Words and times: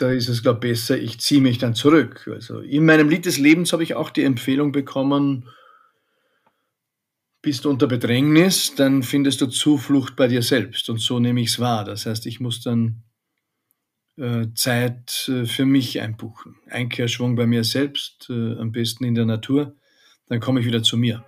da 0.00 0.10
ist 0.10 0.28
es, 0.28 0.42
glaube 0.42 0.66
ich, 0.66 0.72
besser, 0.72 0.98
ich 0.98 1.20
ziehe 1.20 1.40
mich 1.40 1.58
dann 1.58 1.74
zurück. 1.74 2.28
Also 2.32 2.60
in 2.60 2.86
meinem 2.86 3.08
Lied 3.08 3.26
des 3.26 3.38
Lebens 3.38 3.72
habe 3.72 3.82
ich 3.82 3.94
auch 3.94 4.10
die 4.10 4.24
Empfehlung 4.24 4.72
bekommen, 4.72 5.48
bist 7.42 7.64
du 7.64 7.70
unter 7.70 7.86
Bedrängnis, 7.86 8.74
dann 8.74 9.02
findest 9.02 9.40
du 9.40 9.46
Zuflucht 9.46 10.16
bei 10.16 10.26
dir 10.26 10.42
selbst. 10.42 10.88
Und 10.90 10.98
so 10.98 11.20
nehme 11.20 11.40
ich 11.40 11.48
es 11.48 11.60
wahr. 11.60 11.84
Das 11.84 12.06
heißt, 12.06 12.26
ich 12.26 12.40
muss 12.40 12.62
dann 12.62 13.02
äh, 14.16 14.46
Zeit 14.54 15.28
äh, 15.28 15.44
für 15.46 15.64
mich 15.64 16.00
einbuchen. 16.00 16.56
Einkehrschwung 16.68 17.36
bei 17.36 17.46
mir 17.46 17.64
selbst, 17.64 18.28
äh, 18.30 18.56
am 18.58 18.72
besten 18.72 19.04
in 19.04 19.14
der 19.14 19.26
Natur. 19.26 19.74
Dann 20.26 20.40
komme 20.40 20.60
ich 20.60 20.66
wieder 20.66 20.82
zu 20.82 20.96
mir. 20.96 21.24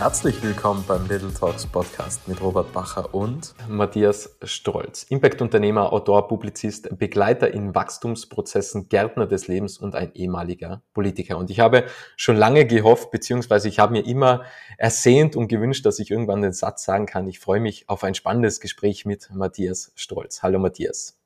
Herzlich 0.00 0.42
willkommen 0.42 0.82
beim 0.88 1.06
Little 1.08 1.30
Talks 1.30 1.66
Podcast 1.66 2.26
mit 2.26 2.40
Robert 2.40 2.72
Bacher 2.72 3.12
und 3.14 3.54
Matthias 3.68 4.34
Strolz. 4.44 5.02
Impact-Unternehmer, 5.02 5.92
Autor, 5.92 6.26
Publizist, 6.26 6.88
Begleiter 6.98 7.52
in 7.52 7.74
Wachstumsprozessen, 7.74 8.88
Gärtner 8.88 9.26
des 9.26 9.46
Lebens 9.46 9.76
und 9.76 9.94
ein 9.94 10.14
ehemaliger 10.14 10.80
Politiker. 10.94 11.36
Und 11.36 11.50
ich 11.50 11.60
habe 11.60 11.84
schon 12.16 12.36
lange 12.36 12.64
gehofft, 12.64 13.10
beziehungsweise 13.10 13.68
ich 13.68 13.78
habe 13.78 13.92
mir 13.92 14.06
immer 14.06 14.44
ersehnt 14.78 15.36
und 15.36 15.48
gewünscht, 15.48 15.84
dass 15.84 15.98
ich 15.98 16.10
irgendwann 16.10 16.40
den 16.40 16.54
Satz 16.54 16.84
sagen 16.84 17.04
kann. 17.04 17.28
Ich 17.28 17.38
freue 17.38 17.60
mich 17.60 17.86
auf 17.90 18.02
ein 18.02 18.14
spannendes 18.14 18.60
Gespräch 18.60 19.04
mit 19.04 19.28
Matthias 19.34 19.92
Strolz. 19.96 20.42
Hallo 20.42 20.58
Matthias. 20.58 21.18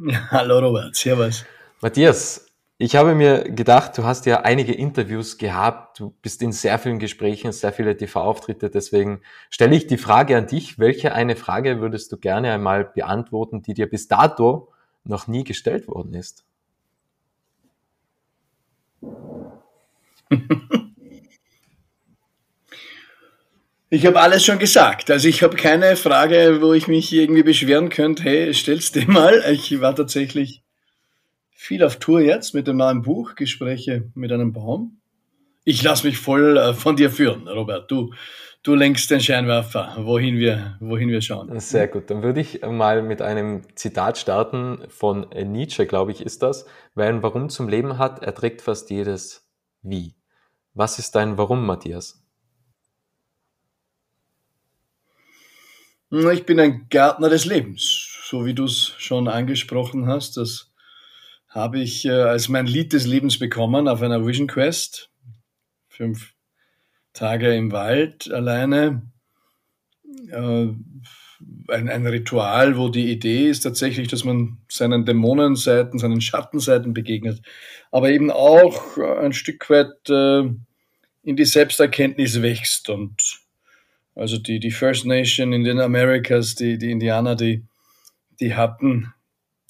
Ja, 0.00 0.20
hallo 0.32 0.58
Robert, 0.58 0.94
servus. 0.94 1.46
Matthias, 1.80 2.49
ich 2.82 2.96
habe 2.96 3.14
mir 3.14 3.44
gedacht, 3.44 3.98
du 3.98 4.04
hast 4.04 4.24
ja 4.24 4.40
einige 4.40 4.72
Interviews 4.72 5.36
gehabt, 5.36 6.00
du 6.00 6.14
bist 6.22 6.40
in 6.40 6.50
sehr 6.50 6.78
vielen 6.78 6.98
Gesprächen, 6.98 7.52
sehr 7.52 7.74
viele 7.74 7.94
TV-Auftritte, 7.94 8.70
deswegen 8.70 9.20
stelle 9.50 9.76
ich 9.76 9.86
die 9.86 9.98
Frage 9.98 10.34
an 10.38 10.46
dich, 10.46 10.78
welche 10.78 11.12
eine 11.14 11.36
Frage 11.36 11.82
würdest 11.82 12.10
du 12.10 12.16
gerne 12.16 12.54
einmal 12.54 12.86
beantworten, 12.86 13.60
die 13.60 13.74
dir 13.74 13.86
bis 13.86 14.08
dato 14.08 14.72
noch 15.04 15.26
nie 15.26 15.44
gestellt 15.44 15.88
worden 15.88 16.14
ist? 16.14 16.46
Ich 23.92 24.06
habe 24.06 24.20
alles 24.20 24.44
schon 24.44 24.60
gesagt. 24.60 25.10
Also 25.10 25.26
ich 25.26 25.42
habe 25.42 25.56
keine 25.56 25.96
Frage, 25.96 26.58
wo 26.60 26.72
ich 26.74 26.86
mich 26.86 27.12
irgendwie 27.12 27.42
beschweren 27.42 27.88
könnte, 27.88 28.22
hey, 28.22 28.54
stell's 28.54 28.92
dir 28.92 29.04
mal. 29.08 29.42
Ich 29.50 29.80
war 29.80 29.96
tatsächlich 29.96 30.62
viel 31.60 31.84
auf 31.84 31.96
Tour 31.96 32.22
jetzt 32.22 32.54
mit 32.54 32.66
dem 32.66 32.78
neuen 32.78 33.02
Buch, 33.02 33.34
Gespräche 33.34 34.10
mit 34.14 34.32
einem 34.32 34.54
Baum. 34.54 35.02
Ich 35.62 35.82
lasse 35.82 36.06
mich 36.06 36.16
voll 36.16 36.56
äh, 36.56 36.72
von 36.72 36.96
dir 36.96 37.10
führen, 37.10 37.46
Robert. 37.46 37.90
Du, 37.90 38.14
du 38.62 38.74
lenkst 38.74 39.10
den 39.10 39.20
Scheinwerfer, 39.20 39.94
wohin 39.98 40.38
wir, 40.38 40.78
wohin 40.80 41.10
wir 41.10 41.20
schauen. 41.20 41.60
Sehr 41.60 41.86
gut. 41.86 42.08
Dann 42.08 42.22
würde 42.22 42.40
ich 42.40 42.62
mal 42.62 43.02
mit 43.02 43.20
einem 43.20 43.60
Zitat 43.76 44.16
starten 44.16 44.86
von 44.88 45.28
Nietzsche, 45.34 45.86
glaube 45.86 46.12
ich, 46.12 46.22
ist 46.22 46.42
das. 46.42 46.64
Wer 46.94 47.08
ein 47.08 47.22
Warum 47.22 47.50
zum 47.50 47.68
Leben 47.68 47.98
hat, 47.98 48.22
erträgt 48.22 48.62
fast 48.62 48.88
jedes 48.88 49.46
Wie. 49.82 50.14
Was 50.72 50.98
ist 50.98 51.14
dein 51.14 51.36
Warum, 51.36 51.66
Matthias? 51.66 52.24
Ich 56.10 56.46
bin 56.46 56.58
ein 56.58 56.86
Gärtner 56.88 57.28
des 57.28 57.44
Lebens, 57.44 58.18
so 58.24 58.46
wie 58.46 58.54
du 58.54 58.64
es 58.64 58.94
schon 58.96 59.28
angesprochen 59.28 60.06
hast. 60.06 60.38
Das 60.38 60.69
habe 61.50 61.80
ich 61.80 62.04
äh, 62.04 62.10
als 62.12 62.48
mein 62.48 62.66
Lied 62.66 62.92
des 62.92 63.06
Lebens 63.06 63.38
bekommen 63.38 63.88
auf 63.88 64.00
einer 64.02 64.24
Vision 64.24 64.46
Quest. 64.46 65.10
Fünf 65.88 66.32
Tage 67.12 67.54
im 67.54 67.72
Wald 67.72 68.32
alleine. 68.32 69.02
Äh, 70.30 70.68
ein, 71.68 71.88
ein 71.88 72.06
Ritual, 72.06 72.76
wo 72.76 72.88
die 72.88 73.10
Idee 73.10 73.48
ist 73.48 73.62
tatsächlich, 73.62 74.08
dass 74.08 74.24
man 74.24 74.58
seinen 74.68 75.04
Dämonenseiten, 75.04 75.98
seinen 75.98 76.20
Schattenseiten 76.20 76.94
begegnet, 76.94 77.40
aber 77.90 78.10
eben 78.10 78.30
auch 78.30 78.98
ein 78.98 79.32
Stück 79.32 79.68
weit 79.70 80.08
äh, 80.08 80.50
in 81.22 81.36
die 81.36 81.44
Selbsterkenntnis 81.44 82.42
wächst 82.42 82.90
und 82.90 83.40
also 84.14 84.38
die, 84.38 84.60
die 84.60 84.70
First 84.70 85.06
Nation 85.06 85.52
in 85.52 85.64
den 85.64 85.80
Americas, 85.80 86.54
die, 86.54 86.76
die 86.76 86.90
Indianer, 86.90 87.36
die, 87.36 87.64
die 88.38 88.54
hatten 88.54 89.14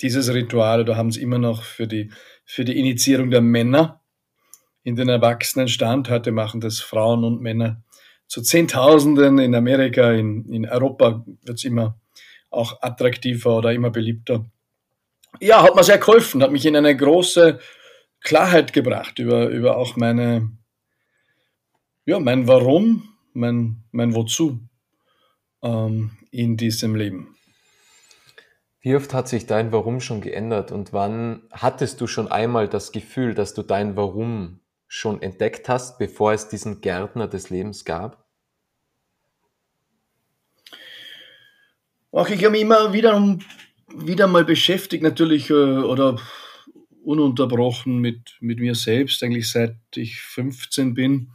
dieses 0.02 0.32
Ritual 0.32 0.80
oder 0.80 0.96
haben 0.96 1.08
es 1.08 1.16
immer 1.16 1.38
noch 1.38 1.62
für 1.62 1.86
die, 1.86 2.10
für 2.44 2.64
die 2.64 2.78
Initiierung 2.78 3.30
der 3.30 3.40
Männer 3.40 4.00
in 4.82 4.96
den 4.96 5.08
Erwachsenenstand. 5.08 6.08
Heute 6.08 6.32
machen 6.32 6.60
das 6.60 6.80
Frauen 6.80 7.24
und 7.24 7.40
Männer 7.40 7.82
zu 8.26 8.42
Zehntausenden 8.42 9.38
in 9.38 9.54
Amerika, 9.54 10.12
in, 10.12 10.44
in 10.52 10.68
Europa 10.68 11.24
wird 11.42 11.58
es 11.58 11.64
immer 11.64 11.98
auch 12.48 12.80
attraktiver 12.80 13.58
oder 13.58 13.72
immer 13.72 13.90
beliebter. 13.90 14.46
Ja, 15.40 15.62
hat 15.62 15.74
mir 15.74 15.84
sehr 15.84 15.98
geholfen, 15.98 16.42
hat 16.42 16.52
mich 16.52 16.64
in 16.64 16.76
eine 16.76 16.96
große 16.96 17.58
Klarheit 18.20 18.72
gebracht 18.72 19.18
über, 19.18 19.48
über 19.48 19.76
auch 19.76 19.96
meine, 19.96 20.50
ja, 22.04 22.20
mein 22.20 22.46
Warum, 22.46 23.14
mein, 23.32 23.82
mein 23.90 24.14
Wozu 24.14 24.60
ähm, 25.62 26.12
in 26.30 26.56
diesem 26.56 26.94
Leben. 26.94 27.36
Wie 28.82 28.96
oft 28.96 29.12
hat 29.12 29.28
sich 29.28 29.46
dein 29.46 29.72
Warum 29.72 30.00
schon 30.00 30.22
geändert 30.22 30.72
und 30.72 30.94
wann 30.94 31.42
hattest 31.50 32.00
du 32.00 32.06
schon 32.06 32.28
einmal 32.28 32.66
das 32.66 32.92
Gefühl, 32.92 33.34
dass 33.34 33.52
du 33.52 33.62
dein 33.62 33.94
Warum 33.94 34.60
schon 34.88 35.20
entdeckt 35.20 35.68
hast, 35.68 35.98
bevor 35.98 36.32
es 36.32 36.48
diesen 36.48 36.80
Gärtner 36.80 37.28
des 37.28 37.50
Lebens 37.50 37.84
gab? 37.84 38.26
Ach, 42.12 42.28
ich 42.28 42.42
habe 42.42 42.52
mich 42.52 42.62
immer 42.62 42.92
wieder, 42.92 43.38
wieder 43.94 44.26
mal 44.26 44.44
beschäftigt, 44.44 45.02
natürlich, 45.02 45.50
äh, 45.50 45.52
oder 45.52 46.18
ununterbrochen 47.04 47.98
mit, 47.98 48.36
mit 48.40 48.58
mir 48.58 48.74
selbst, 48.74 49.22
eigentlich 49.22 49.50
seit 49.50 49.76
ich 49.94 50.20
15 50.22 50.94
bin. 50.94 51.30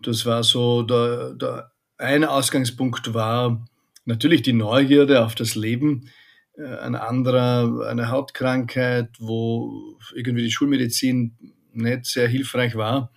Das 0.00 0.24
war 0.26 0.42
so, 0.42 0.82
der, 0.82 1.34
der 1.34 1.72
eine 1.98 2.30
Ausgangspunkt 2.30 3.12
war 3.12 3.64
natürlich 4.06 4.42
die 4.42 4.54
Neugierde 4.54 5.24
auf 5.24 5.34
das 5.34 5.54
Leben, 5.54 6.10
ein 6.58 6.94
anderer 6.94 7.86
eine 7.88 8.10
Hautkrankheit, 8.10 9.10
wo 9.18 9.98
irgendwie 10.14 10.42
die 10.42 10.50
Schulmedizin 10.50 11.36
nicht 11.72 12.06
sehr 12.06 12.28
hilfreich 12.28 12.74
war, 12.74 13.12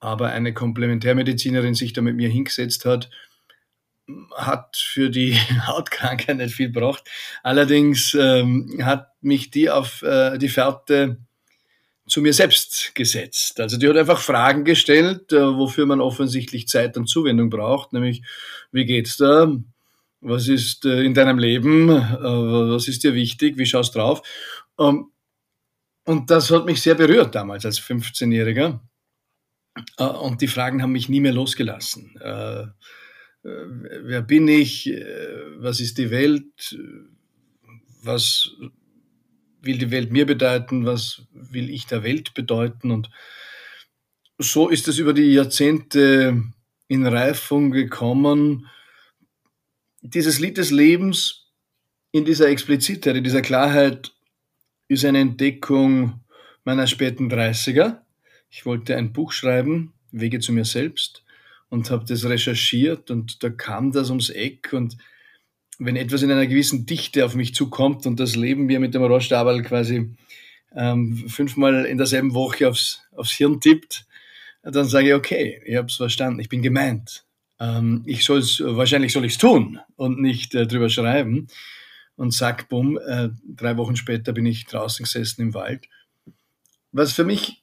aber 0.00 0.28
eine 0.28 0.52
Komplementärmedizinerin 0.52 1.74
sich 1.74 1.92
da 1.92 2.02
mit 2.02 2.16
mir 2.16 2.28
hingesetzt 2.28 2.84
hat, 2.84 3.10
hat 4.36 4.76
für 4.76 5.10
die 5.10 5.34
Hautkrankheit 5.66 6.36
nicht 6.36 6.54
viel 6.54 6.70
gebracht. 6.72 7.08
Allerdings 7.42 8.14
ähm, 8.14 8.80
hat 8.82 9.10
mich 9.22 9.50
die 9.50 9.70
auf 9.70 10.02
äh, 10.02 10.38
die 10.38 10.48
Fährte 10.48 11.18
zu 12.06 12.20
mir 12.20 12.32
selbst 12.32 12.94
gesetzt. 12.94 13.60
Also 13.60 13.78
die 13.78 13.88
hat 13.88 13.96
einfach 13.96 14.20
Fragen 14.20 14.64
gestellt, 14.64 15.32
äh, 15.32 15.56
wofür 15.56 15.86
man 15.86 16.00
offensichtlich 16.00 16.68
Zeit 16.68 16.96
und 16.96 17.06
Zuwendung 17.06 17.48
braucht, 17.48 17.92
nämlich 17.92 18.22
wie 18.72 18.84
geht's 18.84 19.16
da? 19.16 19.52
Was 20.24 20.46
ist 20.46 20.84
äh, 20.84 21.02
in 21.02 21.14
deinem 21.14 21.38
Leben? 21.38 21.90
Äh, 21.90 22.22
was 22.22 22.86
ist 22.86 23.02
dir 23.02 23.12
wichtig? 23.12 23.58
Wie 23.58 23.66
schaust 23.66 23.94
du 23.94 23.98
drauf? 23.98 24.22
Ähm, 24.78 25.10
und 26.04 26.30
das 26.30 26.50
hat 26.52 26.64
mich 26.64 26.80
sehr 26.80 26.94
berührt 26.94 27.34
damals 27.34 27.66
als 27.66 27.80
15-Jähriger. 27.80 28.80
Äh, 29.98 30.04
und 30.04 30.40
die 30.40 30.46
Fragen 30.46 30.80
haben 30.80 30.92
mich 30.92 31.08
nie 31.08 31.20
mehr 31.20 31.32
losgelassen. 31.32 32.14
Wer 33.44 34.22
bin 34.22 34.46
ich? 34.46 34.88
Was 35.58 35.80
ist 35.80 35.98
die 35.98 36.12
Welt? 36.12 36.78
Was 38.04 38.52
will 39.60 39.78
die 39.78 39.90
Welt 39.90 40.12
mir 40.12 40.26
bedeuten? 40.26 40.86
Was 40.86 41.22
will 41.32 41.68
ich 41.68 41.86
der 41.86 42.04
Welt 42.04 42.34
bedeuten? 42.34 42.92
Und 42.92 43.10
so 44.38 44.68
ist 44.68 44.86
es 44.86 44.98
über 44.98 45.12
die 45.12 45.32
Jahrzehnte 45.32 46.40
in 46.86 47.06
Reifung 47.06 47.72
gekommen, 47.72 48.68
dieses 50.02 50.40
Lied 50.40 50.58
des 50.58 50.70
Lebens 50.70 51.46
in 52.10 52.24
dieser 52.24 52.48
Explizitheit, 52.48 53.16
in 53.16 53.24
dieser 53.24 53.40
Klarheit 53.40 54.12
ist 54.88 55.04
eine 55.04 55.20
Entdeckung 55.20 56.20
meiner 56.64 56.86
späten 56.86 57.30
30er. 57.30 58.00
Ich 58.50 58.66
wollte 58.66 58.96
ein 58.96 59.12
Buch 59.12 59.32
schreiben, 59.32 59.94
Wege 60.10 60.40
zu 60.40 60.52
mir 60.52 60.64
selbst, 60.64 61.24
und 61.70 61.90
habe 61.90 62.04
das 62.06 62.24
recherchiert 62.24 63.10
und 63.10 63.42
da 63.42 63.48
kam 63.48 63.92
das 63.92 64.10
ums 64.10 64.28
Eck 64.28 64.72
und 64.72 64.98
wenn 65.78 65.96
etwas 65.96 66.22
in 66.22 66.30
einer 66.30 66.46
gewissen 66.46 66.84
Dichte 66.84 67.24
auf 67.24 67.34
mich 67.34 67.54
zukommt 67.54 68.04
und 68.04 68.20
das 68.20 68.36
Leben 68.36 68.66
mir 68.66 68.78
mit 68.78 68.92
dem 68.94 69.02
Rohrstabel 69.02 69.62
quasi 69.62 70.14
ähm, 70.76 71.28
fünfmal 71.28 71.86
in 71.86 71.96
derselben 71.96 72.34
Woche 72.34 72.68
aufs, 72.68 73.00
aufs 73.12 73.32
Hirn 73.32 73.60
tippt, 73.60 74.06
dann 74.62 74.84
sage 74.84 75.08
ich, 75.08 75.14
okay, 75.14 75.62
ich 75.64 75.76
habe 75.76 75.86
es 75.86 75.96
verstanden, 75.96 76.40
ich 76.40 76.50
bin 76.50 76.60
gemeint 76.60 77.24
ähm, 77.62 78.02
ich 78.06 78.24
soll 78.24 78.38
es, 78.38 78.60
wahrscheinlich 78.60 79.12
soll 79.12 79.24
ich 79.24 79.32
es 79.32 79.38
tun 79.38 79.78
und 79.94 80.20
nicht 80.20 80.54
äh, 80.54 80.66
drüber 80.66 80.88
schreiben. 80.88 81.46
Und 82.16 82.32
zack, 82.32 82.68
bumm, 82.68 82.98
äh, 82.98 83.30
drei 83.44 83.76
Wochen 83.76 83.96
später 83.96 84.32
bin 84.32 84.46
ich 84.46 84.66
draußen 84.66 85.04
gesessen 85.04 85.42
im 85.42 85.54
Wald. 85.54 85.88
Was 86.90 87.12
für 87.12 87.24
mich 87.24 87.62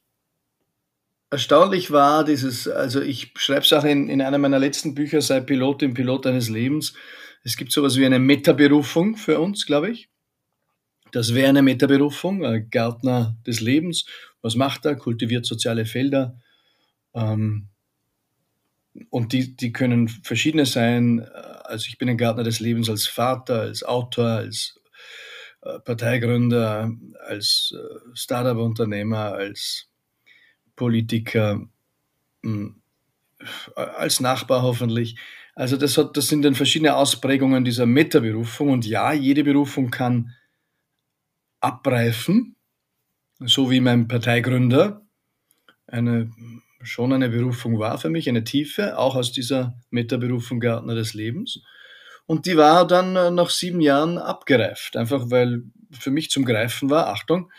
erstaunlich 1.29 1.91
war, 1.91 2.23
dieses, 2.23 2.67
also 2.67 3.01
ich 3.01 3.33
schreibe 3.35 3.65
Sachen 3.65 3.89
in, 3.89 4.09
in 4.09 4.21
einem 4.21 4.41
meiner 4.41 4.57
letzten 4.57 4.95
Bücher, 4.95 5.21
sei 5.21 5.41
Pilot 5.41 5.83
im 5.83 5.93
Pilot 5.93 6.25
deines 6.25 6.49
Lebens, 6.49 6.93
Es 7.43 7.57
gibt 7.57 7.71
sowas 7.71 7.97
wie 7.97 8.05
eine 8.05 8.19
Metaberufung 8.19 9.15
für 9.17 9.39
uns, 9.39 9.65
glaube 9.65 9.91
ich. 9.91 10.09
Das 11.11 11.33
wäre 11.33 11.49
eine 11.49 11.61
Metaberufung, 11.61 12.45
ein 12.45 12.69
Gärtner 12.69 13.37
des 13.45 13.61
Lebens. 13.61 14.05
Was 14.41 14.55
macht 14.55 14.85
er? 14.85 14.95
Kultiviert 14.95 15.45
soziale 15.45 15.85
Felder. 15.85 16.39
Ähm, 17.13 17.68
und 19.09 19.33
die, 19.33 19.55
die 19.55 19.71
können 19.71 20.07
verschiedene 20.07 20.65
sein. 20.65 21.21
Also 21.63 21.87
ich 21.87 21.97
bin 21.97 22.09
ein 22.09 22.17
Gärtner 22.17 22.43
des 22.43 22.59
Lebens 22.59 22.89
als 22.89 23.07
Vater, 23.07 23.61
als 23.61 23.83
Autor, 23.83 24.27
als 24.27 24.79
äh, 25.61 25.79
Parteigründer, 25.79 26.91
als 27.27 27.73
äh, 27.75 27.99
Startup-Unternehmer, 28.13 29.33
als 29.33 29.87
Politiker, 30.75 31.67
hm, 32.43 32.81
als 33.75 34.19
Nachbar 34.19 34.63
hoffentlich. 34.63 35.17
Also 35.55 35.75
das, 35.75 35.97
hat, 35.97 36.15
das 36.15 36.27
sind 36.27 36.43
dann 36.43 36.55
verschiedene 36.55 36.95
Ausprägungen 36.95 37.65
dieser 37.65 37.85
Metaberufung. 37.85 38.69
Und 38.69 38.85
ja, 38.85 39.11
jede 39.13 39.43
Berufung 39.43 39.91
kann 39.91 40.33
abreifen, 41.59 42.55
so 43.39 43.69
wie 43.69 43.81
mein 43.81 44.07
Parteigründer 44.07 45.05
eine, 45.87 46.31
schon 46.81 47.13
eine 47.13 47.29
Berufung 47.29 47.79
war 47.79 47.97
für 47.97 48.09
mich, 48.09 48.29
eine 48.29 48.43
Tiefe, 48.43 48.97
auch 48.97 49.15
aus 49.15 49.31
dieser 49.31 49.75
Metaberufung 49.89 50.59
Gärtner 50.59 50.95
des 50.95 51.13
Lebens. 51.13 51.61
Und 52.25 52.45
die 52.45 52.57
war 52.57 52.85
dann 52.85 53.15
äh, 53.15 53.31
nach 53.31 53.49
sieben 53.49 53.81
Jahren 53.81 54.17
abgereift, 54.17 54.95
einfach 54.95 55.31
weil 55.31 55.63
für 55.91 56.11
mich 56.11 56.29
zum 56.29 56.45
Greifen 56.45 56.89
war, 56.89 57.07
Achtung, 57.07 57.51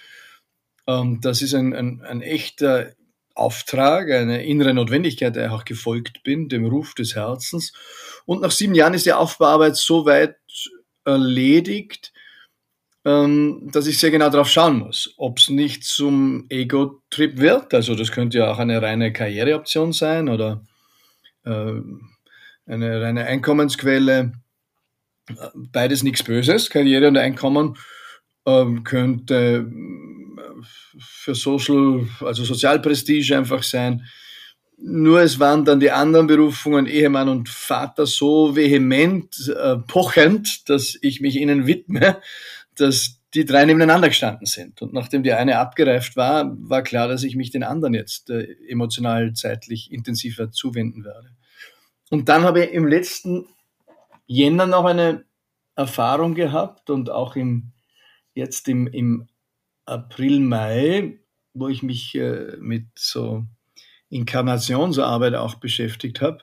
ähm, 0.87 1.21
das 1.21 1.43
ist 1.43 1.55
ein, 1.55 1.75
ein, 1.75 2.03
ein 2.03 2.23
echter 2.23 2.93
Auftrag, 3.35 4.11
eine 4.11 4.45
innere 4.45 4.75
Notwendigkeit, 4.75 5.35
der 5.35 5.47
ich 5.47 5.53
auch 5.53 5.65
gefolgt 5.65 6.23
bin, 6.23 6.49
dem 6.49 6.67
Ruf 6.67 6.95
des 6.95 7.15
Herzens. 7.15 7.73
Und 8.27 8.43
nach 8.43 8.51
sieben 8.51 8.75
Jahren 8.75 8.95
ist 8.95 9.07
die 9.07 9.13
Aufbauarbeit 9.13 9.77
so 9.77 10.05
weit 10.05 10.37
erledigt, 11.05 12.10
ähm, 12.10 12.10
dass 13.03 13.87
ich 13.87 13.99
sehr 13.99 14.11
genau 14.11 14.29
darauf 14.29 14.51
schauen 14.51 14.79
muss, 14.79 15.15
ob 15.17 15.39
es 15.39 15.49
nicht 15.49 15.85
zum 15.85 16.45
Ego-Trip 16.51 17.39
wird. 17.39 17.73
Also 17.73 17.95
das 17.95 18.13
könnte 18.13 18.39
ja 18.39 18.53
auch 18.53 18.59
eine 18.59 18.83
reine 18.83 19.11
Karriereoption 19.11 19.93
sein 19.93 20.29
oder 20.29 20.67
äh, 21.45 21.73
eine 22.67 23.01
reine 23.01 23.25
Einkommensquelle. 23.25 24.33
Beides 25.55 26.03
nichts 26.03 26.23
Böses, 26.23 26.69
Karriere 26.69 27.09
und 27.09 27.17
Einkommen 27.17 27.77
ähm, 28.47 28.85
könnte 28.85 29.67
äh, 29.67 30.63
für 30.99 31.35
Social, 31.35 32.07
also 32.21 32.45
Sozialprestige 32.45 33.37
einfach 33.37 33.63
sein. 33.63 34.05
Nur 34.83 35.21
es 35.21 35.39
waren 35.39 35.65
dann 35.65 35.79
die 35.79 35.91
anderen 35.91 36.27
Berufungen, 36.27 36.87
Ehemann 36.87 37.29
und 37.29 37.49
Vater, 37.51 38.07
so 38.07 38.57
vehement, 38.57 39.55
äh, 39.55 39.77
pochend, 39.77 40.69
dass 40.71 40.97
ich 41.03 41.21
mich 41.21 41.37
ihnen 41.37 41.67
widme, 41.67 42.17
dass 42.81 43.21
die 43.35 43.45
drei 43.45 43.65
nebeneinander 43.65 44.09
gestanden 44.09 44.47
sind. 44.47 44.83
Und 44.83 44.93
nachdem 44.93 45.23
die 45.23 45.33
eine 45.33 45.59
abgereift 45.59 46.17
war, 46.17 46.57
war 46.69 46.83
klar, 46.83 47.07
dass 47.09 47.23
ich 47.23 47.37
mich 47.37 47.51
den 47.51 47.63
anderen 47.63 47.95
jetzt 47.95 48.31
äh, 48.31 48.57
emotional, 48.69 49.35
zeitlich 49.35 49.93
intensiver 49.93 50.51
zuwenden 50.51 51.05
werde. 51.05 51.31
Und 52.11 52.29
dann 52.29 52.43
habe 52.43 52.65
ich 52.65 52.73
im 52.73 52.87
letzten 52.87 53.47
Jänner 54.27 54.67
noch 54.67 54.85
eine 54.85 55.25
Erfahrung 55.77 56.35
gehabt 56.35 56.91
und 56.91 57.11
auch 57.11 57.37
im, 57.37 57.73
jetzt 58.35 58.69
im, 58.69 58.89
im 58.89 59.29
April, 59.85 60.41
Mai, 60.41 61.21
wo 61.55 61.69
ich 61.69 61.83
mich 61.83 62.15
äh, 62.17 62.57
mit 62.59 62.87
so 62.97 63.45
Inkarnationsarbeit 64.09 65.35
auch 65.35 65.55
beschäftigt 65.57 66.21
habe, 66.21 66.39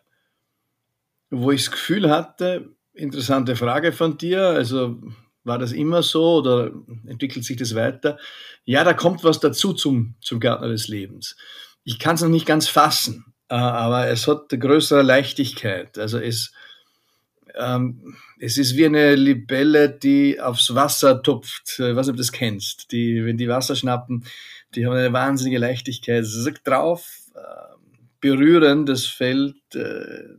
wo 1.29 1.51
ich 1.51 1.65
das 1.65 1.71
Gefühl 1.71 2.09
hatte, 2.09 2.75
interessante 2.93 3.55
Frage 3.57 3.91
von 3.91 4.17
dir, 4.17 4.41
also 4.41 5.01
war 5.47 5.57
das 5.57 5.71
immer 5.71 6.03
so 6.03 6.35
oder 6.35 6.71
entwickelt 7.07 7.45
sich 7.45 7.57
das 7.57 7.73
weiter? 7.73 8.19
Ja, 8.65 8.83
da 8.83 8.93
kommt 8.93 9.23
was 9.23 9.39
dazu 9.39 9.73
zum, 9.73 10.15
zum 10.21 10.39
Gärtner 10.39 10.67
des 10.67 10.87
Lebens. 10.87 11.37
Ich 11.83 11.99
kann 11.99 12.15
es 12.15 12.21
noch 12.21 12.29
nicht 12.29 12.45
ganz 12.45 12.67
fassen, 12.67 13.33
äh, 13.49 13.55
aber 13.55 14.07
es 14.07 14.27
hat 14.27 14.51
eine 14.51 14.59
größere 14.59 15.01
Leichtigkeit. 15.01 15.97
Also 15.97 16.19
es, 16.19 16.51
ähm, 17.55 18.15
es 18.39 18.57
ist 18.57 18.75
wie 18.75 18.85
eine 18.85 19.15
Libelle, 19.15 19.89
die 19.89 20.39
aufs 20.39 20.75
Wasser 20.75 21.23
tupft. 21.23 21.79
Ich 21.79 21.79
weiß 21.79 22.07
nicht, 22.07 22.09
ob 22.09 22.17
du 22.17 22.21
das 22.21 22.31
kennst. 22.31 22.91
Die, 22.91 23.25
wenn 23.25 23.37
die 23.37 23.47
Wasser 23.47 23.75
schnappen, 23.75 24.25
die 24.75 24.85
haben 24.85 24.93
eine 24.93 25.13
wahnsinnige 25.13 25.59
Leichtigkeit. 25.59 26.25
Sagt 26.25 26.67
drauf, 26.67 27.07
äh, 27.35 27.39
berühren 28.19 28.85
das 28.85 29.05
Feld, 29.05 29.55
äh, 29.73 30.35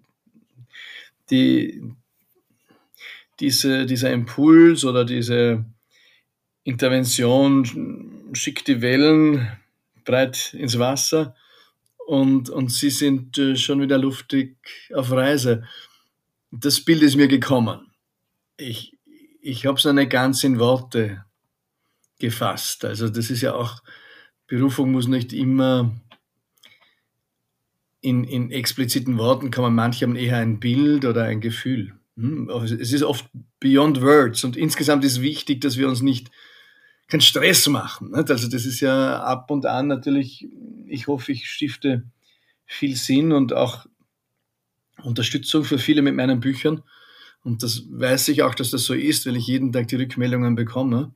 die, 1.31 1.83
diese, 3.41 3.87
dieser 3.87 4.13
Impuls 4.13 4.85
oder 4.85 5.05
diese 5.05 5.65
Intervention 6.65 8.31
schickt 8.33 8.69
die 8.69 8.83
Wellen 8.83 9.49
breit 10.05 10.55
ins 10.55 10.79
Wasser 10.79 11.35
und, 12.07 12.51
und 12.51 12.73
sie 12.73 12.91
sind 12.91 13.37
äh, 13.39 13.57
schon 13.57 13.81
wieder 13.81 13.99
luftig 13.99 14.57
auf 14.95 15.13
Reise. 15.13 15.65
Das 16.51 16.81
Bild 16.81 17.03
ist 17.03 17.17
mir 17.17 17.29
gekommen. 17.29 17.91
Ich, 18.57 18.97
ich 19.43 19.67
habe 19.67 19.79
es 19.79 19.85
noch 19.85 19.93
nicht 19.93 20.11
ganz 20.11 20.43
in 20.43 20.59
Worte 20.59 21.25
gefasst. 22.19 22.85
Also 22.85 23.09
das 23.09 23.31
ist 23.31 23.43
ja 23.43 23.55
auch, 23.55 23.83
Berufung 24.47 24.93
muss 24.93 25.07
nicht 25.07 25.33
immer 25.33 25.95
in, 28.01 28.25
in 28.25 28.51
expliziten 28.51 29.19
Worten 29.19 29.51
kommen. 29.51 29.75
Manche 29.75 30.07
haben 30.07 30.17
eher 30.17 30.39
ein 30.39 30.61
Bild 30.61 31.05
oder 31.05 31.25
ein 31.25 31.41
Gefühl. 31.41 31.98
Hm, 32.19 32.51
es 32.65 32.93
ist 32.93 33.05
oft 33.05 33.27
beyond 33.61 34.03
words 34.03 34.43
und 34.43 34.57
insgesamt 34.57 35.05
ist 35.05 35.23
wichtig, 35.23 35.61
dass 35.61 35.77
wir 35.77 35.89
uns 35.89 36.03
nicht 36.03 36.31
keinen 37.07 37.21
Stress 37.21 37.69
machen. 37.69 38.13
Also 38.15 38.49
das 38.49 38.67
ist 38.67 38.81
ja 38.81 39.23
ab 39.23 39.51
und 39.53 39.67
an 39.67 39.87
natürlich, 39.87 40.49
ich 40.87 41.07
hoffe, 41.07 41.31
ich 41.31 41.49
stifte 41.49 42.03
viel 42.67 42.97
Sinn 42.97 43.33
und 43.33 43.53
auch 43.53 43.87
Unterstützung 45.05 45.63
für 45.63 45.79
viele 45.79 46.03
mit 46.03 46.17
meinen 46.17 46.41
Büchern. 46.41 46.83
Und 47.45 47.63
das 47.63 47.85
weiß 47.89 48.29
ich 48.29 48.43
auch, 48.43 48.55
dass 48.57 48.73
das 48.73 48.83
so 48.83 48.95
ist, 48.95 49.25
weil 49.25 49.37
ich 49.37 49.47
jeden 49.47 49.73
Tag 49.73 49.87
die 49.87 49.97
Rückmeldungen 49.97 50.57
bekomme. 50.57 51.15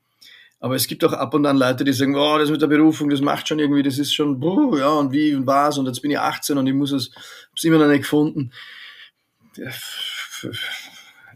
Aber 0.61 0.77
es 0.77 0.87
gibt 0.87 1.05
auch 1.05 1.13
ab 1.13 1.35
und 1.35 1.45
an 1.47 1.57
Leute, 1.57 1.83
die 1.83 1.93
sagen, 1.93 2.15
oh, 2.15 2.39
das 2.39 2.49
mit 2.49 2.63
der 2.63 2.69
Berufung, 2.69 3.11
das 3.11 3.21
macht 3.21 3.49
schon 3.49 3.59
irgendwie, 3.59 3.83
das 3.83 3.99
ist 3.99 4.15
schon, 4.15 4.39
buh, 4.39 4.79
ja, 4.79 4.91
und 4.91 5.11
wie 5.11 5.35
und 5.35 5.49
was, 5.49 5.77
und 5.79 5.87
jetzt 5.87 6.01
bin 6.01 6.13
ich 6.13 6.21
18 6.21 6.57
und 6.57 6.69
ich 6.69 6.75
muss 6.75 6.93
es, 6.93 7.11
hab's 7.51 7.65
immer 7.65 7.79
noch 7.79 7.89
nicht 7.89 8.03
gefunden. 8.03 8.53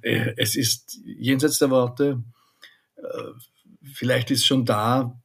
Äh, 0.02 0.34
es 0.36 0.56
ist 0.56 1.00
jenseits 1.04 1.58
der 1.58 1.70
Worte, 1.70 2.22
äh, 2.96 3.02
vielleicht 3.92 4.30
ist 4.30 4.46
schon 4.46 4.64
da 4.64 5.20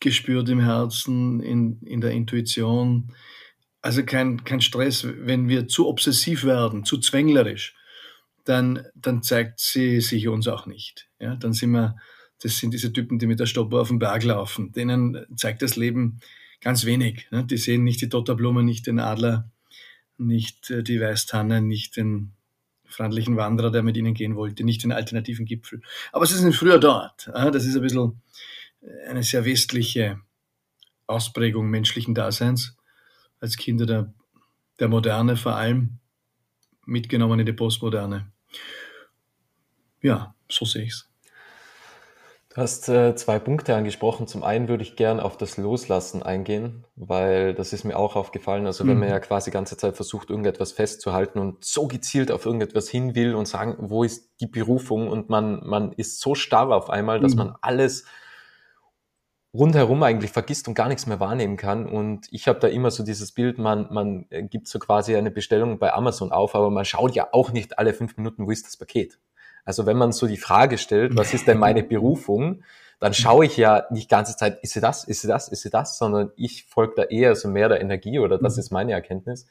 gespürt 0.00 0.48
im 0.48 0.60
Herzen, 0.60 1.40
in, 1.40 1.80
in 1.82 2.00
der 2.00 2.10
Intuition. 2.12 3.12
Also 3.80 4.04
kein, 4.04 4.44
kein 4.44 4.60
Stress, 4.60 5.06
wenn 5.06 5.48
wir 5.48 5.68
zu 5.68 5.88
obsessiv 5.88 6.44
werden, 6.44 6.84
zu 6.84 6.98
zwänglerisch, 6.98 7.74
dann, 8.44 8.84
dann 8.94 9.22
zeigt 9.22 9.60
sie 9.60 10.00
sich 10.00 10.28
uns 10.28 10.48
auch 10.48 10.66
nicht. 10.66 11.08
Ja, 11.20 11.36
dann 11.36 11.52
sind 11.52 11.70
wir, 11.70 11.96
das 12.42 12.58
sind 12.58 12.74
diese 12.74 12.92
Typen, 12.92 13.18
die 13.18 13.26
mit 13.26 13.38
der 13.40 13.46
Stoppuhr 13.46 13.80
auf 13.80 13.88
den 13.88 14.00
Berg 14.00 14.24
laufen. 14.24 14.72
Denen 14.72 15.24
zeigt 15.36 15.62
das 15.62 15.76
Leben 15.76 16.20
ganz 16.60 16.84
wenig. 16.84 17.28
Ne? 17.30 17.44
Die 17.44 17.56
sehen 17.56 17.84
nicht 17.84 18.00
die 18.00 18.08
Dotterblume, 18.08 18.62
nicht 18.62 18.86
den 18.86 18.98
Adler, 18.98 19.50
nicht 20.18 20.70
äh, 20.70 20.82
die 20.82 21.00
Weißtanne, 21.00 21.60
nicht 21.60 21.96
den 21.96 22.32
freundlichen 22.92 23.36
Wanderer, 23.36 23.70
der 23.70 23.82
mit 23.82 23.96
ihnen 23.96 24.14
gehen 24.14 24.36
wollte, 24.36 24.64
nicht 24.64 24.82
den 24.84 24.92
alternativen 24.92 25.46
Gipfel. 25.46 25.82
Aber 26.12 26.26
sie 26.26 26.36
sind 26.36 26.54
früher 26.54 26.78
dort. 26.78 27.28
Das 27.28 27.64
ist 27.64 27.76
ein 27.76 27.82
bisschen 27.82 28.20
eine 29.08 29.22
sehr 29.22 29.44
westliche 29.44 30.20
Ausprägung 31.06 31.68
menschlichen 31.68 32.14
Daseins, 32.14 32.76
als 33.40 33.56
Kinder 33.56 33.86
der, 33.86 34.14
der 34.78 34.88
Moderne 34.88 35.36
vor 35.36 35.56
allem, 35.56 35.98
mitgenommen 36.86 37.40
in 37.40 37.46
die 37.46 37.52
Postmoderne. 37.52 38.32
Ja, 40.00 40.34
so 40.48 40.64
sehe 40.64 40.84
ich 40.84 40.90
es. 40.90 41.11
Du 42.54 42.60
hast 42.60 42.86
äh, 42.90 43.14
zwei 43.16 43.38
Punkte 43.38 43.74
angesprochen. 43.74 44.26
Zum 44.26 44.44
einen 44.44 44.68
würde 44.68 44.82
ich 44.82 44.94
gern 44.94 45.20
auf 45.20 45.38
das 45.38 45.56
Loslassen 45.56 46.22
eingehen, 46.22 46.84
weil 46.96 47.54
das 47.54 47.72
ist 47.72 47.84
mir 47.84 47.98
auch 47.98 48.14
aufgefallen. 48.14 48.66
Also 48.66 48.86
wenn 48.86 48.98
man 48.98 49.08
mhm. 49.08 49.14
ja 49.14 49.20
quasi 49.20 49.50
die 49.50 49.54
ganze 49.54 49.78
Zeit 49.78 49.96
versucht, 49.96 50.28
irgendetwas 50.28 50.72
festzuhalten 50.72 51.38
und 51.38 51.64
so 51.64 51.88
gezielt 51.88 52.30
auf 52.30 52.44
irgendetwas 52.44 52.90
hin 52.90 53.14
will 53.14 53.34
und 53.34 53.48
sagen, 53.48 53.76
wo 53.78 54.04
ist 54.04 54.28
die 54.40 54.46
Berufung 54.46 55.08
und 55.08 55.30
man, 55.30 55.66
man 55.66 55.92
ist 55.92 56.20
so 56.20 56.34
starr 56.34 56.70
auf 56.72 56.90
einmal, 56.90 57.20
dass 57.20 57.32
mhm. 57.32 57.38
man 57.38 57.54
alles 57.62 58.04
rundherum 59.54 60.02
eigentlich 60.02 60.32
vergisst 60.32 60.68
und 60.68 60.74
gar 60.74 60.88
nichts 60.88 61.06
mehr 61.06 61.20
wahrnehmen 61.20 61.56
kann. 61.56 61.86
Und 61.86 62.26
ich 62.30 62.48
habe 62.48 62.60
da 62.60 62.68
immer 62.68 62.90
so 62.90 63.02
dieses 63.02 63.32
Bild, 63.32 63.56
man, 63.56 63.90
man 63.90 64.26
äh, 64.28 64.42
gibt 64.42 64.68
so 64.68 64.78
quasi 64.78 65.16
eine 65.16 65.30
Bestellung 65.30 65.78
bei 65.78 65.94
Amazon 65.94 66.32
auf, 66.32 66.54
aber 66.54 66.70
man 66.70 66.84
schaut 66.84 67.14
ja 67.14 67.28
auch 67.32 67.50
nicht 67.50 67.78
alle 67.78 67.94
fünf 67.94 68.18
Minuten, 68.18 68.46
wo 68.46 68.50
ist 68.50 68.66
das 68.66 68.76
Paket. 68.76 69.18
Also 69.64 69.86
wenn 69.86 69.96
man 69.96 70.12
so 70.12 70.26
die 70.26 70.36
Frage 70.36 70.78
stellt, 70.78 71.16
was 71.16 71.34
ist 71.34 71.46
denn 71.46 71.58
meine 71.58 71.82
Berufung, 71.82 72.62
dann 72.98 73.14
schaue 73.14 73.46
ich 73.46 73.56
ja 73.56 73.86
nicht 73.90 74.08
ganze 74.08 74.36
Zeit, 74.36 74.60
ist 74.62 74.74
sie 74.74 74.80
das, 74.80 75.04
ist 75.04 75.22
sie 75.22 75.28
das, 75.28 75.48
ist 75.48 75.62
sie 75.62 75.70
das, 75.70 75.98
sondern 75.98 76.30
ich 76.36 76.64
folge 76.64 76.94
da 76.96 77.02
eher 77.02 77.34
so 77.34 77.48
mehr 77.48 77.68
der 77.68 77.80
Energie 77.80 78.18
oder 78.18 78.38
das 78.38 78.56
mhm. 78.56 78.60
ist 78.60 78.70
meine 78.70 78.92
Erkenntnis. 78.92 79.46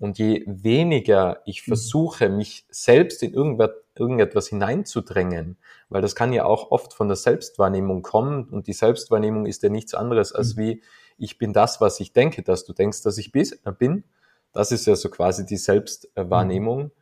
Und 0.00 0.18
je 0.18 0.44
weniger 0.46 1.42
ich 1.44 1.66
mhm. 1.66 1.70
versuche, 1.70 2.28
mich 2.28 2.66
selbst 2.70 3.22
in 3.22 3.34
irgendetwas 3.34 4.48
hineinzudrängen, 4.48 5.58
weil 5.88 6.02
das 6.02 6.14
kann 6.14 6.32
ja 6.32 6.44
auch 6.44 6.70
oft 6.70 6.92
von 6.92 7.08
der 7.08 7.16
Selbstwahrnehmung 7.16 8.02
kommen 8.02 8.48
und 8.48 8.66
die 8.66 8.72
Selbstwahrnehmung 8.72 9.46
ist 9.46 9.62
ja 9.62 9.68
nichts 9.68 9.94
anderes 9.94 10.32
als 10.32 10.56
mhm. 10.56 10.60
wie, 10.60 10.82
ich 11.18 11.38
bin 11.38 11.52
das, 11.52 11.80
was 11.80 12.00
ich 12.00 12.12
denke, 12.12 12.42
dass 12.42 12.64
du 12.64 12.72
denkst, 12.72 13.02
dass 13.02 13.18
ich 13.18 13.34
äh, 13.34 13.72
bin. 13.76 14.04
Das 14.52 14.72
ist 14.72 14.86
ja 14.86 14.96
so 14.96 15.08
quasi 15.08 15.44
die 15.44 15.56
Selbstwahrnehmung. 15.56 16.92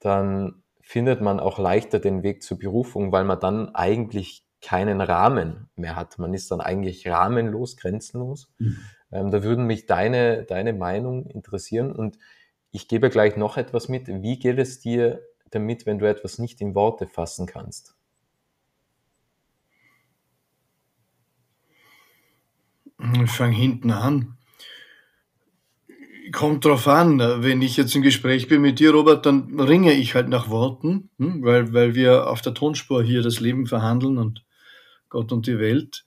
Dann 0.00 0.62
findet 0.90 1.20
man 1.20 1.38
auch 1.38 1.60
leichter 1.60 2.00
den 2.00 2.24
Weg 2.24 2.42
zur 2.42 2.58
Berufung, 2.58 3.12
weil 3.12 3.22
man 3.22 3.38
dann 3.38 3.72
eigentlich 3.76 4.44
keinen 4.60 5.00
Rahmen 5.00 5.70
mehr 5.76 5.94
hat. 5.94 6.18
Man 6.18 6.34
ist 6.34 6.50
dann 6.50 6.60
eigentlich 6.60 7.06
rahmenlos, 7.06 7.76
grenzenlos. 7.76 8.52
Mhm. 8.58 8.80
Ähm, 9.12 9.30
da 9.30 9.44
würden 9.44 9.66
mich 9.66 9.86
deine, 9.86 10.42
deine 10.42 10.72
Meinung 10.72 11.26
interessieren 11.26 11.92
und 11.92 12.18
ich 12.72 12.88
gebe 12.88 13.08
gleich 13.08 13.36
noch 13.36 13.56
etwas 13.56 13.88
mit. 13.88 14.08
Wie 14.08 14.40
geht 14.40 14.58
es 14.58 14.80
dir 14.80 15.22
damit, 15.50 15.86
wenn 15.86 16.00
du 16.00 16.08
etwas 16.08 16.40
nicht 16.40 16.60
in 16.60 16.74
Worte 16.74 17.06
fassen 17.06 17.46
kannst? 17.46 17.94
Ich 23.22 23.30
fange 23.30 23.54
hinten 23.54 23.92
an. 23.92 24.39
Kommt 26.32 26.64
drauf 26.64 26.86
an, 26.86 27.18
wenn 27.18 27.62
ich 27.62 27.76
jetzt 27.76 27.94
im 27.96 28.02
Gespräch 28.02 28.46
bin 28.46 28.60
mit 28.60 28.78
dir, 28.78 28.92
Robert, 28.92 29.24
dann 29.26 29.58
ringe 29.58 29.92
ich 29.92 30.14
halt 30.14 30.28
nach 30.28 30.48
Worten, 30.48 31.10
hm, 31.18 31.42
weil, 31.42 31.72
weil 31.72 31.94
wir 31.94 32.28
auf 32.28 32.42
der 32.42 32.54
Tonspur 32.54 33.02
hier 33.02 33.22
das 33.22 33.40
Leben 33.40 33.66
verhandeln 33.66 34.18
und 34.18 34.44
Gott 35.08 35.32
und 35.32 35.46
die 35.46 35.58
Welt. 35.58 36.04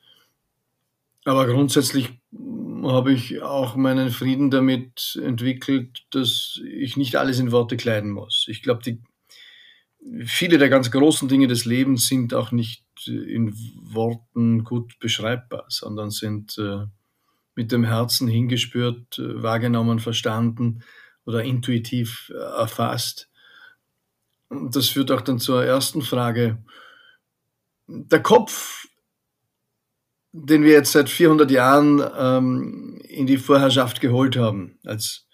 Aber 1.26 1.48
grundsätzlich 1.48 2.10
habe 2.84 3.14
ich 3.14 3.42
auch 3.42 3.76
meinen 3.76 4.10
Frieden 4.10 4.52
damit 4.52 5.20
entwickelt, 5.24 6.06
dass 6.12 6.60
ich 6.66 6.98
nicht 6.98 7.16
alles 7.16 7.40
in 7.40 7.52
Worte 7.52 7.78
kleiden 7.78 8.12
muss. 8.12 8.46
Ich 8.50 8.62
glaube, 8.62 8.82
die, 8.84 9.02
viele 10.26 10.58
der 10.58 10.70
ganz 10.70 10.92
großen 10.92 11.28
Dinge 11.30 11.48
des 11.48 11.66
Lebens 11.66 12.08
sind 12.08 12.34
auch 12.34 12.52
nicht 12.52 12.84
in 13.08 13.54
Worten 13.82 14.64
gut 14.64 15.00
beschreibbar, 15.00 15.66
sondern 15.70 16.12
sind 16.12 16.58
äh, 16.58 16.86
mit 17.56 17.72
dem 17.72 17.84
Herzen 17.84 18.28
hingespürt, 18.28 19.20
äh, 19.20 19.42
wahrgenommen, 19.44 20.00
verstanden 20.00 20.84
oder 21.26 21.44
intuitiv 21.44 22.32
äh, 22.34 22.38
erfasst. 22.38 23.30
Und 24.50 24.76
das 24.76 24.90
führt 24.90 25.12
auch 25.12 25.22
dann 25.22 25.40
zur 25.40 25.64
ersten 25.64 26.02
Frage. 26.02 26.64
Der 27.88 28.22
Kopf 28.22 28.88
den 30.34 30.64
wir 30.64 30.72
jetzt 30.72 30.92
seit 30.92 31.10
400 31.10 31.50
Jahren 31.52 32.04
ähm, 32.18 33.00
in 33.08 33.28
die 33.28 33.38
Vorherrschaft 33.38 34.02
geholt 34.02 34.36
haben, 34.36 34.80
als 34.84 35.28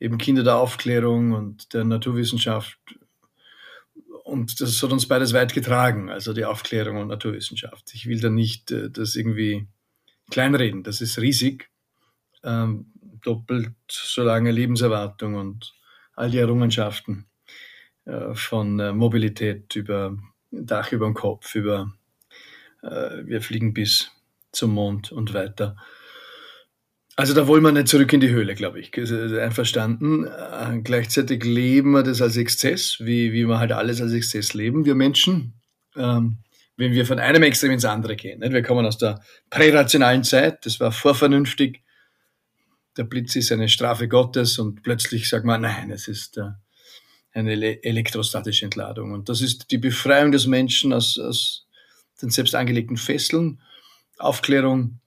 eben 0.00 0.16
Kinder 0.18 0.42
der 0.42 0.56
Aufklärung 0.56 1.32
und 1.32 1.74
der 1.74 1.84
Naturwissenschaft. 1.84 2.78
Und 4.24 4.60
das 4.60 4.82
hat 4.82 4.90
uns 4.90 5.06
beides 5.06 5.34
weit 5.34 5.52
getragen, 5.52 6.10
also 6.10 6.32
die 6.32 6.46
Aufklärung 6.46 6.96
und 6.96 7.08
Naturwissenschaft. 7.08 7.92
Ich 7.92 8.06
will 8.06 8.18
da 8.18 8.30
nicht 8.30 8.72
äh, 8.72 8.90
das 8.90 9.14
irgendwie 9.14 9.68
kleinreden, 10.30 10.82
das 10.82 11.00
ist 11.00 11.18
riesig. 11.18 11.70
Ähm, 12.44 12.92
doppelt 13.22 13.74
so 13.88 14.22
lange 14.22 14.52
Lebenserwartung 14.52 15.34
und 15.34 15.74
all 16.14 16.30
die 16.30 16.38
Errungenschaften 16.38 17.26
äh, 18.04 18.34
von 18.34 18.78
äh, 18.78 18.92
Mobilität 18.92 19.74
über 19.76 20.16
Dach 20.50 20.92
über 20.92 21.06
dem 21.06 21.14
Kopf, 21.14 21.54
über 21.54 21.92
äh, 22.82 23.24
wir 23.24 23.42
fliegen 23.42 23.74
bis 23.74 24.10
zum 24.52 24.72
Mond 24.72 25.12
und 25.12 25.34
weiter. 25.34 25.76
Also 27.16 27.32
da 27.32 27.46
wollen 27.46 27.62
wir 27.62 27.72
nicht 27.72 27.88
zurück 27.88 28.12
in 28.12 28.20
die 28.20 28.28
Höhle, 28.28 28.54
glaube 28.54 28.78
ich. 28.78 28.92
Einverstanden. 28.96 30.26
Äh, 30.26 30.80
gleichzeitig 30.82 31.44
leben 31.44 31.92
wir 31.92 32.02
das 32.02 32.20
als 32.20 32.36
Exzess, 32.36 32.98
wie, 33.00 33.32
wie 33.32 33.46
wir 33.46 33.58
halt 33.58 33.72
alles 33.72 34.00
als 34.00 34.12
Exzess 34.12 34.54
leben, 34.54 34.84
wir 34.84 34.94
Menschen. 34.94 35.54
Ähm, 35.96 36.38
wenn 36.76 36.92
wir 36.92 37.06
von 37.06 37.18
einem 37.18 37.42
Extrem 37.42 37.72
ins 37.72 37.84
andere 37.84 38.16
gehen. 38.16 38.40
Nicht? 38.40 38.52
Wir 38.52 38.62
kommen 38.62 38.86
aus 38.86 38.98
der 38.98 39.20
prärationalen 39.50 40.24
Zeit, 40.24 40.66
das 40.66 40.78
war 40.80 40.92
vorvernünftig. 40.92 41.82
Der 42.96 43.04
Blitz 43.04 43.36
ist 43.36 43.52
eine 43.52 43.68
Strafe 43.68 44.08
Gottes 44.08 44.58
und 44.58 44.82
plötzlich 44.82 45.28
sagt 45.28 45.44
man, 45.44 45.62
nein, 45.62 45.90
es 45.90 46.08
ist 46.08 46.38
äh, 46.38 46.50
eine 47.32 47.82
elektrostatische 47.82 48.64
Entladung. 48.64 49.12
Und 49.12 49.28
das 49.28 49.42
ist 49.42 49.70
die 49.70 49.78
Befreiung 49.78 50.32
des 50.32 50.46
Menschen 50.46 50.92
aus, 50.92 51.18
aus 51.18 51.66
den 52.22 52.30
selbst 52.30 52.54
angelegten 52.54 52.96
Fesseln 52.96 53.60
Aufklärung 54.18 55.00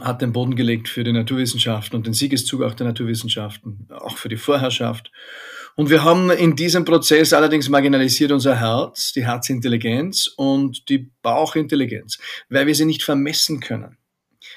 hat 0.00 0.22
den 0.22 0.32
Boden 0.32 0.56
gelegt 0.56 0.88
für 0.88 1.04
die 1.04 1.12
Naturwissenschaften 1.12 1.96
und 1.96 2.06
den 2.06 2.14
Siegeszug 2.14 2.62
auch 2.62 2.74
der 2.74 2.86
Naturwissenschaften, 2.86 3.88
auch 3.90 4.16
für 4.16 4.28
die 4.28 4.36
Vorherrschaft. 4.36 5.12
Und 5.74 5.90
wir 5.90 6.04
haben 6.04 6.30
in 6.30 6.54
diesem 6.54 6.84
Prozess 6.84 7.32
allerdings 7.32 7.68
marginalisiert 7.68 8.32
unser 8.32 8.56
Herz, 8.60 9.12
die 9.12 9.24
Herzintelligenz 9.24 10.28
und 10.36 10.88
die 10.88 11.10
Bauchintelligenz, 11.22 12.18
weil 12.50 12.66
wir 12.66 12.74
sie 12.74 12.84
nicht 12.84 13.02
vermessen 13.02 13.60
können, 13.60 13.96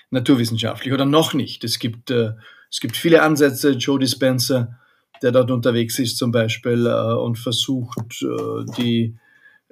naturwissenschaftlich 0.09 0.93
oder 0.93 1.05
noch 1.05 1.33
nicht. 1.33 1.63
Es 1.63 1.79
gibt, 1.79 2.11
äh, 2.11 2.31
es 2.69 2.79
gibt 2.79 2.97
viele 2.97 3.21
Ansätze, 3.21 3.71
Joe 3.71 3.99
Dispenza, 3.99 4.77
der 5.21 5.31
dort 5.31 5.51
unterwegs 5.51 5.99
ist 5.99 6.17
zum 6.17 6.31
Beispiel 6.31 6.85
äh, 6.85 7.13
und 7.13 7.39
versucht, 7.39 8.21
äh, 8.21 8.65
die 8.77 9.15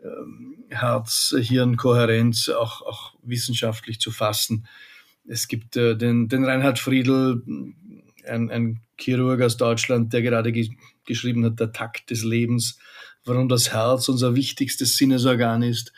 ähm, 0.01 0.63
Herz-Hirn-Kohärenz 0.69 2.49
auch, 2.49 2.81
auch 2.81 3.13
wissenschaftlich 3.21 3.99
zu 3.99 4.11
fassen. 4.11 4.65
Es 5.27 5.47
gibt 5.47 5.75
äh, 5.75 5.95
den, 5.95 6.29
den 6.29 6.45
Reinhard 6.45 6.79
Friedl, 6.79 7.43
ein, 8.25 8.49
ein 8.49 8.79
Chirurg 9.03 9.41
aus 9.41 9.57
Deutschland, 9.57 10.13
der 10.13 10.21
gerade 10.21 10.51
ge 10.51 10.69
geschrieben 11.05 11.43
hat, 11.45 11.59
der 11.59 11.73
Takt 11.73 12.11
des 12.11 12.23
Lebens, 12.23 12.79
warum 13.25 13.49
das 13.49 13.73
Herz 13.73 14.07
unser 14.07 14.35
wichtigstes 14.35 14.95
Sinnesorgan 14.95 15.61
ist. 15.61 15.91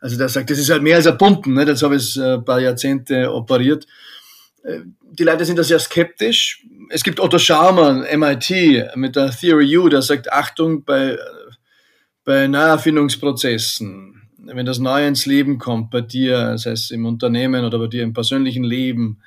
Also 0.00 0.18
der 0.18 0.28
sagt, 0.28 0.50
das 0.50 0.58
ist 0.58 0.70
halt 0.70 0.82
mehr 0.82 0.96
als 0.96 1.06
erbunden. 1.06 1.54
Ne? 1.54 1.64
Das 1.64 1.82
habe 1.82 1.96
ich 1.96 2.16
äh, 2.16 2.34
ein 2.34 2.44
paar 2.44 2.60
Jahrzehnte 2.60 3.32
operiert. 3.32 3.86
Äh, 4.64 4.80
die 5.12 5.22
Leute 5.22 5.44
sind 5.44 5.58
da 5.58 5.62
sehr 5.62 5.78
skeptisch. 5.78 6.66
Es 6.90 7.04
gibt 7.04 7.20
Otto 7.20 7.38
Scharmer, 7.38 8.04
MIT, 8.16 8.96
mit 8.96 9.14
der 9.14 9.30
Theory 9.30 9.78
U, 9.78 9.88
der 9.88 10.02
sagt, 10.02 10.32
Achtung, 10.32 10.84
bei 10.84 11.16
bei 12.28 12.46
Neuerfindungsprozessen, 12.46 14.28
wenn 14.36 14.66
das 14.66 14.78
Neue 14.78 15.08
ins 15.08 15.24
Leben 15.24 15.56
kommt 15.56 15.90
bei 15.90 16.02
dir, 16.02 16.58
sei 16.58 16.72
es 16.72 16.90
im 16.90 17.06
Unternehmen 17.06 17.64
oder 17.64 17.78
bei 17.78 17.86
dir 17.86 18.02
im 18.02 18.12
persönlichen 18.12 18.64
Leben, 18.64 19.22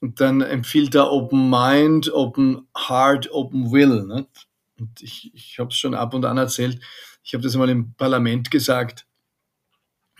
dann 0.00 0.40
empfiehlt 0.40 0.94
er 0.94 1.10
Open 1.10 1.50
Mind, 1.50 2.12
Open 2.12 2.68
Heart, 2.76 3.30
Open 3.32 3.72
Will. 3.72 4.04
Nicht? 4.04 4.48
Und 4.78 5.02
ich, 5.02 5.32
ich 5.34 5.58
habe 5.58 5.70
es 5.70 5.76
schon 5.76 5.94
ab 5.94 6.14
und 6.14 6.24
an 6.24 6.38
erzählt, 6.38 6.80
ich 7.22 7.34
habe 7.34 7.42
das 7.42 7.56
mal 7.56 7.68
im 7.68 7.94
Parlament 7.94 8.50
gesagt, 8.50 9.06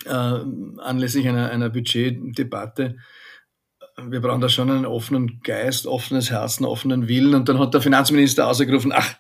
äh, 0.05 0.11
anlässlich 0.11 1.29
einer, 1.29 1.51
einer 1.51 1.71
Budgetdebatte. 1.71 2.99
Wir 3.97 4.21
brauchen 4.21 4.41
da 4.41 4.49
schon 4.49 4.71
einen 4.71 4.87
offenen 4.87 5.41
Geist, 5.43 5.87
offenes 5.87 6.31
Herzen, 6.31 6.65
offenen 6.65 7.09
Willen. 7.09 7.35
Und 7.35 7.49
dann 7.49 7.59
hat 7.59 7.75
der 7.75 7.81
Finanzminister 7.81 8.47
ausgerufen, 8.47 8.93
ach, 8.95 9.15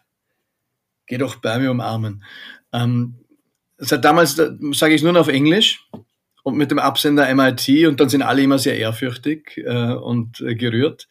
geh 1.07 1.19
doch 1.19 1.37
bei 1.37 1.59
mir 1.59 1.71
umarmen. 1.71 2.25
Ähm, 2.73 3.25
seit 3.79 4.05
damals 4.05 4.37
sage 4.37 4.95
ich 4.95 5.03
nur 5.03 5.13
noch 5.13 5.23
auf 5.23 5.29
Englisch 5.29 5.89
und 6.49 6.57
mit 6.57 6.71
dem 6.71 6.79
Absender 6.79 7.33
MIT 7.35 7.87
und 7.87 8.01
dann 8.01 8.09
sind 8.09 8.23
alle 8.23 8.43
immer 8.43 8.59
sehr 8.59 8.77
ehrfürchtig 8.79 9.59
äh, 9.59 9.93
und 9.93 10.41
äh, 10.41 10.55
gerührt. 10.55 11.09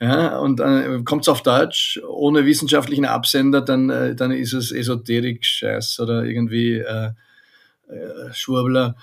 Ja, 0.00 0.38
und 0.38 0.60
dann 0.60 1.04
äh, 1.04 1.18
es 1.20 1.28
auf 1.28 1.42
Deutsch 1.42 2.00
ohne 2.08 2.46
wissenschaftlichen 2.46 3.04
Absender, 3.04 3.60
dann, 3.60 3.90
äh, 3.90 4.14
dann 4.14 4.30
ist 4.30 4.52
es 4.52 4.72
Esoterik-Scheiß 4.72 6.00
oder 6.00 6.24
irgendwie 6.24 6.74
äh, 6.74 7.10
äh, 7.88 8.32
Schwurbler. 8.32 8.96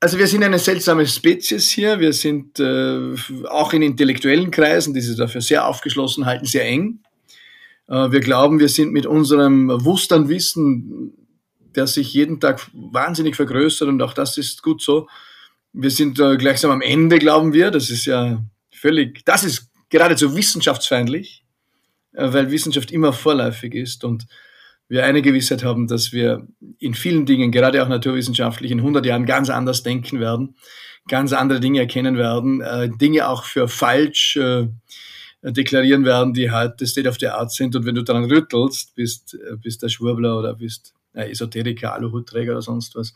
Also 0.00 0.18
wir 0.18 0.26
sind 0.26 0.44
eine 0.44 0.58
seltsame 0.58 1.06
Spezies 1.06 1.70
hier. 1.70 1.98
Wir 2.00 2.12
sind 2.12 2.60
äh, 2.60 3.14
auch 3.48 3.72
in 3.72 3.82
intellektuellen 3.82 4.50
Kreisen, 4.50 4.94
die 4.94 5.00
sich 5.00 5.16
dafür 5.16 5.40
sehr 5.40 5.66
aufgeschlossen 5.66 6.26
halten, 6.26 6.44
sehr 6.44 6.66
eng. 6.66 7.00
Äh, 7.88 8.12
wir 8.12 8.20
glauben, 8.20 8.58
wir 8.60 8.68
sind 8.68 8.92
mit 8.92 9.06
unserem 9.06 9.68
Wustern-Wissen 9.68 11.25
der 11.76 11.86
sich 11.86 12.12
jeden 12.12 12.40
Tag 12.40 12.66
wahnsinnig 12.72 13.36
vergrößert 13.36 13.88
und 13.88 14.02
auch 14.02 14.14
das 14.14 14.38
ist 14.38 14.62
gut 14.62 14.82
so. 14.82 15.08
Wir 15.72 15.90
sind 15.90 16.18
äh, 16.18 16.36
gleichsam 16.36 16.70
am 16.70 16.80
Ende, 16.80 17.18
glauben 17.18 17.52
wir. 17.52 17.70
Das 17.70 17.90
ist 17.90 18.06
ja 18.06 18.42
völlig, 18.70 19.24
das 19.24 19.44
ist 19.44 19.70
geradezu 19.90 20.34
wissenschaftsfeindlich, 20.34 21.44
äh, 22.14 22.32
weil 22.32 22.50
Wissenschaft 22.50 22.90
immer 22.90 23.12
vorläufig 23.12 23.74
ist 23.74 24.04
und 24.04 24.26
wir 24.88 25.04
eine 25.04 25.20
Gewissheit 25.20 25.64
haben, 25.64 25.88
dass 25.88 26.12
wir 26.12 26.46
in 26.78 26.94
vielen 26.94 27.26
Dingen, 27.26 27.50
gerade 27.50 27.82
auch 27.82 27.88
naturwissenschaftlich, 27.88 28.70
in 28.70 28.78
100 28.78 29.04
Jahren 29.04 29.26
ganz 29.26 29.50
anders 29.50 29.82
denken 29.82 30.20
werden, 30.20 30.56
ganz 31.08 31.32
andere 31.32 31.60
Dinge 31.60 31.80
erkennen 31.80 32.16
werden, 32.16 32.60
äh, 32.60 32.88
Dinge 32.88 33.28
auch 33.28 33.44
für 33.44 33.68
falsch 33.68 34.36
äh, 34.36 34.68
deklarieren 35.42 36.04
werden, 36.04 36.34
die 36.34 36.50
heute 36.50 36.86
State 36.86 37.08
of 37.08 37.18
the 37.20 37.28
Art 37.28 37.52
sind. 37.52 37.76
Und 37.76 37.84
wenn 37.84 37.94
du 37.94 38.02
daran 38.02 38.24
rüttelst, 38.24 38.94
bist, 38.94 39.34
äh, 39.34 39.56
bist 39.56 39.82
der 39.82 39.88
Schwurbler 39.88 40.38
oder 40.38 40.54
bist 40.54 40.95
äh, 41.16 41.30
Esoteriker, 41.30 41.94
Aluhutträger 41.94 42.52
oder 42.52 42.62
sonst 42.62 42.94
was. 42.94 43.14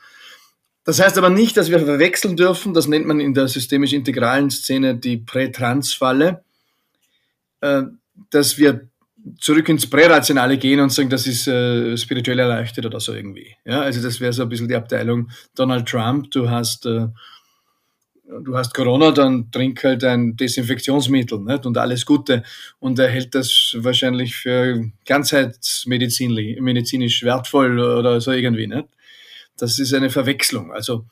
Das 0.85 0.99
heißt 0.99 1.19
aber 1.19 1.31
nicht, 1.31 1.57
dass 1.57 1.71
wir 1.71 1.79
verwechseln 1.79 2.37
dürfen, 2.37 2.75
das 2.75 2.89
nennt 2.89 3.07
man 3.07 3.21
in 3.21 3.35
der 3.35 3.49
systemisch-integralen 3.49 4.51
Szene 4.51 4.97
die 4.97 5.19
Prätrans-Falle, 5.19 6.43
äh, 7.61 7.83
dass 8.31 8.59
wir 8.59 8.89
zurück 9.39 9.69
ins 9.69 9.89
Prärationale 9.89 10.57
gehen 10.57 10.81
und 10.81 10.91
sagen, 10.91 11.11
das 11.11 11.27
ist 11.27 11.47
äh, 11.47 11.97
spirituell 11.97 12.39
erleuchtet 12.39 12.87
oder 12.87 13.01
so 13.01 13.13
irgendwie. 13.13 13.55
Ja, 13.65 13.83
also 13.83 14.03
das 14.03 14.21
wäre 14.21 14.33
so 14.33 14.43
ein 14.43 14.49
bisschen 14.49 14.69
die 14.69 14.75
Abteilung 14.75 15.31
Donald 15.55 15.87
Trump. 15.87 16.31
Du 16.31 16.49
hast, 16.49 16.87
äh, 16.87 17.09
du 18.43 18.57
hast 18.57 18.75
Corona, 18.75 19.11
dann 19.11 19.51
trink 19.51 19.83
halt 19.85 20.05
ein 20.05 20.37
Desinfektionsmittel 20.37 21.41
nicht? 21.41 21.67
und 21.67 21.77
alles 21.77 22.07
Gute. 22.07 22.43
Und 22.79 22.99
er 22.99 23.09
hält 23.09 23.35
das 23.35 23.77
wahrscheinlich 23.79 24.37
für 24.37 24.91
ganzheitsmedizinisch 25.07 27.23
wertvoll 27.23 27.79
oder 27.79 28.21
so 28.21 28.33
irgendwie. 28.33 28.67
Nicht? 28.67 28.89
Das 29.57 29.79
ist 29.79 29.95
eine 29.95 30.11
Verwechslung. 30.11 30.73
Also 30.73 31.07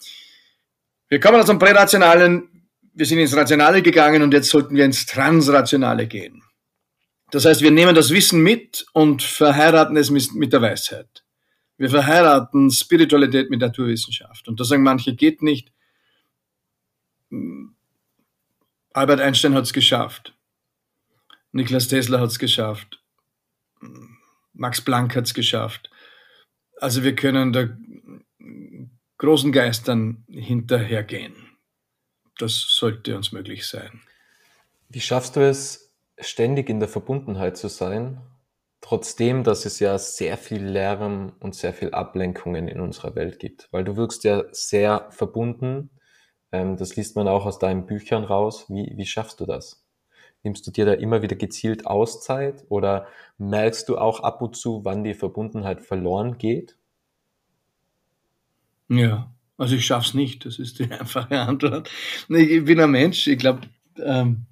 wir 1.08 1.20
kommen 1.20 1.40
aus 1.40 1.46
dem 1.46 1.58
Prärationalen, 1.58 2.48
wir 2.94 3.06
sind 3.06 3.18
ins 3.18 3.36
Rationale 3.36 3.82
gegangen 3.82 4.22
und 4.22 4.32
jetzt 4.32 4.50
sollten 4.50 4.76
wir 4.76 4.84
ins 4.84 5.06
Transrationale 5.06 6.06
gehen. 6.06 6.42
Das 7.30 7.44
heißt, 7.44 7.62
wir 7.62 7.70
nehmen 7.70 7.94
das 7.94 8.10
Wissen 8.10 8.42
mit 8.42 8.86
und 8.92 9.22
verheiraten 9.22 9.96
es 9.96 10.10
mit 10.10 10.52
der 10.52 10.62
Weisheit. 10.62 11.24
Wir 11.76 11.90
verheiraten 11.90 12.70
Spiritualität 12.70 13.50
mit 13.50 13.60
Naturwissenschaft. 13.60 14.48
Und 14.48 14.58
da 14.58 14.64
sagen 14.64 14.82
manche, 14.82 15.14
geht 15.14 15.42
nicht. 15.42 15.70
Albert 18.92 19.20
Einstein 19.20 19.54
hat 19.54 19.64
es 19.64 19.72
geschafft. 19.72 20.34
Niklas 21.52 21.88
Tesla 21.88 22.20
hat 22.20 22.30
es 22.30 22.38
geschafft. 22.38 23.02
Max 24.52 24.80
Planck 24.80 25.14
hat 25.16 25.24
es 25.24 25.34
geschafft. 25.34 25.90
Also 26.80 27.02
wir 27.04 27.14
können 27.14 27.52
da 27.52 27.68
großen 29.18 29.52
Geistern 29.52 30.24
hinterhergehen. 30.28 31.34
Das 32.38 32.54
sollte 32.54 33.16
uns 33.16 33.32
möglich 33.32 33.66
sein. 33.66 34.00
Wie 34.88 35.00
schaffst 35.00 35.36
du 35.36 35.40
es, 35.40 35.94
ständig 36.18 36.68
in 36.68 36.80
der 36.80 36.88
Verbundenheit 36.88 37.56
zu 37.56 37.68
sein, 37.68 38.20
trotzdem, 38.80 39.44
dass 39.44 39.66
es 39.66 39.80
ja 39.80 39.98
sehr 39.98 40.38
viel 40.38 40.64
Lärm 40.64 41.32
und 41.40 41.54
sehr 41.54 41.72
viel 41.72 41.90
Ablenkungen 41.90 42.68
in 42.68 42.80
unserer 42.80 43.14
Welt 43.14 43.38
gibt. 43.38 43.68
Weil 43.72 43.84
du 43.84 43.96
wirkst 43.96 44.24
ja 44.24 44.44
sehr 44.52 45.08
verbunden. 45.10 45.90
Ähm, 46.52 46.76
das 46.76 46.96
liest 46.96 47.16
man 47.16 47.28
auch 47.28 47.44
aus 47.46 47.58
deinen 47.58 47.86
Büchern 47.86 48.24
raus. 48.24 48.66
Wie, 48.68 48.92
wie 48.96 49.06
schaffst 49.06 49.40
du 49.40 49.46
das? 49.46 49.84
Nimmst 50.42 50.66
du 50.66 50.70
dir 50.70 50.86
da 50.86 50.92
immer 50.92 51.22
wieder 51.22 51.36
gezielt 51.36 51.86
Auszeit 51.86 52.64
oder 52.68 53.06
merkst 53.38 53.88
du 53.88 53.98
auch 53.98 54.20
ab 54.20 54.40
und 54.40 54.56
zu, 54.56 54.84
wann 54.84 55.04
die 55.04 55.14
Verbundenheit 55.14 55.80
verloren 55.80 56.38
geht? 56.38 56.76
Ja, 58.88 59.30
also 59.56 59.74
ich 59.74 59.84
schaff's 59.84 60.14
nicht. 60.14 60.46
Das 60.46 60.58
ist 60.58 60.78
die 60.78 60.90
einfache 60.90 61.40
Antwort. 61.40 61.90
Ich 62.28 62.64
bin 62.64 62.80
ein 62.80 62.90
Mensch. 62.90 63.26
Ich 63.26 63.38
glaube, 63.38 63.62
ähm, 64.02 64.46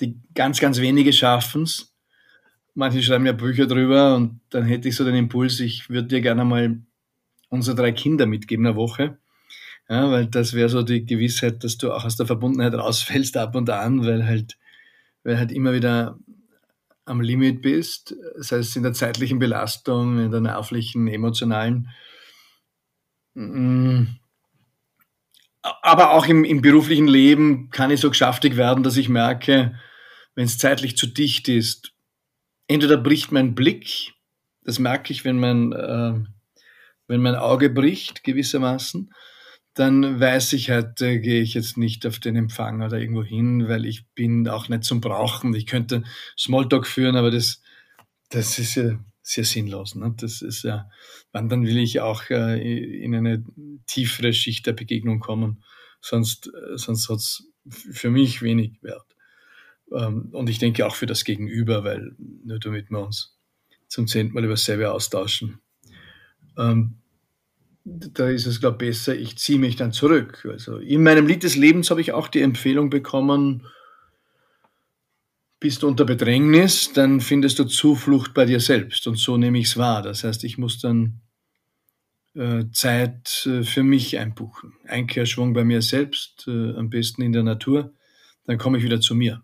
die 0.00 0.18
ganz, 0.34 0.58
ganz 0.58 0.80
wenige 0.80 1.12
schaffen 1.12 1.62
es. 1.62 1.94
Manche 2.74 3.02
schreiben 3.02 3.26
ja 3.26 3.32
Bücher 3.32 3.66
drüber 3.66 4.16
und 4.16 4.40
dann 4.50 4.64
hätte 4.64 4.88
ich 4.88 4.96
so 4.96 5.04
den 5.04 5.14
Impuls, 5.14 5.60
ich 5.60 5.90
würde 5.90 6.08
dir 6.08 6.20
gerne 6.20 6.44
mal 6.44 6.80
unsere 7.48 7.76
drei 7.76 7.92
Kinder 7.92 8.26
mitgeben 8.26 8.66
eine 8.66 8.74
Woche. 8.74 9.18
Ja, 9.88 10.10
weil 10.10 10.26
das 10.26 10.54
wäre 10.54 10.68
so 10.68 10.82
die 10.82 11.04
Gewissheit, 11.04 11.62
dass 11.62 11.76
du 11.76 11.92
auch 11.92 12.04
aus 12.04 12.16
der 12.16 12.26
Verbundenheit 12.26 12.74
rausfällst 12.74 13.36
ab 13.36 13.54
und 13.54 13.68
an, 13.68 14.04
weil 14.04 14.26
halt, 14.26 14.56
weil 15.22 15.38
halt 15.38 15.52
immer 15.52 15.74
wieder 15.74 16.18
am 17.04 17.20
Limit 17.20 17.60
bist, 17.60 18.16
sei 18.36 18.58
es 18.58 18.74
in 18.76 18.82
der 18.82 18.94
zeitlichen 18.94 19.38
Belastung, 19.38 20.18
in 20.18 20.30
der 20.30 20.40
nervlichen, 20.40 21.06
emotionalen. 21.06 21.90
Mm, 23.34 24.04
aber 25.82 26.12
auch 26.12 26.26
im, 26.26 26.44
im 26.44 26.62
beruflichen 26.62 27.08
Leben 27.08 27.70
kann 27.70 27.90
ich 27.90 28.00
so 28.00 28.08
geschäftig 28.08 28.56
werden, 28.56 28.82
dass 28.82 28.96
ich 28.96 29.08
merke, 29.08 29.78
wenn 30.34 30.44
es 30.44 30.58
zeitlich 30.58 30.96
zu 30.96 31.06
dicht 31.06 31.48
ist, 31.48 31.92
entweder 32.68 32.96
bricht 32.96 33.32
mein 33.32 33.54
Blick, 33.54 34.14
das 34.62 34.78
merke 34.78 35.12
ich, 35.12 35.24
wenn 35.24 35.38
mein, 35.38 35.72
äh, 35.72 36.14
wenn 37.06 37.20
mein 37.20 37.34
Auge 37.34 37.68
bricht 37.68 38.24
gewissermaßen, 38.24 39.12
dann 39.74 40.20
weiß 40.20 40.52
ich 40.52 40.70
halt, 40.70 41.00
äh, 41.02 41.18
gehe 41.18 41.42
ich 41.42 41.54
jetzt 41.54 41.76
nicht 41.76 42.06
auf 42.06 42.20
den 42.20 42.36
Empfang 42.36 42.82
oder 42.82 42.98
irgendwo 42.98 43.24
hin, 43.24 43.68
weil 43.68 43.84
ich 43.86 44.06
bin 44.14 44.48
auch 44.48 44.68
nicht 44.68 44.84
zum 44.84 45.00
Brauchen. 45.00 45.52
Ich 45.54 45.66
könnte 45.66 46.04
Smalltalk 46.38 46.86
führen, 46.86 47.16
aber 47.16 47.32
das, 47.32 47.60
das 48.30 48.58
ist 48.58 48.76
ja 48.76 48.98
sehr 49.22 49.44
sinnlos. 49.44 49.96
Ne? 49.96 50.14
Das 50.16 50.42
ist 50.42 50.62
ja, 50.62 50.88
wann 51.32 51.48
dann 51.48 51.66
will 51.66 51.78
ich 51.78 52.00
auch 52.00 52.30
äh, 52.30 53.02
in 53.02 53.14
eine 53.14 53.44
tiefere 53.86 54.32
Schicht 54.32 54.66
der 54.66 54.74
Begegnung 54.74 55.18
kommen. 55.18 55.64
Sonst, 56.00 56.48
äh, 56.48 56.78
sonst 56.78 57.08
hat 57.08 57.18
es 57.18 57.50
für 57.68 58.10
mich 58.10 58.42
wenig 58.42 58.80
Wert. 58.82 59.06
Ähm, 59.92 60.28
und 60.32 60.48
ich 60.48 60.58
denke 60.58 60.86
auch 60.86 60.94
für 60.94 61.06
das 61.06 61.24
Gegenüber, 61.24 61.82
weil 61.82 62.14
nur 62.44 62.60
damit 62.60 62.90
wir 62.90 63.04
uns 63.04 63.38
zum 63.88 64.06
zehnten 64.06 64.34
Mal 64.34 64.44
über 64.44 64.52
dasselbe 64.52 64.92
austauschen. 64.92 65.58
Ähm, 66.56 66.98
da 67.84 68.28
ist 68.28 68.46
es, 68.46 68.60
glaube 68.60 68.84
ich, 68.84 68.90
besser, 68.90 69.14
ich 69.14 69.36
ziehe 69.36 69.58
mich 69.58 69.76
dann 69.76 69.92
zurück. 69.92 70.46
Also 70.50 70.78
in 70.78 71.02
meinem 71.02 71.26
Lied 71.26 71.42
des 71.42 71.56
Lebens 71.56 71.90
habe 71.90 72.00
ich 72.00 72.12
auch 72.12 72.28
die 72.28 72.40
Empfehlung 72.40 72.90
bekommen, 72.90 73.66
bist 75.60 75.82
du 75.82 75.88
unter 75.88 76.04
Bedrängnis, 76.04 76.92
dann 76.92 77.20
findest 77.20 77.58
du 77.58 77.64
Zuflucht 77.64 78.34
bei 78.34 78.44
dir 78.44 78.60
selbst. 78.60 79.06
Und 79.06 79.18
so 79.18 79.36
nehme 79.36 79.58
ich 79.58 79.66
es 79.66 79.76
wahr. 79.76 80.02
Das 80.02 80.24
heißt, 80.24 80.44
ich 80.44 80.58
muss 80.58 80.78
dann 80.78 81.20
äh, 82.34 82.64
Zeit 82.72 83.46
äh, 83.46 83.62
für 83.62 83.82
mich 83.82 84.18
einbuchen. 84.18 84.74
Einkehrschwung 84.86 85.54
bei 85.54 85.64
mir 85.64 85.80
selbst, 85.80 86.46
äh, 86.48 86.74
am 86.74 86.90
besten 86.90 87.22
in 87.22 87.32
der 87.32 87.44
Natur. 87.44 87.92
Dann 88.44 88.58
komme 88.58 88.78
ich 88.78 88.84
wieder 88.84 89.00
zu 89.00 89.14
mir. 89.14 89.42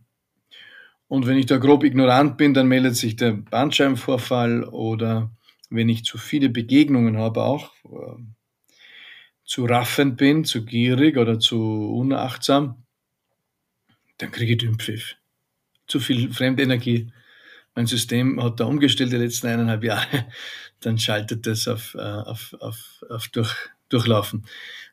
Und 1.08 1.26
wenn 1.26 1.38
ich 1.38 1.46
da 1.46 1.56
grob 1.56 1.84
ignorant 1.84 2.36
bin, 2.36 2.54
dann 2.54 2.68
meldet 2.68 2.96
sich 2.96 3.16
der 3.16 3.32
Bandscheibenvorfall 3.32 4.64
oder 4.64 5.30
wenn 5.70 5.88
ich 5.88 6.04
zu 6.04 6.18
viele 6.18 6.48
Begegnungen 6.48 7.16
habe, 7.16 7.42
auch 7.42 7.72
äh, 7.84 8.22
zu 9.44 9.64
raffend 9.64 10.16
bin, 10.16 10.44
zu 10.44 10.64
gierig 10.64 11.16
oder 11.16 11.38
zu 11.38 11.58
unachtsam, 11.96 12.84
dann 14.18 14.30
kriege 14.30 14.52
ich 14.52 14.58
den 14.58 14.78
Pfiff 14.78 15.16
zu 15.86 16.00
viel 16.00 16.32
Fremdenergie. 16.32 17.12
Mein 17.74 17.86
System 17.86 18.42
hat 18.42 18.60
da 18.60 18.64
umgestellt 18.64 19.12
die 19.12 19.16
letzten 19.16 19.48
eineinhalb 19.48 19.84
Jahre. 19.84 20.26
Dann 20.80 20.98
schaltet 20.98 21.46
das 21.46 21.68
auf, 21.68 21.94
äh, 21.94 21.98
auf, 21.98 22.54
auf, 22.58 23.04
auf 23.10 23.28
durch, 23.28 23.54
Durchlaufen. 23.90 24.46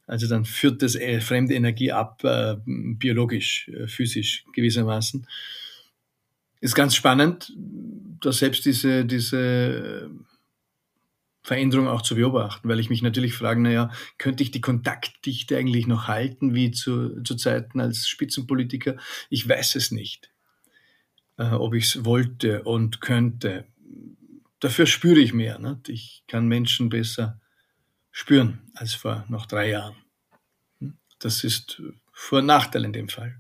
Also 0.07 0.27
dann 0.27 0.43
führt 0.43 0.81
das 0.81 0.95
äh, 0.95 1.21
fremde 1.21 1.53
Energie 1.53 1.91
ab, 1.91 2.23
äh, 2.23 2.55
biologisch, 2.65 3.69
äh, 3.69 3.87
physisch 3.87 4.43
gewissermaßen. 4.53 5.27
Ist 6.59 6.75
ganz 6.75 6.95
spannend, 6.95 7.53
da 8.21 8.31
selbst 8.31 8.65
diese, 8.65 9.05
diese 9.05 10.09
Veränderung 11.47 11.87
auch 11.87 12.01
zu 12.01 12.15
beobachten, 12.15 12.67
weil 12.67 12.79
ich 12.79 12.89
mich 12.89 13.01
natürlich 13.01 13.33
frage, 13.33 13.61
naja, 13.61 13.89
könnte 14.17 14.43
ich 14.43 14.51
die 14.51 14.61
Kontaktdichte 14.61 15.57
eigentlich 15.57 15.87
noch 15.87 16.07
halten, 16.07 16.53
wie 16.53 16.71
zu, 16.71 17.23
zu 17.23 17.35
Zeiten 17.35 17.79
als 17.79 18.07
Spitzenpolitiker? 18.07 18.97
Ich 19.29 19.47
weiß 19.47 19.75
es 19.75 19.91
nicht 19.91 20.29
äh, 21.37 21.51
ob 21.51 21.73
ich 21.73 21.85
es 21.85 22.05
wollte 22.05 22.63
und 22.63 23.01
könnte. 23.01 23.65
Dafür 24.59 24.87
spüre 24.87 25.19
ich 25.19 25.33
mehr. 25.33 25.59
Ne? 25.59 25.79
Ich 25.87 26.23
kann 26.27 26.47
Menschen 26.47 26.89
besser 26.89 27.39
spüren 28.11 28.61
als 28.73 28.93
vor 28.93 29.25
noch 29.29 29.45
drei 29.45 29.69
Jahren. 29.69 29.95
Hm? 30.79 30.97
Das 31.19 31.43
ist 31.43 31.81
Vor- 32.11 32.39
und 32.39 32.47
Nachteil 32.47 32.83
in 32.83 32.93
dem 32.93 33.09
Fall. 33.09 33.39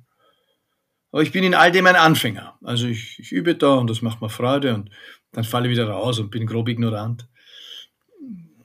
Aber 1.11 1.23
ich 1.23 1.31
bin 1.31 1.43
in 1.43 1.55
all 1.55 1.71
dem 1.71 1.87
ein 1.87 1.95
Anfänger. 1.95 2.57
Also 2.63 2.87
ich, 2.87 3.17
ich 3.17 3.31
übe 3.31 3.55
da 3.55 3.75
und 3.75 3.89
das 3.89 4.01
macht 4.01 4.21
mir 4.21 4.29
Freude 4.29 4.75
und 4.75 4.91
dann 5.31 5.43
falle 5.43 5.67
ich 5.67 5.71
wieder 5.71 5.89
raus 5.89 6.19
und 6.19 6.29
bin 6.29 6.45
grob 6.45 6.69
ignorant. 6.69 7.27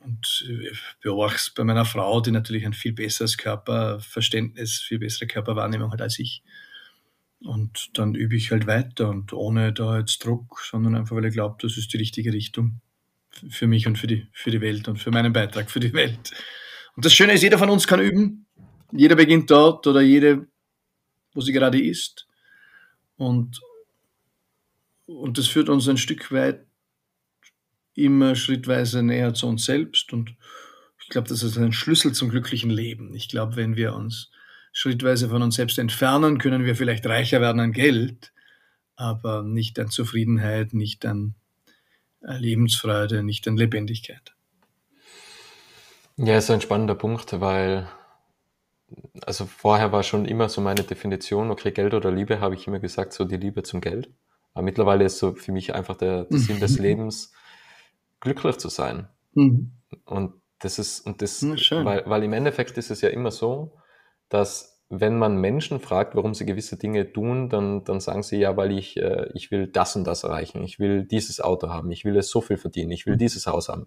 Und 0.05 0.45
beobachte 1.01 1.37
es 1.37 1.51
bei 1.51 1.65
meiner 1.65 1.85
Frau, 1.85 2.21
die 2.21 2.33
natürlich 2.33 2.67
ein 2.67 2.73
viel 2.73 2.93
besseres 2.93 3.39
Körperverständnis, 3.39 4.81
viel 4.81 4.99
bessere 4.99 5.27
Körperwahrnehmung 5.27 5.93
hat 5.93 6.03
als 6.03 6.19
ich. 6.19 6.43
Und 7.45 7.91
dann 7.95 8.15
übe 8.15 8.37
ich 8.37 8.51
halt 8.51 8.67
weiter 8.67 9.09
und 9.09 9.33
ohne 9.33 9.73
da 9.73 9.99
jetzt 9.99 10.25
Druck, 10.25 10.61
sondern 10.61 10.95
einfach, 10.95 11.17
weil 11.17 11.25
ich 11.25 11.35
glaube, 11.35 11.57
das 11.61 11.77
ist 11.77 11.93
die 11.93 11.97
richtige 11.97 12.33
Richtung 12.33 12.81
für 13.49 13.67
mich 13.67 13.87
und 13.87 13.99
für 13.99 14.07
die, 14.07 14.29
für 14.33 14.51
die 14.51 14.61
Welt 14.61 14.89
und 14.89 14.99
für 14.99 15.11
meinen 15.11 15.33
Beitrag 15.33 15.71
für 15.71 15.81
die 15.81 15.93
Welt. 15.93 16.33
Und 16.95 17.05
das 17.05 17.15
Schöne 17.15 17.33
ist, 17.33 17.43
jeder 17.43 17.59
von 17.59 17.71
uns 17.71 17.87
kann 17.87 18.01
üben. 18.01 18.47
Jeder 18.93 19.17
beginnt 19.17 19.51
dort 19.51 19.87
oder 19.87 20.03
jede, 20.03 20.47
wo 21.33 21.41
sie 21.41 21.53
gerade 21.53 21.81
ist. 21.81 22.29
Und, 23.17 23.61
und 25.07 25.39
das 25.39 25.49
führt 25.49 25.69
uns 25.69 25.89
ein 25.89 25.97
Stück 25.97 26.31
weit 26.31 26.67
immer 27.95 28.35
schrittweise 28.35 29.03
näher 29.03 29.35
zu 29.35 29.47
uns 29.47 29.65
selbst. 29.65 30.13
Und 30.13 30.35
ich 31.01 31.09
glaube, 31.09 31.29
das 31.29 31.43
ist 31.43 31.57
ein 31.59 31.73
Schlüssel 31.73 32.13
zum 32.13 32.31
glücklichen 32.31 32.71
Leben. 32.71 33.15
Ich 33.15 33.29
glaube, 33.29 33.57
wenn 33.57 33.77
wir 33.77 33.95
uns 33.95 34.31
schrittweise 34.73 35.29
von 35.29 35.43
uns 35.43 35.57
selbst 35.57 35.79
entfernen, 35.79 36.39
können 36.39 36.65
wir 36.65 36.77
vielleicht 36.77 37.07
reicher 37.07 37.41
werden 37.41 37.61
an 37.61 37.73
Geld, 37.73 38.33
aber 38.97 39.43
nicht 39.43 39.79
an 39.79 39.89
Zufriedenheit, 39.89 40.73
nicht 40.73 41.05
an 41.05 41.35
äh, 42.23 42.37
Lebensfreude, 42.37 43.23
nicht 43.23 43.47
an 43.49 43.57
Lebendigkeit. 43.57 44.35
Ja, 46.17 46.39
ist 46.39 46.51
ein 46.51 46.61
spannender 46.61 46.95
Punkt, 46.95 47.41
weil 47.41 47.89
also 49.25 49.47
vorher 49.47 49.93
war 49.93 50.03
schon 50.03 50.25
immer 50.25 50.49
so 50.49 50.61
meine 50.61 50.83
Definition, 50.83 51.51
okay, 51.51 51.71
Geld 51.71 51.95
oder 51.95 52.11
Liebe, 52.11 52.41
habe 52.41 52.55
ich 52.55 52.67
immer 52.67 52.79
gesagt, 52.79 53.13
so 53.13 53.25
die 53.25 53.37
Liebe 53.37 53.63
zum 53.63 53.81
Geld. 53.81 54.11
Aber 54.55 54.65
mittlerweile 54.65 55.05
ist 55.05 55.19
so 55.19 55.35
für 55.35 55.53
mich 55.53 55.75
einfach 55.75 55.97
der, 55.97 56.25
der 56.25 56.39
Sinn 56.39 56.61
des 56.61 56.79
Lebens, 56.79 57.33
glücklich 58.23 58.57
zu 58.57 58.71
sein. 58.71 59.09
Mhm. 59.35 59.73
Und 60.07 60.41
das 60.61 60.79
ist, 60.79 61.01
und 61.05 61.21
das, 61.21 61.45
schön. 61.57 61.85
weil, 61.85 62.05
weil 62.07 62.23
im 62.23 62.33
Endeffekt 62.33 62.79
ist 62.79 62.91
es 62.91 63.03
ja 63.03 63.11
immer 63.11 63.31
so, 63.31 63.77
dass 64.31 64.81
wenn 64.89 65.19
man 65.19 65.37
Menschen 65.37 65.81
fragt, 65.81 66.15
warum 66.15 66.35
sie 66.35 66.47
gewisse 66.47 66.77
Dinge 66.77 67.13
tun, 67.13 67.49
dann, 67.49 67.83
dann 67.85 67.99
sagen 68.01 68.23
sie 68.23 68.39
ja, 68.39 68.57
weil 68.57 68.73
ich, 68.73 68.97
äh, 68.99 69.29
ich 69.35 69.51
will 69.51 69.67
das 69.67 69.97
und 69.97 70.05
das 70.05 70.23
erreichen, 70.23 70.63
ich 70.63 70.79
will 70.79 71.05
dieses 71.05 71.41
Auto 71.41 71.69
haben, 71.71 71.91
ich 71.91 72.05
will 72.05 72.17
es 72.17 72.29
so 72.31 72.41
viel 72.43 72.59
verdienen, 72.59 72.91
ich 72.93 73.07
will 73.07 73.17
dieses 73.17 73.47
Haus 73.47 73.69
haben. 73.69 73.87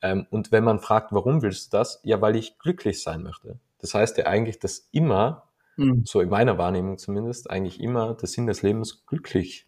Ähm, 0.00 0.26
und 0.30 0.52
wenn 0.52 0.64
man 0.64 0.78
fragt, 0.80 1.12
warum 1.12 1.42
willst 1.42 1.72
du 1.72 1.76
das? 1.78 2.00
Ja, 2.04 2.20
weil 2.20 2.36
ich 2.36 2.58
glücklich 2.58 3.02
sein 3.02 3.22
möchte. 3.22 3.58
Das 3.78 3.94
heißt 3.94 4.16
ja 4.18 4.26
eigentlich, 4.26 4.58
dass 4.58 4.88
immer, 4.92 5.50
Mhm. 5.76 6.04
so 6.06 6.20
in 6.20 6.28
meiner 6.28 6.56
Wahrnehmung 6.56 6.98
zumindest, 6.98 7.50
eigentlich 7.50 7.80
immer 7.80 8.14
der 8.14 8.28
Sinn 8.28 8.46
des 8.46 8.62
Lebens 8.62 9.04
glücklich 9.06 9.66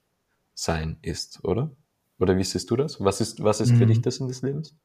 sein 0.55 0.99
ist, 1.03 1.45
oder? 1.45 1.73
Oder 2.19 2.37
wie 2.37 2.45
siehst 2.45 2.71
du 2.71 2.77
das? 2.77 3.01
Was 3.01 3.21
ist, 3.21 3.43
was 3.43 3.61
ist 3.61 3.77
für 3.77 3.87
Mhm. 3.87 3.87
dich 3.87 4.03
der 4.03 4.13
Sinn 4.13 4.29
des 4.29 4.43
Lebens? 4.43 4.77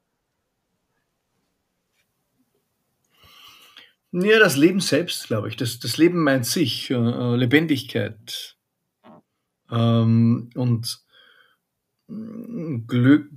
Ja, 4.13 4.39
das 4.39 4.57
Leben 4.57 4.81
selbst, 4.81 5.27
glaube 5.27 5.47
ich. 5.47 5.55
Das, 5.55 5.79
das 5.79 5.97
Leben 5.97 6.23
meint 6.23 6.45
sich, 6.45 6.89
äh, 6.91 6.95
äh, 6.95 7.35
Lebendigkeit 7.37 8.57
ähm, 9.71 10.49
und 10.55 10.99
mm, 12.07 12.87
Glück. 12.87 13.29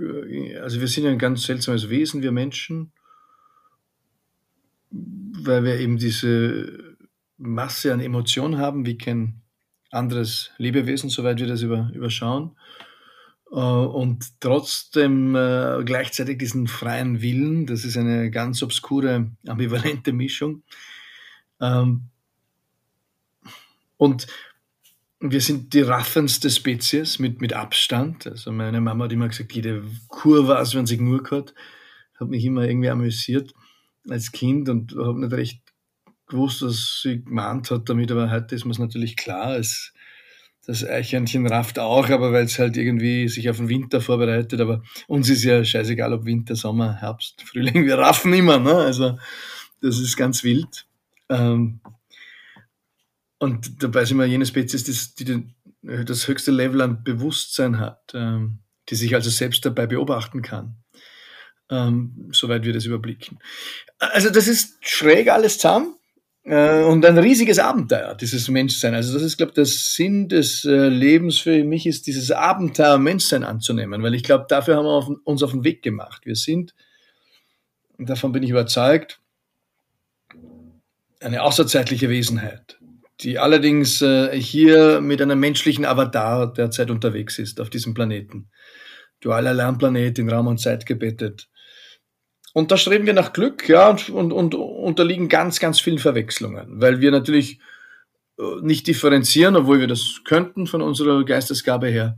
äh, 0.00 0.58
Also 0.58 0.80
wir 0.80 0.88
sind 0.88 1.06
ein 1.06 1.18
ganz 1.18 1.44
seltsames 1.44 1.88
Wesen, 1.88 2.20
wir 2.22 2.32
Menschen, 2.32 2.92
weil 4.90 5.64
wir 5.64 5.78
eben 5.80 5.96
diese 5.96 6.96
Masse 7.38 7.92
an 7.92 8.00
Emotionen 8.00 8.58
haben, 8.58 8.84
wie 8.86 8.98
kein 8.98 9.40
anderes 9.94 10.50
Lebewesen, 10.58 11.10
soweit 11.10 11.38
wir 11.38 11.46
das 11.46 11.62
über, 11.62 11.90
überschauen. 11.94 12.52
Äh, 13.50 13.56
und 13.56 14.40
trotzdem 14.40 15.34
äh, 15.36 15.82
gleichzeitig 15.84 16.38
diesen 16.38 16.66
freien 16.66 17.22
Willen, 17.22 17.66
das 17.66 17.84
ist 17.84 17.96
eine 17.96 18.30
ganz 18.30 18.62
obskure, 18.62 19.30
ambivalente 19.46 20.12
Mischung. 20.12 20.62
Ähm, 21.60 22.08
und 23.96 24.26
wir 25.20 25.40
sind 25.40 25.72
die 25.72 25.80
raffendste 25.80 26.50
Spezies 26.50 27.18
mit, 27.18 27.40
mit 27.40 27.54
Abstand. 27.54 28.26
Also 28.26 28.52
meine 28.52 28.80
Mama 28.80 29.04
hat 29.04 29.12
immer 29.12 29.28
gesagt, 29.28 29.52
jede 29.52 29.84
Kur 30.08 30.48
war, 30.48 30.58
als 30.58 30.74
wenn 30.74 30.86
sie 30.86 30.98
nur 30.98 31.22
gehabt. 31.22 31.54
Hat 32.20 32.28
mich 32.28 32.44
immer 32.44 32.64
irgendwie 32.64 32.90
amüsiert 32.90 33.54
als 34.08 34.32
Kind 34.32 34.68
und 34.68 34.94
habe 34.94 35.20
nicht 35.20 35.32
recht 35.32 35.63
gewusst, 36.26 36.62
was 36.62 37.00
sie 37.02 37.22
gemeint 37.22 37.70
hat 37.70 37.88
damit, 37.88 38.10
aber 38.10 38.30
heute 38.30 38.54
ist 38.54 38.64
mir 38.64 38.78
natürlich 38.78 39.16
klar. 39.16 39.56
Es, 39.56 39.92
das 40.66 40.84
Eichhörnchen 40.84 41.46
rafft 41.46 41.78
auch, 41.78 42.08
aber 42.08 42.32
weil 42.32 42.44
es 42.44 42.58
halt 42.58 42.76
irgendwie 42.76 43.28
sich 43.28 43.50
auf 43.50 43.58
den 43.58 43.68
Winter 43.68 44.00
vorbereitet. 44.00 44.60
Aber 44.60 44.82
uns 45.06 45.28
ist 45.28 45.44
ja 45.44 45.62
scheißegal, 45.64 46.12
ob 46.12 46.24
Winter, 46.24 46.56
Sommer, 46.56 47.00
Herbst, 47.00 47.42
Frühling, 47.42 47.84
wir 47.84 47.98
raffen 47.98 48.32
immer. 48.32 48.58
Ne? 48.58 48.74
Also 48.74 49.18
das 49.82 49.98
ist 49.98 50.16
ganz 50.16 50.42
wild. 50.42 50.86
Ähm, 51.28 51.80
und 53.38 53.82
dabei 53.82 54.06
sind 54.06 54.16
wir 54.16 54.24
jene 54.24 54.46
Spezies, 54.46 55.14
die, 55.14 55.24
die 55.24 55.54
das 55.82 56.28
höchste 56.28 56.50
Level 56.50 56.80
an 56.80 57.04
Bewusstsein 57.04 57.78
hat, 57.78 58.12
ähm, 58.14 58.60
die 58.88 58.94
sich 58.94 59.14
also 59.14 59.28
selbst 59.28 59.66
dabei 59.66 59.86
beobachten 59.86 60.40
kann, 60.40 60.76
ähm, 61.68 62.30
soweit 62.32 62.64
wir 62.64 62.72
das 62.72 62.86
überblicken. 62.86 63.38
Also 63.98 64.30
das 64.30 64.48
ist 64.48 64.78
schräg 64.80 65.30
alles 65.30 65.58
zusammen 65.58 65.94
und 66.46 67.06
ein 67.06 67.16
riesiges 67.16 67.58
Abenteuer, 67.58 68.14
dieses 68.14 68.48
Menschsein. 68.48 68.94
Also 68.94 69.14
das 69.14 69.22
ist, 69.22 69.38
glaube 69.38 69.50
ich, 69.50 69.54
der 69.54 69.64
Sinn 69.64 70.28
des 70.28 70.64
äh, 70.66 70.88
Lebens 70.88 71.38
für 71.38 71.64
mich 71.64 71.86
ist, 71.86 72.06
dieses 72.06 72.30
Abenteuer 72.30 72.98
Menschsein 72.98 73.44
anzunehmen, 73.44 74.02
weil 74.02 74.14
ich 74.14 74.24
glaube, 74.24 74.44
dafür 74.48 74.76
haben 74.76 74.84
wir 74.84 74.92
auf, 74.92 75.10
uns 75.24 75.42
auf 75.42 75.52
den 75.52 75.64
Weg 75.64 75.82
gemacht. 75.82 76.26
Wir 76.26 76.36
sind, 76.36 76.74
und 77.96 78.10
davon 78.10 78.32
bin 78.32 78.42
ich 78.42 78.50
überzeugt, 78.50 79.20
eine 81.20 81.42
außerzeitliche 81.42 82.10
Wesenheit, 82.10 82.78
die 83.20 83.38
allerdings 83.38 84.02
äh, 84.02 84.38
hier 84.38 85.00
mit 85.00 85.22
einem 85.22 85.40
menschlichen 85.40 85.86
Avatar 85.86 86.52
derzeit 86.52 86.90
unterwegs 86.90 87.38
ist 87.38 87.58
auf 87.58 87.70
diesem 87.70 87.94
Planeten. 87.94 88.50
Dualer 89.20 89.54
Lernplanet 89.54 90.18
in 90.18 90.28
Raum 90.28 90.48
und 90.48 90.58
Zeit 90.58 90.84
gebettet. 90.84 91.48
Und 92.54 92.70
da 92.70 92.76
streben 92.76 93.04
wir 93.04 93.14
nach 93.14 93.32
Glück, 93.32 93.68
ja, 93.68 93.90
und, 93.90 94.10
und, 94.10 94.32
und 94.32 94.54
unterliegen 94.54 95.28
ganz, 95.28 95.58
ganz 95.58 95.80
vielen 95.80 95.98
Verwechslungen, 95.98 96.80
weil 96.80 97.00
wir 97.00 97.10
natürlich 97.10 97.58
äh, 98.38 98.42
nicht 98.62 98.86
differenzieren, 98.86 99.56
obwohl 99.56 99.80
wir 99.80 99.88
das 99.88 100.20
könnten 100.24 100.68
von 100.68 100.80
unserer 100.80 101.24
Geistesgabe 101.24 101.88
her, 101.88 102.16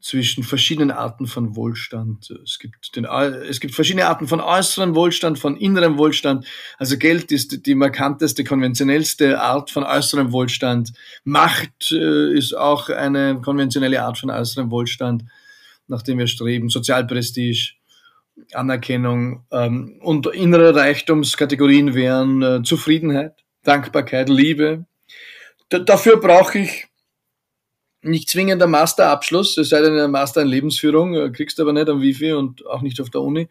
zwischen 0.00 0.42
verschiedenen 0.42 0.90
Arten 0.90 1.26
von 1.26 1.54
Wohlstand. 1.56 2.30
Es 2.44 2.58
gibt, 2.58 2.94
den, 2.94 3.06
es 3.06 3.58
gibt 3.58 3.74
verschiedene 3.74 4.06
Arten 4.06 4.28
von 4.28 4.40
äußerem 4.40 4.94
Wohlstand, 4.94 5.38
von 5.38 5.56
innerem 5.56 5.96
Wohlstand. 5.96 6.46
Also 6.76 6.98
Geld 6.98 7.32
ist 7.32 7.66
die 7.66 7.74
markanteste, 7.74 8.44
konventionellste 8.44 9.40
Art 9.40 9.70
von 9.70 9.82
äußerem 9.82 10.30
Wohlstand. 10.30 10.92
Macht 11.24 11.90
äh, 11.90 12.34
ist 12.34 12.54
auch 12.54 12.90
eine 12.90 13.40
konventionelle 13.40 14.02
Art 14.02 14.18
von 14.18 14.30
äußerem 14.30 14.70
Wohlstand, 14.70 15.24
nach 15.88 16.02
dem 16.02 16.18
wir 16.18 16.26
streben. 16.26 16.68
Sozialprestige, 16.68 17.56
Anerkennung 18.52 19.44
ähm, 19.52 19.98
und 20.00 20.26
innere 20.26 20.74
Reichtumskategorien 20.74 21.94
wären 21.94 22.42
äh, 22.42 22.62
Zufriedenheit, 22.62 23.44
Dankbarkeit, 23.62 24.28
Liebe. 24.28 24.86
D 25.72 25.84
dafür 25.84 26.18
brauche 26.18 26.58
ich 26.58 26.86
nicht 28.02 28.28
zwingend 28.28 28.62
ein 28.62 28.70
Masterabschluss, 28.70 29.56
es 29.56 29.70
sei 29.70 29.80
denn 29.80 29.98
ein 29.98 30.10
Master 30.10 30.42
in 30.42 30.48
Lebensführung, 30.48 31.14
äh, 31.14 31.30
kriegst 31.30 31.58
du 31.58 31.62
aber 31.62 31.72
nicht 31.72 31.88
am 31.88 32.00
Wifi 32.00 32.32
und 32.32 32.66
auch 32.66 32.82
nicht 32.82 33.00
auf 33.00 33.10
der 33.10 33.22
Uni. 33.22 33.48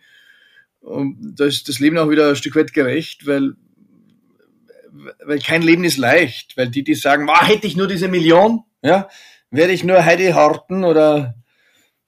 Und 0.82 1.36
da 1.40 1.46
ist 1.46 1.70
das 1.70 1.80
Leben 1.80 1.98
auch 1.98 2.10
wieder 2.10 2.30
ein 2.30 2.36
Stück 2.36 2.56
weit 2.56 2.74
gerecht, 2.74 3.26
weil, 3.26 3.54
weil 5.26 5.40
kein 5.40 5.62
Leben 5.62 5.86
ist 5.86 5.98
leicht, 5.98 6.58
weil 6.58 6.70
die, 6.70 6.84
die 6.84 6.96
sagen, 6.96 7.30
ah, 7.30 7.46
hätte 7.46 7.68
ich 7.68 7.78
nur 7.78 7.88
diese 7.88 8.10
Million, 8.10 8.64
ja, 8.82 9.08
wäre 9.50 9.72
ich 9.72 9.84
nur 9.84 10.04
Heidi 10.04 10.32
Horten 10.32 10.84
oder 10.84 11.36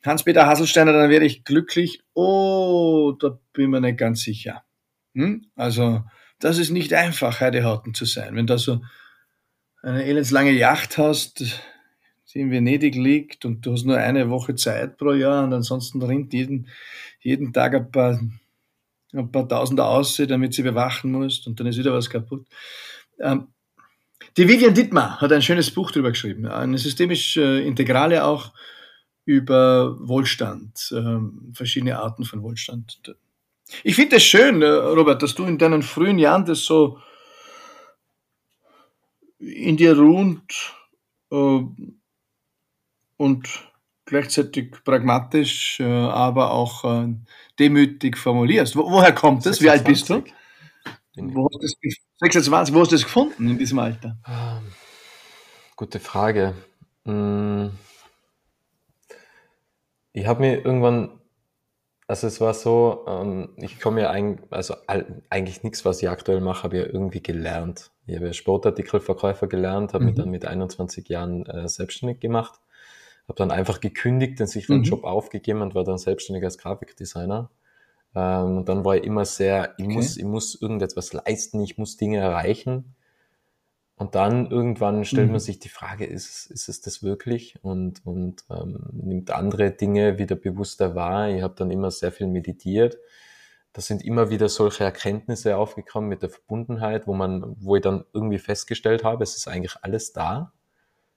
Hans-Peter 0.06 0.46
Hasselsteiner, 0.48 0.94
dann 0.94 1.10
wäre 1.10 1.26
ich 1.26 1.44
glücklich. 1.44 2.02
Oh, 2.14 3.14
da 3.20 3.40
bin 3.54 3.66
ich 3.66 3.70
mir 3.70 3.82
nicht 3.82 3.98
ganz 3.98 4.22
sicher. 4.22 4.64
Hm? 5.14 5.46
Also, 5.56 6.04
das 6.40 6.58
ist 6.58 6.72
nicht 6.72 6.94
einfach, 6.94 7.40
Heidi 7.40 7.62
Horten 7.62 7.94
zu 7.94 8.06
sein. 8.06 8.36
Wenn 8.36 8.48
du 8.48 8.58
so 8.58 8.82
eine 9.82 10.06
elendslange 10.06 10.52
Yacht 10.52 10.98
hast, 10.98 11.62
die 12.34 12.42
in 12.42 12.52
Venedig 12.52 12.96
liegt 12.96 13.46
und 13.46 13.66
du 13.66 13.72
hast 13.72 13.86
nur 13.86 13.98
eine 13.98 14.30
Woche 14.30 14.56
Zeit 14.56 14.98
pro 14.98 15.14
Jahr 15.14 15.46
und 15.46 15.54
ansonsten 15.54 16.02
rinnt 16.02 16.34
jeden, 16.34 16.68
jeden 17.22 17.54
Tag 17.54 17.76
ein 17.76 17.92
paar, 17.92 18.20
ein 19.14 19.32
paar 19.32 19.48
Tausender 19.48 19.88
aus, 19.88 20.22
damit 20.28 20.54
sie 20.54 20.64
bewachen 20.64 21.12
musst 21.14 21.48
und 21.48 21.60
dann 21.60 21.68
ist 21.68 21.78
wieder 21.78 21.94
was 21.94 22.10
kaputt. 22.10 22.46
Ähm, 23.22 23.48
die 24.38 24.50
Vivian 24.50 24.74
Dittmar 24.74 25.22
hat 25.22 25.32
ein 25.32 25.42
schönes 25.42 25.72
Buch 25.72 25.92
darüber 25.92 26.10
geschrieben, 26.10 26.46
eine 26.46 26.78
systemisch 26.78 27.38
äh, 27.38 27.66
integrale 27.66 28.26
auch 28.26 28.52
über 29.26 29.98
Wohlstand, 30.00 30.92
äh, 30.92 31.54
verschiedene 31.54 32.00
Arten 32.00 32.26
von 32.26 32.44
Wohlstand. 32.44 33.16
Ich 33.84 33.96
finde 33.96 34.18
es 34.18 34.24
schön, 34.24 34.62
äh, 34.62 34.68
Robert, 34.68 35.24
dass 35.24 35.36
du 35.36 35.44
in 35.46 35.58
deinen 35.58 35.82
frühen 35.82 36.20
Jahren 36.20 36.46
das 36.46 36.66
so 36.66 37.00
in 39.40 39.78
dir 39.78 39.98
ruht 39.98 40.74
äh, 41.32 41.62
und 43.18 43.50
gleichzeitig 44.06 44.72
pragmatisch, 44.84 45.80
äh, 45.80 45.84
aber 45.84 46.52
auch 46.52 46.84
äh, 46.84 47.16
demütig 47.60 48.18
formulierst. 48.18 48.76
Wo, 48.76 48.90
woher 48.92 49.14
kommt 49.14 49.46
das? 49.46 49.62
Wie 49.62 49.70
alt 49.70 49.84
bist 49.84 50.10
du? 50.10 50.24
Wo 51.18 51.50
hast, 51.50 51.64
das, 51.64 51.74
26, 52.20 52.76
wo 52.76 52.82
hast 52.82 52.92
du 52.92 52.96
das 52.96 53.04
gefunden 53.04 53.50
in 53.50 53.58
diesem 53.58 53.80
Alter? 53.80 54.18
Ähm, 54.28 54.74
gute 55.76 56.00
Frage. 56.00 56.54
Hm. 57.06 57.72
Ich 60.16 60.28
habe 60.28 60.40
mir 60.40 60.64
irgendwann, 60.64 61.20
also 62.08 62.28
es 62.28 62.40
war 62.40 62.54
so, 62.54 63.04
ähm, 63.06 63.50
ich 63.58 63.82
komme 63.82 64.00
ja 64.00 64.12
eigentlich, 64.12 64.50
also 64.50 64.76
eigentlich 64.88 65.62
nichts, 65.64 65.84
was 65.84 66.02
ich 66.02 66.10
aktuell 66.10 66.40
mache, 66.40 66.64
habe 66.64 66.78
ich 66.78 66.86
ja 66.86 66.90
irgendwie 66.90 67.22
gelernt. 67.22 67.92
Ich 68.08 68.16
habe 68.16 68.28
ja 68.28 68.34
Sportartikelverkäufer 68.34 69.48
gelernt, 69.48 69.94
habe 69.94 70.06
mhm. 70.06 70.10
mich 70.12 70.16
dann 70.18 70.30
mit 70.30 70.46
21 70.46 71.10
Jahren 71.10 71.46
äh, 71.48 71.68
selbstständig 71.68 72.22
gemacht, 72.22 72.62
habe 73.28 73.36
dann 73.36 73.52
einfach 73.52 73.82
gekündigt, 73.82 74.40
den 74.40 74.48
sicheren 74.48 74.80
mhm. 74.80 74.86
Job 74.86 75.04
aufgegeben 75.04 75.62
und 75.62 75.76
war 75.76 75.84
dann 75.84 75.98
selbstständig 75.98 76.46
als 76.46 76.58
Grafikdesigner. 76.58 77.50
Ähm, 78.16 78.60
und 78.60 78.70
dann 78.70 78.86
war 78.86 78.96
ich 78.96 79.04
immer 79.04 79.26
sehr, 79.26 79.74
ich, 79.78 79.84
okay. 79.84 79.96
muss, 79.96 80.16
ich 80.16 80.24
muss 80.24 80.56
irgendetwas 80.56 81.12
leisten, 81.12 81.62
ich 81.62 81.78
muss 81.78 81.98
Dinge 81.98 82.20
erreichen. 82.20 82.96
Und 83.98 84.16
dann 84.16 84.52
irgendwann 84.52 85.06
stellt 85.06 85.28
mhm. 85.28 85.34
man 85.34 85.40
sich 85.40 85.60
die 85.60 85.70
Frage, 85.70 86.06
ist, 86.06 86.52
ist 86.52 86.68
es 86.68 86.82
das 86.82 87.02
wirklich? 87.02 87.58
Und, 87.64 88.06
und 88.06 88.44
ähm, 88.50 88.90
nimmt 88.92 89.32
andere 89.32 89.72
Dinge 89.72 90.18
wieder 90.18 90.36
bewusster 90.36 90.96
wahr. 90.96 91.30
Ich 91.30 91.42
habe 91.42 91.56
dann 91.58 91.72
immer 91.72 91.92
sehr 91.92 92.12
viel 92.12 92.28
meditiert. 92.28 92.98
Da 93.72 93.82
sind 93.82 94.04
immer 94.04 94.30
wieder 94.30 94.50
solche 94.50 94.84
Erkenntnisse 94.84 95.58
aufgekommen 95.58 96.10
mit 96.10 96.22
der 96.22 96.30
Verbundenheit, 96.30 97.08
wo 97.08 97.14
man, 97.14 97.56
wo 97.60 97.78
ich 97.78 97.82
dann 97.82 98.04
irgendwie 98.14 98.40
festgestellt 98.40 99.04
habe, 99.04 99.24
es 99.24 99.38
ist 99.38 99.48
eigentlich 99.48 99.78
alles 99.82 100.12
da. 100.12 100.52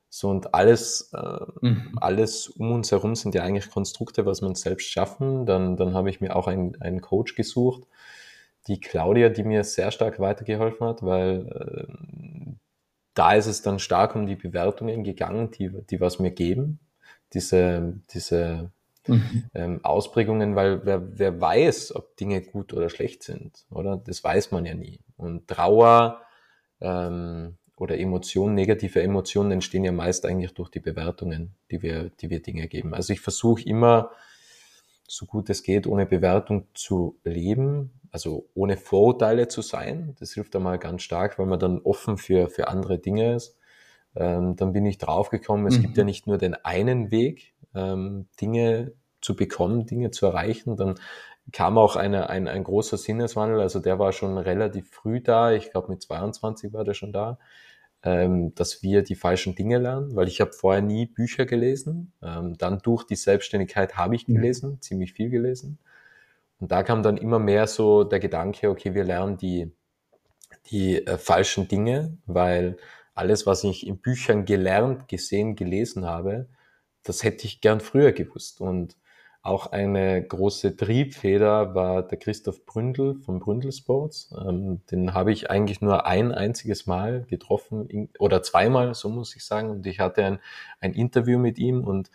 So 0.09 0.31
und 0.31 0.55
alles, 0.55 1.13
äh, 1.15 1.67
mhm. 1.67 1.99
alles 2.01 2.49
um 2.49 2.73
uns 2.73 2.91
herum 2.93 3.15
sind 3.15 3.35
ja 3.35 3.43
eigentlich 3.43 3.71
Konstrukte, 3.71 4.25
was 4.25 4.41
uns 4.41 4.61
selbst 4.61 4.89
schaffen. 4.89 5.47
Dann, 5.47 5.77
dann 5.77 5.95
habe 5.95 6.11
ich 6.11 6.21
mir 6.21 6.35
auch 6.35 6.47
einen, 6.47 6.81
einen 6.81 7.01
Coach 7.01 7.35
gesucht, 7.35 7.85
die 8.69 8.81
Claudia, 8.81 9.29
die 9.29 9.45
mir 9.45 9.65
sehr 9.65 9.91
stark 9.91 10.21
weitergeholfen 10.21 10.87
hat, 10.87 11.03
weil 11.03 11.47
äh, 11.89 12.53
da 13.19 13.35
ist 13.35 13.47
es 13.47 13.63
dann 13.63 13.79
stark 13.79 14.15
um 14.15 14.27
die 14.27 14.37
Bewertungen 14.37 15.03
gegangen, 15.03 15.51
die, 15.51 15.71
die 15.91 16.01
was 16.01 16.19
mir 16.19 16.31
geben. 16.31 16.79
Diese, 17.35 18.01
diese 18.15 18.71
mhm. 19.07 19.45
ähm, 19.55 19.85
Ausprägungen, 19.85 20.57
weil 20.57 20.85
wer, 20.87 21.19
wer 21.19 21.41
weiß, 21.41 21.95
ob 21.97 22.17
Dinge 22.17 22.41
gut 22.43 22.73
oder 22.73 22.89
schlecht 22.89 23.23
sind, 23.23 23.67
oder? 23.71 23.97
Das 23.97 24.23
weiß 24.23 24.53
man 24.53 24.65
ja 24.65 24.75
nie. 24.75 25.01
Und 25.17 25.49
Trauer, 25.49 26.23
ähm, 26.81 27.57
oder 27.77 27.99
Emotionen, 27.99 28.55
negative 28.55 29.03
Emotionen 29.03 29.53
entstehen 29.53 29.85
ja 29.85 29.93
meist 29.93 30.27
eigentlich 30.27 30.53
durch 30.55 30.69
die 30.69 30.81
Bewertungen, 30.81 31.55
die 31.71 31.83
wir, 31.83 32.11
die 32.21 32.31
wir 32.31 32.43
Dinge 32.43 32.67
geben. 32.67 32.95
Also 32.95 33.13
ich 33.13 33.21
versuche 33.21 33.63
immer, 33.63 34.11
so 35.09 35.27
gut 35.27 35.51
es 35.51 35.63
geht, 35.63 35.87
ohne 35.87 36.07
Bewertung 36.07 36.67
zu 36.75 37.19
leben, 37.25 37.91
also 38.13 38.49
ohne 38.55 38.77
Vorurteile 38.77 39.49
zu 39.49 39.63
sein. 39.63 40.15
Das 40.21 40.35
hilft 40.35 40.55
einmal 40.55 40.79
ganz 40.79 41.03
stark, 41.03 41.39
weil 41.39 41.47
man 41.47 41.59
dann 41.59 41.81
offen 41.81 42.19
für, 42.19 42.49
für 42.49 42.69
andere 42.69 42.99
Dinge 42.99 43.35
ist. 43.35 43.57
Ähm, 44.15 44.55
dann 44.57 44.73
bin 44.73 44.87
ich 44.87 44.99
draufgekommen, 44.99 45.67
es 45.67 45.79
mhm. 45.79 45.83
gibt 45.83 45.97
ja 45.97 46.05
nicht 46.05 46.27
nur 46.27 46.39
den 46.39 46.55
einen 46.55 47.11
Weg, 47.11 47.55
ähm, 47.75 48.29
Dinge 48.41 48.93
zu 49.21 49.35
bekommen, 49.35 49.87
Dinge 49.87 50.11
zu 50.11 50.27
erreichen. 50.27 50.77
Dann 50.77 50.97
kam 51.53 51.79
auch 51.79 51.97
eine, 51.97 52.29
ein, 52.29 52.47
ein 52.47 52.65
großer 52.65 52.99
Sinneswandel, 52.99 53.61
also 53.61 53.81
der 53.81 53.99
war 53.99 54.13
schon 54.13 54.37
relativ 54.37 54.91
früh 54.91 55.21
da, 55.21 55.53
ich 55.53 55.71
glaube 55.71 55.89
mit 55.91 56.03
22 56.03 56.73
war 56.75 56.85
der 56.85 56.95
schon 56.95 57.13
da 57.13 57.39
ähm, 58.09 58.55
dass 58.55 58.83
wir 58.83 59.03
die 59.03 59.15
falschen 59.15 59.55
Dinge 59.55 59.79
lernen, 59.79 60.17
weil 60.17 60.29
ich 60.29 60.41
habe 60.41 60.53
vorher 60.53 60.83
nie 60.83 61.07
Bücher 61.07 61.45
gelesen. 61.45 62.13
Ähm, 62.23 62.57
dann 62.57 62.79
durch 62.79 63.05
die 63.05 63.17
Selbstständigkeit 63.17 63.97
habe 63.97 64.15
ich 64.17 64.27
gelesen, 64.27 64.73
mhm. 64.73 64.81
ziemlich 64.81 65.13
viel 65.13 65.31
gelesen. 65.31 65.79
Und 66.59 66.73
da 66.73 66.83
kam 66.83 67.03
dann 67.03 67.19
immer 67.19 67.39
mehr 67.39 67.67
so 67.67 68.05
der 68.05 68.19
Gedanke, 68.19 68.71
okay, 68.71 68.95
wir 68.95 69.05
lernen 69.05 69.37
die, 69.37 69.71
die 70.71 71.07
äh, 71.07 71.19
falschen 71.19 71.69
Dinge, 71.69 72.17
weil 72.27 72.79
alles, 73.15 73.47
was 73.47 73.65
ich 73.65 73.87
in 73.87 73.99
Büchern 73.99 74.45
gelernt, 74.45 75.09
gesehen, 75.09 75.55
gelesen 75.55 76.07
habe, 76.07 76.49
das 77.03 77.23
hätte 77.25 77.47
ich 77.47 77.61
gern 77.61 77.81
früher 77.81 78.13
gewusst. 78.13 78.61
Und 78.61 78.97
auch 79.49 79.73
eine 79.73 80.23
große 80.23 80.77
Triebfeder 80.77 81.75
war 81.75 82.03
der 82.03 82.19
Christoph 82.19 82.65
Bründel 82.67 83.17
von 83.17 83.41
Bründel 83.41 83.73
Sports. 83.73 84.33
Ähm, 84.39 84.81
den 84.91 85.15
habe 85.15 85.33
ich 85.33 85.51
eigentlich 85.51 85.81
nur 85.81 86.07
ein 86.07 86.33
einziges 86.33 86.87
Mal 86.87 87.25
getroffen 87.29 88.11
oder 88.19 88.43
zweimal, 88.43 88.95
so 88.95 89.09
muss 89.09 89.35
ich 89.35 89.45
sagen. 89.45 89.71
Und 89.71 89.87
ich 89.87 90.01
hatte 90.01 90.25
ein, 90.25 90.39
ein 90.81 90.93
Interview 90.93 91.39
mit 91.39 91.59
ihm 91.59 91.83
und 91.83 92.11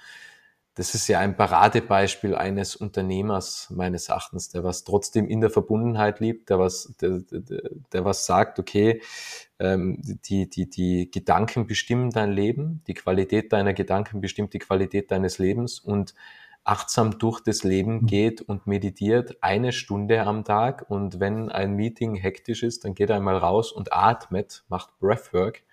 das 0.75 0.95
ist 0.95 1.07
ja 1.07 1.19
ein 1.19 1.37
Paradebeispiel 1.37 2.33
eines 2.33 2.75
Unternehmers 2.75 3.69
meines 3.69 4.09
Erachtens, 4.09 4.49
der 4.49 4.63
was 4.63 4.83
trotzdem 4.83 5.27
in 5.27 5.39
der 5.39 5.51
Verbundenheit 5.51 6.19
liebt, 6.19 6.49
der 6.49 6.57
was, 6.57 6.95
der, 6.99 7.19
der, 7.19 7.69
der 7.91 8.05
was 8.05 8.25
sagt, 8.25 8.57
okay, 8.57 9.01
ähm, 9.59 10.01
die, 10.01 10.49
die, 10.49 10.67
die 10.69 11.11
Gedanken 11.11 11.67
bestimmen 11.67 12.09
dein 12.09 12.31
Leben, 12.31 12.81
die 12.87 12.95
Qualität 12.95 13.53
deiner 13.53 13.73
Gedanken 13.73 14.19
bestimmt 14.19 14.53
die 14.53 14.59
Qualität 14.59 15.11
deines 15.11 15.37
Lebens 15.37 15.79
und 15.79 16.15
achtsam 16.63 17.17
durch 17.17 17.41
das 17.41 17.63
Leben 17.63 18.01
mhm. 18.01 18.05
geht 18.05 18.41
und 18.41 18.67
meditiert 18.67 19.37
eine 19.41 19.71
Stunde 19.71 20.23
am 20.23 20.43
Tag 20.43 20.85
und 20.89 21.19
wenn 21.19 21.49
ein 21.49 21.73
Meeting 21.73 22.15
hektisch 22.15 22.63
ist, 22.63 22.85
dann 22.85 22.95
geht 22.95 23.09
er 23.09 23.17
einmal 23.17 23.37
raus 23.37 23.71
und 23.71 23.93
atmet, 23.93 24.63
macht 24.69 24.97
Breathwork, 24.99 25.63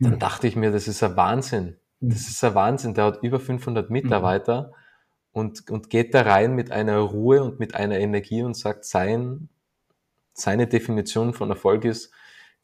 dann 0.00 0.18
dachte 0.18 0.46
ich 0.46 0.56
mir, 0.56 0.72
das 0.72 0.88
ist 0.88 1.02
ein 1.02 1.16
Wahnsinn. 1.16 1.76
Das 2.00 2.22
ist 2.22 2.42
ein 2.42 2.54
Wahnsinn. 2.54 2.94
Der 2.94 3.04
hat 3.04 3.22
über 3.22 3.38
500 3.38 3.90
Mitarbeiter 3.90 4.62
mhm. 4.62 4.74
und, 5.32 5.70
und 5.70 5.90
geht 5.90 6.14
da 6.14 6.22
rein 6.22 6.54
mit 6.54 6.72
einer 6.72 6.98
Ruhe 6.98 7.42
und 7.42 7.60
mit 7.60 7.74
einer 7.74 7.98
Energie 7.98 8.42
und 8.42 8.56
sagt, 8.56 8.86
sein, 8.86 9.50
seine 10.32 10.66
Definition 10.66 11.34
von 11.34 11.50
Erfolg 11.50 11.84
ist 11.84 12.10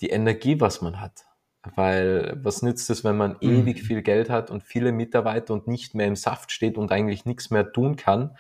die 0.01 0.09
Energie, 0.09 0.61
was 0.61 0.81
man 0.81 1.01
hat. 1.01 1.27
Weil 1.75 2.39
was 2.43 2.63
nützt 2.63 2.89
es, 2.91 3.05
wenn 3.05 3.17
man 3.17 3.37
mhm. 3.41 3.61
ewig 3.61 3.83
viel 3.83 4.03
Geld 4.03 4.31
hat 4.31 4.51
und 4.51 4.63
viele 4.63 4.93
Mitarbeiter 4.93 5.53
und 5.53 5.67
nicht 5.67 5.95
mehr 5.95 6.07
im 6.07 6.17
Saft 6.17 6.53
steht 6.53 6.79
und 6.79 6.93
eigentlich 6.93 7.25
nichts 7.25 7.51
mehr 7.51 7.73
tun 7.73 7.97
kann? 7.97 8.37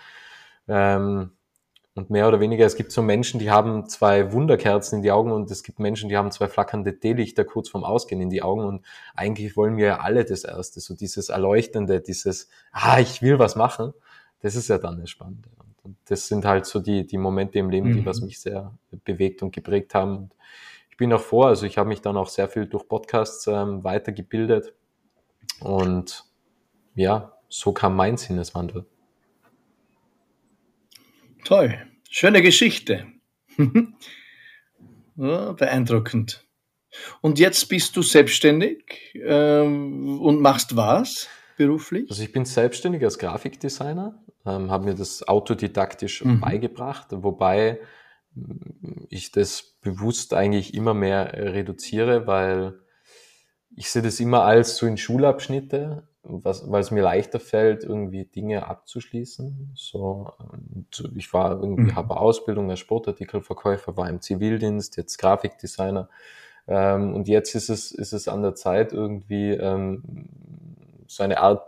Ähm, 0.69 1.33
und 1.95 2.11
mehr 2.11 2.29
oder 2.29 2.41
weniger, 2.41 2.67
es 2.67 2.77
gibt 2.77 2.93
so 2.93 3.01
Menschen, 3.01 3.41
die 3.41 3.51
haben 3.51 3.89
zwei 3.89 4.31
Wunderkerzen 4.33 4.99
in 4.99 5.03
die 5.03 5.11
Augen 5.11 5.33
und 5.33 5.51
es 5.51 5.63
gibt 5.63 5.79
Menschen, 5.79 6.11
die 6.11 6.17
haben 6.19 6.31
zwei 6.31 6.47
flackernde 6.47 7.01
Teelichter 7.01 7.45
kurz 7.45 7.71
vorm 7.71 7.85
Ausgehen 7.85 8.21
in 8.21 8.29
die 8.29 8.43
Augen 8.43 8.65
und 8.65 8.85
eigentlich 9.15 9.57
wollen 9.57 9.79
wir 9.79 9.87
ja 9.87 10.01
alle 10.01 10.27
das 10.27 10.45
Erste, 10.45 10.81
so 10.81 10.95
dieses 10.95 11.31
Erleuchtende, 11.31 12.03
dieses, 12.03 12.51
ah, 12.71 12.99
ich 13.01 13.23
will 13.23 13.39
was 13.39 13.57
machen, 13.57 13.95
das 14.41 14.57
ist 14.57 14.69
ja 14.69 14.77
dann 14.77 15.01
das 15.01 15.09
Spannende. 15.09 15.49
Und 15.83 15.97
das 16.07 16.27
sind 16.27 16.45
halt 16.45 16.67
so 16.67 16.81
die, 16.81 17.07
die 17.07 17.17
Momente 17.17 17.59
im 17.59 17.71
Leben, 17.71 17.93
die 17.93 18.05
was 18.05 18.21
mhm. 18.21 18.27
mich 18.27 18.41
sehr 18.41 18.77
bewegt 19.05 19.43
und 19.43 19.55
geprägt 19.55 19.95
haben. 19.95 20.17
Und 20.17 20.35
ich 20.97 20.99
bin 20.99 21.13
auch 21.13 21.21
vor, 21.21 21.49
also 21.49 21.67
ich 21.67 21.77
habe 21.77 21.91
mich 21.91 22.01
dann 22.01 22.17
auch 22.17 22.31
sehr 22.31 22.49
viel 22.49 22.65
durch 22.65 22.89
Podcasts 22.89 23.47
ähm, 23.49 23.85
weitergebildet 23.85 24.73
und 25.61 26.25
ja, 26.95 27.37
so 27.51 27.73
kam 27.73 27.95
mein 27.97 28.17
Sinneswandel. 28.17 28.87
Toll, 31.45 31.87
schöne 32.09 32.41
Geschichte. 32.41 33.09
ja, 35.17 35.53
beeindruckend. 35.53 36.47
Und 37.21 37.39
jetzt 37.39 37.69
bist 37.69 37.95
du 37.95 38.01
selbstständig 38.01 39.21
ähm, 39.23 40.19
und 40.19 40.41
machst 40.41 40.77
was 40.77 41.29
beruflich? 41.59 42.09
Also 42.09 42.23
ich 42.23 42.33
bin 42.33 42.47
selbstständig 42.47 43.05
als 43.05 43.19
Grafikdesigner, 43.19 44.19
ähm, 44.47 44.71
habe 44.71 44.87
mir 44.87 44.95
das 44.95 45.29
autodidaktisch 45.29 46.25
mhm. 46.25 46.41
beigebracht, 46.41 47.09
wobei 47.11 47.81
ich 49.09 49.33
das 49.33 49.77
bewusst 49.81 50.35
eigentlich 50.35 50.75
immer 50.75 50.95
mehr 50.95 51.35
äh, 51.35 51.49
reduziere, 51.49 52.27
weil 52.27 52.79
ich 53.75 53.91
sehe 53.91 54.03
das 54.03 54.21
immer 54.21 54.43
als 54.43 54.77
so 54.77 54.87
in 54.87 54.97
Schulabschnitte, 54.97 56.09
was, 56.23 56.71
weil 56.71 56.81
es 56.81 56.91
mir 56.91 57.03
leichter 57.03 57.41
fällt, 57.41 57.85
irgendwie 57.85 58.25
Dinge 58.25 58.67
abzuschließen. 58.67 59.73
So, 59.75 60.33
ich 61.15 61.33
war 61.33 61.53
irgendwie, 61.53 61.93
mhm. 61.93 61.97
habe 61.97 62.17
Ausbildung 62.17 62.71
als 62.71 62.81
Sportartikelverkäufer, 62.81 63.97
war 63.97 64.09
im 64.09 64.21
Zivildienst, 64.21 64.97
jetzt 64.97 65.19
Grafikdesigner. 65.19 66.09
Ähm, 66.67 67.15
und 67.15 67.29
jetzt 67.29 67.55
ist 67.55 67.69
es, 67.69 67.93
ist 67.93 68.13
es 68.13 68.29
an 68.29 68.43
der 68.43 68.55
Zeit, 68.55 68.93
irgendwie 68.93 69.51
ähm, 69.51 70.03
so 71.07 71.23
eine 71.23 71.39
Art 71.39 71.63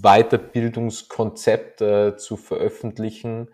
Weiterbildungskonzept 0.00 1.80
äh, 1.80 2.16
zu 2.16 2.36
veröffentlichen, 2.36 3.48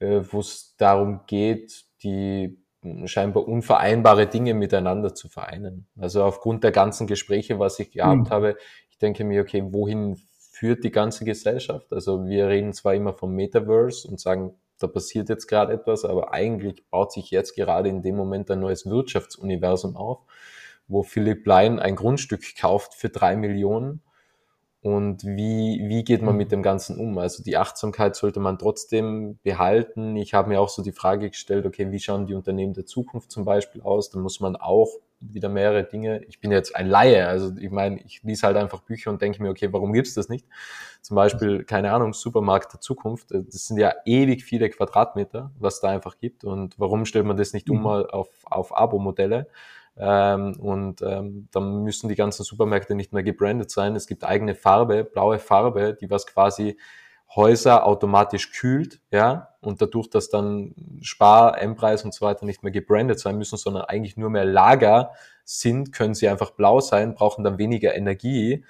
äh, 0.00 0.20
wo 0.30 0.40
es 0.40 0.74
darum 0.76 1.20
geht, 1.26 1.84
die 2.02 2.58
scheinbar 3.04 3.46
unvereinbare 3.46 4.26
Dinge 4.26 4.54
miteinander 4.54 5.14
zu 5.14 5.28
vereinen. 5.28 5.86
Also 5.98 6.24
aufgrund 6.24 6.64
der 6.64 6.72
ganzen 6.72 7.06
Gespräche, 7.06 7.58
was 7.58 7.78
ich 7.78 7.92
gehabt 7.92 8.28
mhm. 8.28 8.30
habe, 8.30 8.56
ich 8.90 8.98
denke 8.98 9.24
mir, 9.24 9.42
okay, 9.42 9.62
wohin 9.66 10.16
führt 10.38 10.84
die 10.84 10.90
ganze 10.90 11.24
Gesellschaft? 11.24 11.92
Also 11.92 12.26
wir 12.26 12.48
reden 12.48 12.72
zwar 12.72 12.94
immer 12.94 13.12
vom 13.12 13.34
Metaverse 13.34 14.08
und 14.08 14.18
sagen, 14.18 14.54
da 14.78 14.86
passiert 14.86 15.28
jetzt 15.28 15.46
gerade 15.46 15.74
etwas, 15.74 16.06
aber 16.06 16.32
eigentlich 16.32 16.88
baut 16.88 17.12
sich 17.12 17.30
jetzt 17.30 17.54
gerade 17.54 17.90
in 17.90 18.00
dem 18.00 18.16
Moment 18.16 18.50
ein 18.50 18.60
neues 18.60 18.86
Wirtschaftsuniversum 18.86 19.96
auf, 19.96 20.20
wo 20.88 21.02
Philipp 21.02 21.46
Lein 21.46 21.78
ein 21.78 21.96
Grundstück 21.96 22.56
kauft 22.58 22.94
für 22.94 23.10
drei 23.10 23.36
Millionen 23.36 24.02
und 24.82 25.24
wie, 25.24 25.78
wie 25.88 26.04
geht 26.04 26.22
man 26.22 26.36
mit 26.36 26.48
mhm. 26.48 26.50
dem 26.50 26.62
Ganzen 26.62 26.98
um? 26.98 27.18
Also 27.18 27.42
die 27.42 27.58
Achtsamkeit 27.58 28.16
sollte 28.16 28.40
man 28.40 28.58
trotzdem 28.58 29.38
behalten. 29.42 30.16
Ich 30.16 30.32
habe 30.32 30.48
mir 30.48 30.60
auch 30.60 30.70
so 30.70 30.82
die 30.82 30.92
Frage 30.92 31.28
gestellt, 31.28 31.66
okay, 31.66 31.90
wie 31.90 32.00
schauen 32.00 32.26
die 32.26 32.34
Unternehmen 32.34 32.72
der 32.72 32.86
Zukunft 32.86 33.30
zum 33.30 33.44
Beispiel 33.44 33.82
aus? 33.82 34.08
Da 34.08 34.18
muss 34.18 34.40
man 34.40 34.56
auch 34.56 34.88
wieder 35.20 35.50
mehrere 35.50 35.84
Dinge. 35.84 36.24
Ich 36.28 36.40
bin 36.40 36.50
jetzt 36.50 36.74
ein 36.74 36.86
Laie, 36.86 37.28
also 37.28 37.54
ich 37.58 37.70
meine, 37.70 38.00
ich 38.00 38.22
lese 38.22 38.46
halt 38.46 38.56
einfach 38.56 38.80
Bücher 38.80 39.10
und 39.10 39.20
denke 39.20 39.42
mir, 39.42 39.50
okay, 39.50 39.70
warum 39.70 39.92
gibt's 39.92 40.14
das 40.14 40.30
nicht? 40.30 40.46
Zum 41.02 41.14
Beispiel, 41.14 41.64
keine 41.64 41.92
Ahnung, 41.92 42.14
Supermarkt 42.14 42.72
der 42.72 42.80
Zukunft. 42.80 43.30
Das 43.30 43.66
sind 43.66 43.78
ja 43.78 43.92
ewig 44.06 44.44
viele 44.44 44.70
Quadratmeter, 44.70 45.50
was 45.58 45.80
da 45.80 45.88
einfach 45.88 46.16
gibt. 46.16 46.44
Und 46.44 46.78
warum 46.78 47.04
stellt 47.04 47.26
man 47.26 47.36
das 47.36 47.52
nicht 47.52 47.68
um 47.68 47.76
mhm. 47.78 47.82
mal 47.82 48.10
auf, 48.10 48.28
auf 48.44 48.74
Abo-Modelle? 48.74 49.46
Ähm, 50.00 50.58
und 50.58 51.02
ähm, 51.02 51.48
dann 51.52 51.82
müssen 51.82 52.08
die 52.08 52.14
ganzen 52.14 52.42
Supermärkte 52.42 52.94
nicht 52.94 53.12
mehr 53.12 53.22
gebrandet 53.22 53.70
sein. 53.70 53.94
Es 53.94 54.06
gibt 54.06 54.24
eigene 54.24 54.54
Farbe, 54.54 55.04
blaue 55.04 55.38
Farbe, 55.38 55.96
die 56.00 56.08
was 56.08 56.26
quasi 56.26 56.78
Häuser 57.36 57.86
automatisch 57.86 58.50
kühlt, 58.50 59.00
ja, 59.12 59.54
und 59.60 59.80
dadurch, 59.80 60.08
dass 60.10 60.30
dann 60.30 60.74
Spar, 61.00 61.60
M-Preis 61.60 62.04
und 62.04 62.12
so 62.12 62.26
weiter 62.26 62.44
nicht 62.44 62.64
mehr 62.64 62.72
gebrandet 62.72 63.20
sein 63.20 63.36
müssen, 63.36 63.56
sondern 63.56 63.84
eigentlich 63.84 64.16
nur 64.16 64.30
mehr 64.30 64.44
Lager 64.44 65.12
sind, 65.44 65.92
können 65.92 66.14
sie 66.14 66.28
einfach 66.28 66.52
blau 66.52 66.80
sein, 66.80 67.14
brauchen 67.14 67.44
dann 67.44 67.58
weniger 67.58 67.94
Energie 67.94 68.64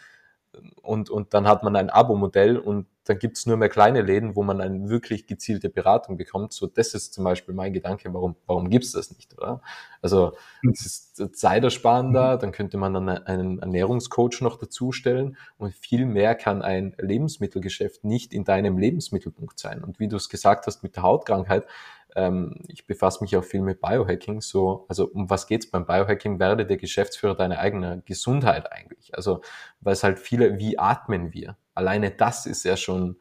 und, 0.82 1.10
und 1.10 1.32
dann 1.32 1.46
hat 1.48 1.62
man 1.62 1.76
ein 1.76 1.90
Abo-Modell 1.90 2.58
und 2.58 2.86
dann 3.10 3.18
gibt's 3.18 3.44
nur 3.44 3.56
mehr 3.56 3.68
kleine 3.68 4.02
Läden, 4.02 4.36
wo 4.36 4.44
man 4.44 4.60
eine 4.60 4.88
wirklich 4.88 5.26
gezielte 5.26 5.68
Beratung 5.68 6.16
bekommt. 6.16 6.52
So, 6.52 6.68
das 6.68 6.94
ist 6.94 7.12
zum 7.12 7.24
Beispiel 7.24 7.54
mein 7.54 7.72
Gedanke, 7.72 8.14
warum, 8.14 8.36
warum 8.46 8.70
gibt's 8.70 8.92
das 8.92 9.10
nicht, 9.16 9.36
oder? 9.36 9.60
Also 10.00 10.36
hm. 10.62 10.70
es 10.70 10.86
ist 10.86 11.36
zeitersparender, 11.36 12.38
dann 12.38 12.52
könnte 12.52 12.76
man 12.76 12.94
dann 12.94 13.08
einen 13.08 13.58
Ernährungscoach 13.58 14.42
noch 14.42 14.58
dazustellen 14.58 15.36
und 15.58 15.74
viel 15.74 16.06
mehr 16.06 16.36
kann 16.36 16.62
ein 16.62 16.94
Lebensmittelgeschäft 16.98 18.04
nicht 18.04 18.32
in 18.32 18.44
deinem 18.44 18.78
Lebensmittelpunkt 18.78 19.58
sein. 19.58 19.82
Und 19.82 19.98
wie 19.98 20.06
du 20.06 20.16
es 20.16 20.28
gesagt 20.28 20.68
hast 20.68 20.84
mit 20.84 20.94
der 20.94 21.02
Hautkrankheit, 21.02 21.66
ähm, 22.14 22.60
ich 22.68 22.86
befasse 22.86 23.22
mich 23.24 23.36
auch 23.36 23.44
viel 23.44 23.62
mit 23.62 23.80
Biohacking. 23.80 24.40
So, 24.40 24.84
also 24.88 25.06
um 25.06 25.28
was 25.30 25.48
geht's 25.48 25.68
beim 25.68 25.84
Biohacking? 25.84 26.38
Werde 26.38 26.64
der 26.64 26.76
Geschäftsführer 26.76 27.34
deiner 27.34 27.58
eigenen 27.58 28.04
Gesundheit 28.04 28.70
eigentlich. 28.72 29.14
Also, 29.14 29.40
weil 29.80 29.94
es 29.94 30.04
halt 30.04 30.18
viele, 30.18 30.58
wie 30.58 30.78
atmen 30.78 31.32
wir? 31.32 31.56
Alleine 31.80 32.10
das 32.10 32.46
ist 32.46 32.64
ja 32.64 32.76
schon 32.76 33.16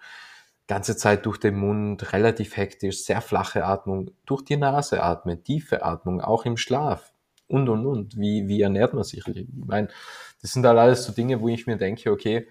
ganze 0.68 0.98
Zeit 0.98 1.26
durch 1.26 1.38
den 1.38 1.56
Mund, 1.56 2.14
relativ 2.14 2.58
hektisch, 2.58 3.04
sehr 3.04 3.22
flache 3.22 3.66
Atmung, 3.66 4.12
durch 4.26 4.44
die 4.44 4.58
Nase 4.58 5.02
atmen, 5.02 5.44
tiefe 5.44 5.84
Atmung, 5.84 6.22
auch 6.22 6.46
im 6.46 6.58
Schlaf 6.58 7.14
und 7.48 7.70
und 7.70 7.86
und. 7.86 8.18
Wie, 8.18 8.48
wie 8.48 8.62
ernährt 8.62 8.94
man 8.94 9.04
sich? 9.04 9.26
Ich 9.28 9.48
meine, 9.54 9.88
das 10.42 10.52
sind 10.52 10.66
halt 10.66 10.78
alles 10.78 11.06
so 11.06 11.14
Dinge, 11.14 11.42
wo 11.42 11.48
ich 11.48 11.66
mir 11.68 11.78
denke, 11.78 12.12
okay, 12.12 12.48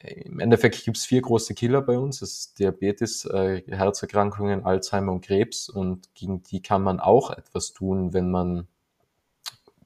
im 0.00 0.40
Endeffekt 0.40 0.84
gibt 0.84 0.96
es 0.96 1.04
vier 1.04 1.22
große 1.22 1.54
Killer 1.54 1.82
bei 1.82 1.98
uns. 1.98 2.20
Das 2.20 2.30
ist 2.30 2.58
Diabetes, 2.58 3.24
äh, 3.24 3.62
Herzerkrankungen, 3.66 4.64
Alzheimer 4.64 5.12
und 5.12 5.22
Krebs. 5.22 5.68
Und 5.68 6.14
gegen 6.14 6.42
die 6.42 6.62
kann 6.62 6.82
man 6.82 7.00
auch 7.00 7.30
etwas 7.30 7.72
tun, 7.72 8.12
wenn 8.12 8.30
man 8.30 8.68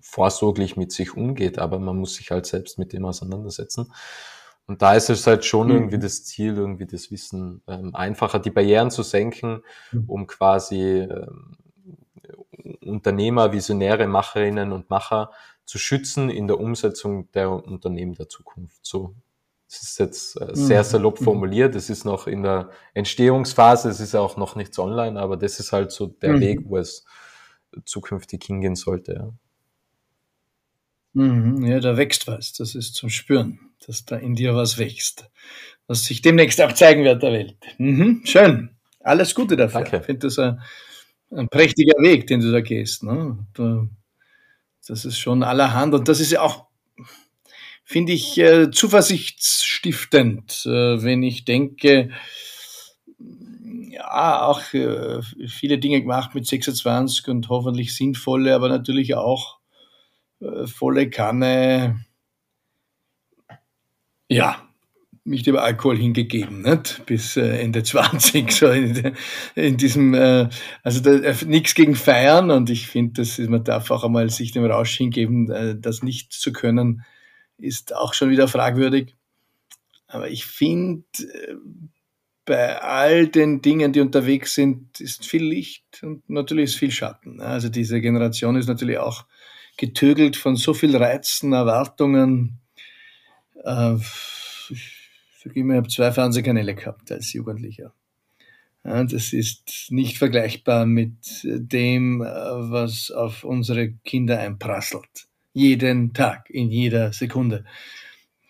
vorsorglich 0.00 0.76
mit 0.76 0.92
sich 0.92 1.16
umgeht. 1.16 1.58
Aber 1.58 1.78
man 1.78 1.96
muss 1.96 2.14
sich 2.16 2.30
halt 2.30 2.46
selbst 2.46 2.78
mit 2.78 2.92
dem 2.92 3.04
auseinandersetzen. 3.04 3.92
Und 4.70 4.82
da 4.82 4.94
ist 4.94 5.10
es 5.10 5.26
halt 5.26 5.44
schon 5.44 5.66
mhm. 5.66 5.74
irgendwie 5.74 5.98
das 5.98 6.24
Ziel, 6.24 6.54
irgendwie 6.56 6.86
das 6.86 7.10
Wissen 7.10 7.60
ähm, 7.66 7.92
einfacher, 7.92 8.38
die 8.38 8.52
Barrieren 8.52 8.92
zu 8.92 9.02
senken, 9.02 9.64
mhm. 9.90 10.04
um 10.06 10.26
quasi 10.28 11.00
ähm, 11.00 11.56
Unternehmer, 12.80 13.52
Visionäre, 13.52 14.06
Macherinnen 14.06 14.70
und 14.70 14.88
Macher 14.88 15.32
zu 15.64 15.78
schützen 15.78 16.30
in 16.30 16.46
der 16.46 16.60
Umsetzung 16.60 17.32
der 17.32 17.50
Unternehmen 17.50 18.14
der 18.14 18.28
Zukunft. 18.28 18.78
So 18.86 19.16
das 19.66 19.82
ist 19.82 19.98
jetzt 19.98 20.40
äh, 20.40 20.50
sehr 20.52 20.84
mhm. 20.84 20.86
salopp 20.86 21.20
mhm. 21.20 21.24
formuliert. 21.24 21.74
Es 21.74 21.90
ist 21.90 22.04
noch 22.04 22.28
in 22.28 22.44
der 22.44 22.70
Entstehungsphase, 22.94 23.88
es 23.88 23.98
ist 23.98 24.14
auch 24.14 24.36
noch 24.36 24.54
nichts 24.54 24.78
online, 24.78 25.18
aber 25.18 25.36
das 25.36 25.58
ist 25.58 25.72
halt 25.72 25.90
so 25.90 26.06
der 26.06 26.34
mhm. 26.34 26.40
Weg, 26.40 26.60
wo 26.66 26.76
es 26.76 27.04
zukünftig 27.84 28.44
hingehen 28.44 28.76
sollte. 28.76 29.14
Ja. 29.14 29.32
Mhm, 31.24 31.66
ja, 31.66 31.80
da 31.80 31.96
wächst 31.96 32.28
was. 32.28 32.52
Das 32.52 32.76
ist 32.76 32.94
zum 32.94 33.10
Spüren, 33.10 33.69
dass 33.86 34.04
da 34.04 34.16
in 34.16 34.34
dir 34.34 34.54
was 34.54 34.78
wächst. 34.78 35.30
Was 35.86 36.04
sich 36.04 36.22
demnächst 36.22 36.60
auch 36.60 36.72
zeigen 36.72 37.04
wird 37.04 37.22
der 37.22 37.32
Welt. 37.32 37.56
Mhm, 37.78 38.22
schön. 38.24 38.76
Alles 39.00 39.34
Gute 39.34 39.56
dafür. 39.56 39.80
Danke. 39.80 39.98
Ich 39.98 40.04
finde 40.04 40.26
das 40.26 40.38
ein, 40.38 40.60
ein, 41.30 41.48
prächtiger 41.48 42.00
Weg, 42.00 42.26
den 42.26 42.40
du 42.40 42.52
da 42.52 42.60
gehst. 42.60 43.02
Ne? 43.02 43.38
Das 44.86 45.04
ist 45.04 45.18
schon 45.18 45.42
allerhand. 45.42 45.94
Und 45.94 46.08
das 46.08 46.20
ist 46.20 46.32
ja 46.32 46.42
auch 46.42 46.70
finde 47.90 48.12
ich 48.12 48.38
äh, 48.38 48.70
zuversichtsstiftend, 48.70 50.64
äh, 50.64 51.02
wenn 51.02 51.24
ich 51.24 51.44
denke, 51.44 52.10
ja, 53.88 54.46
auch 54.46 54.72
äh, 54.74 55.20
viele 55.48 55.78
Dinge 55.78 56.00
gemacht 56.00 56.32
mit 56.36 56.46
26 56.46 57.26
und 57.26 57.48
hoffentlich 57.48 57.96
sinnvolle, 57.96 58.54
aber 58.54 58.68
natürlich 58.68 59.16
auch 59.16 59.58
äh, 60.40 60.68
volle 60.68 61.10
Kanne, 61.10 62.04
ja, 64.30 64.62
mich 65.24 65.42
dem 65.42 65.56
Alkohol 65.56 65.98
hingegeben, 65.98 66.62
nicht? 66.62 67.04
bis 67.06 67.36
äh, 67.36 67.60
Ende 67.60 67.82
20, 67.84 68.50
so 68.52 68.68
in, 68.68 69.14
in 69.54 69.76
diesem, 69.76 70.14
äh, 70.14 70.48
also 70.82 71.08
äh, 71.10 71.34
nichts 71.46 71.74
gegen 71.74 71.94
Feiern 71.94 72.50
und 72.50 72.70
ich 72.70 72.86
finde, 72.86 73.24
man 73.48 73.64
darf 73.64 73.90
auch 73.90 74.04
einmal 74.04 74.30
sich 74.30 74.52
dem 74.52 74.64
Rausch 74.64 74.96
hingeben, 74.96 75.80
das 75.80 76.02
nicht 76.02 76.32
zu 76.32 76.52
können, 76.52 77.04
ist 77.58 77.94
auch 77.94 78.14
schon 78.14 78.30
wieder 78.30 78.48
fragwürdig. 78.48 79.14
Aber 80.06 80.28
ich 80.28 80.46
finde, 80.46 81.04
bei 82.44 82.80
all 82.80 83.28
den 83.28 83.62
Dingen, 83.62 83.92
die 83.92 84.00
unterwegs 84.00 84.54
sind, 84.54 85.00
ist 85.00 85.26
viel 85.26 85.44
Licht 85.44 86.02
und 86.02 86.28
natürlich 86.28 86.64
ist 86.64 86.76
viel 86.76 86.90
Schatten. 86.90 87.40
Also 87.40 87.68
diese 87.68 88.00
Generation 88.00 88.56
ist 88.56 88.66
natürlich 88.66 88.98
auch 88.98 89.26
getögelt 89.76 90.36
von 90.36 90.56
so 90.56 90.74
viel 90.74 90.96
Reizen, 90.96 91.52
Erwartungen. 91.52 92.60
Äh, 93.64 93.96
ich 94.70 94.96
ich 95.42 95.62
habe 95.62 95.88
zwei 95.88 96.12
Fernsehkanäle 96.12 96.74
gehabt 96.74 97.10
als 97.10 97.32
Jugendlicher. 97.32 97.94
das 98.82 99.32
ist 99.32 99.86
nicht 99.88 100.18
vergleichbar 100.18 100.84
mit 100.84 101.16
dem, 101.44 102.20
äh, 102.20 102.26
was 102.26 103.10
auf 103.10 103.44
unsere 103.44 103.92
Kinder 104.04 104.38
einprasselt 104.38 105.30
jeden 105.52 106.12
Tag, 106.12 106.48
in 106.50 106.70
jeder 106.70 107.12
Sekunde. 107.12 107.64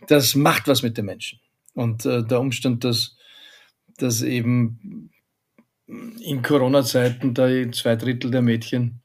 Das 0.06 0.34
macht 0.34 0.68
was 0.68 0.82
mit 0.82 0.96
den 0.98 1.06
Menschen. 1.06 1.40
Und 1.74 2.04
äh, 2.04 2.24
der 2.24 2.40
Umstand, 2.40 2.84
dass, 2.84 3.16
dass 3.96 4.22
eben 4.22 5.10
in 5.86 6.42
Corona-Zeiten 6.42 7.34
da 7.34 7.48
zwei 7.72 7.96
Drittel 7.96 8.30
der 8.30 8.42
Mädchen, 8.42 9.00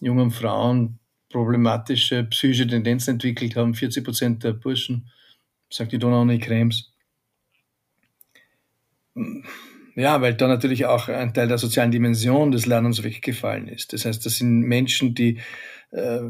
jungen 0.00 0.30
Frauen 0.30 0.98
problematische 1.30 2.24
psychische 2.24 2.66
Tendenzen 2.66 3.14
entwickelt 3.14 3.56
haben, 3.56 3.74
40 3.74 4.04
Prozent 4.04 4.44
der 4.44 4.52
Burschen, 4.52 5.10
sagt 5.74 5.92
die 5.92 5.98
Donau 5.98 6.24
Krems. 6.38 6.92
Ja, 9.96 10.20
weil 10.20 10.34
da 10.34 10.48
natürlich 10.48 10.86
auch 10.86 11.08
ein 11.08 11.34
Teil 11.34 11.48
der 11.48 11.58
sozialen 11.58 11.90
Dimension 11.90 12.52
des 12.52 12.66
Lernens 12.66 13.02
weggefallen 13.02 13.68
ist. 13.68 13.92
Das 13.92 14.04
heißt, 14.04 14.24
das 14.24 14.36
sind 14.36 14.60
Menschen, 14.60 15.14
die 15.14 15.40
äh, 15.90 16.20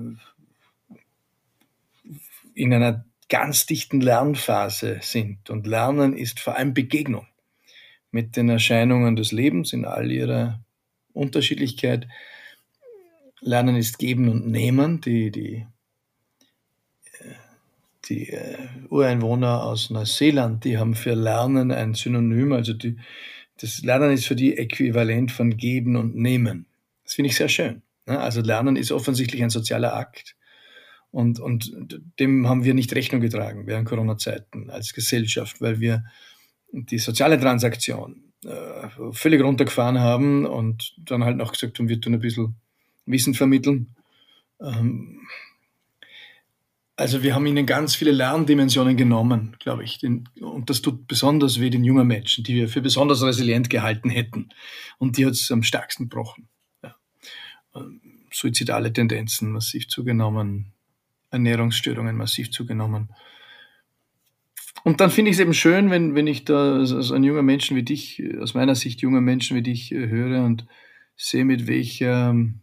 in 2.55 2.73
einer 2.73 3.05
ganz 3.29 3.67
dichten 3.67 4.01
Lernphase 4.01 4.99
sind. 5.03 5.51
Und 5.51 5.67
Lernen 5.67 6.17
ist 6.17 6.41
vor 6.41 6.57
allem 6.57 6.75
Begegnung 6.75 7.27
mit 8.11 8.37
den 8.37 8.49
Erscheinungen 8.49 9.17
des 9.17 9.33
Lebens 9.33 9.73
in 9.73 9.85
all 9.85 10.11
ihrer 10.11 10.61
Unterschiedlichkeit. 11.13 12.07
Lernen 13.41 13.77
ist 13.77 13.99
Geben 13.99 14.29
und 14.29 14.47
Nehmen. 14.47 15.01
Die, 15.01 15.31
die, 15.31 15.67
die 18.09 18.31
äh, 18.31 18.59
Ureinwohner 18.89 19.65
aus 19.65 19.91
Neuseeland, 19.91 20.65
die 20.65 20.79
haben 20.79 20.95
für 20.95 21.15
Lernen 21.15 21.71
ein 21.71 21.95
Synonym. 21.95 22.53
Also 22.53 22.73
die, 22.73 22.97
das 23.61 23.83
Lernen 23.83 24.13
ist 24.13 24.27
für 24.27 24.37
die 24.37 24.57
äquivalent 24.57 25.33
von 25.33 25.57
Geben 25.57 25.97
und 25.97 26.15
Nehmen. 26.17 26.67
Das 27.05 27.15
finde 27.15 27.31
ich 27.31 27.37
sehr 27.37 27.49
schön. 27.49 27.83
Ne? 28.07 28.19
Also 28.21 28.41
Lernen 28.41 28.77
ist 28.77 28.93
offensichtlich 28.93 29.43
ein 29.43 29.51
sozialer 29.51 29.95
Akt. 29.95 30.37
Und, 31.11 31.39
und 31.39 32.01
dem 32.19 32.49
haben 32.49 32.65
wir 32.65 32.75
nicht 32.75 32.93
Rechnung 32.95 33.21
getragen 33.21 33.67
während 33.67 33.89
Corona-Zeiten 33.89 34.69
als 34.69 34.93
Gesellschaft, 34.93 35.61
weil 35.61 35.79
wir 35.79 36.05
die 36.73 36.99
soziale 36.99 37.39
Transaktion 37.39 38.33
äh, 38.45 38.89
völlig 39.13 39.41
runtergefahren 39.43 40.01
haben 40.01 40.45
und 40.45 40.95
dann 40.99 41.23
halt 41.25 41.37
noch 41.37 41.53
gesagt 41.53 41.79
haben, 41.79 41.89
wir 41.89 42.01
tun 42.01 42.15
ein 42.15 42.21
bisschen 42.21 42.57
Wissen 43.07 43.35
vermitteln. 43.35 43.95
Ähm, 44.61 45.21
also 46.97 47.23
wir 47.23 47.35
haben 47.35 47.47
ihnen 47.47 47.67
ganz 47.67 47.97
viele 47.97 48.13
Lerndimensionen 48.13 48.97
genommen, 48.97 49.57
glaube 49.59 49.85
ich. 49.85 50.01
Und 50.05 50.71
das 50.71 50.81
tut 50.81 51.09
besonders 51.09 51.61
weh 51.61 51.71
den 51.71 51.85
jungen 51.85 52.07
Menschen, 52.07 52.45
die 52.45 52.55
wir 52.55 52.69
für 52.69 52.81
besonders 52.81 53.23
resilient 53.23 53.69
gehalten 53.69 54.11
hätten. 54.11 54.51
Und 54.99 55.17
die 55.17 55.27
hat 55.27 55.33
es 55.33 55.51
am 55.51 55.63
stärksten 55.63 56.05
gebrochen. 56.05 56.49
Ja. 56.83 56.95
Ähm, 57.75 58.01
suizidale 58.33 58.93
Tendenzen 58.93 59.51
massiv 59.51 59.89
zugenommen, 59.89 60.73
Ernährungsstörungen 61.31 62.17
massiv 62.17 62.51
zugenommen. 62.51 63.11
Und 64.85 65.01
dann 65.01 65.11
finde 65.11 65.31
ich 65.31 65.37
es 65.37 65.41
eben 65.41 65.55
schön, 65.55 65.91
wenn, 65.91 66.15
wenn 66.15 66.27
ich 66.27 66.45
da 66.45 66.77
als 66.77 67.11
ein 67.11 67.25
junger 67.25 67.43
Menschen 67.43 67.77
wie 67.77 67.83
dich, 67.83 68.23
aus 68.41 68.55
meiner 68.55 68.75
Sicht 68.75 69.01
junger 69.01 69.21
Menschen 69.21 69.57
wie 69.57 69.63
dich 69.63 69.91
äh, 69.93 70.09
höre 70.09 70.45
und 70.45 70.67
sehe, 71.17 71.45
mit 71.45 71.67
welcher 71.67 72.31
ähm, 72.31 72.61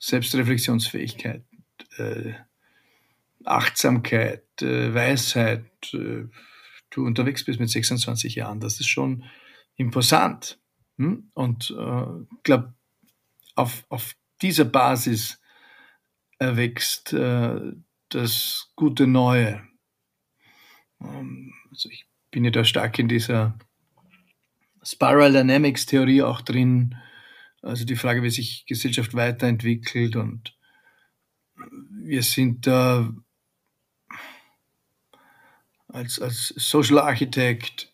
Selbstreflexionsfähigkeit, 0.00 1.44
äh, 1.96 2.32
Achtsamkeit, 3.44 4.62
äh, 4.62 4.94
Weisheit 4.94 5.92
äh, 5.92 6.24
du 6.90 7.06
unterwegs 7.06 7.44
bist 7.44 7.60
mit 7.60 7.70
26 7.70 8.36
Jahren. 8.36 8.60
Das 8.60 8.80
ist 8.80 8.88
schon 8.88 9.24
imposant. 9.76 10.58
Hm? 10.98 11.30
Und 11.34 11.70
ich 11.70 11.76
äh, 11.76 12.06
glaube, 12.44 12.74
auf, 13.56 13.84
auf 13.88 14.14
dieser 14.42 14.64
Basis 14.64 15.40
erwächst 16.38 17.12
äh, 17.12 17.60
das 18.08 18.72
gute 18.76 19.06
Neue. 19.06 19.62
Ähm, 21.00 21.52
also 21.70 21.88
ich 21.88 22.06
bin 22.30 22.44
ja 22.44 22.50
da 22.50 22.64
stark 22.64 22.98
in 22.98 23.08
dieser 23.08 23.58
Spiral 24.82 25.32
Dynamics 25.32 25.86
Theorie 25.86 26.22
auch 26.22 26.40
drin. 26.40 26.96
Also 27.62 27.84
die 27.84 27.96
Frage, 27.96 28.22
wie 28.22 28.30
sich 28.30 28.66
Gesellschaft 28.66 29.14
weiterentwickelt 29.14 30.16
und 30.16 30.56
wir 31.90 32.22
sind 32.22 32.66
da 32.66 33.10
als, 35.94 36.20
als 36.20 36.48
Social 36.56 36.98
Architect 36.98 37.92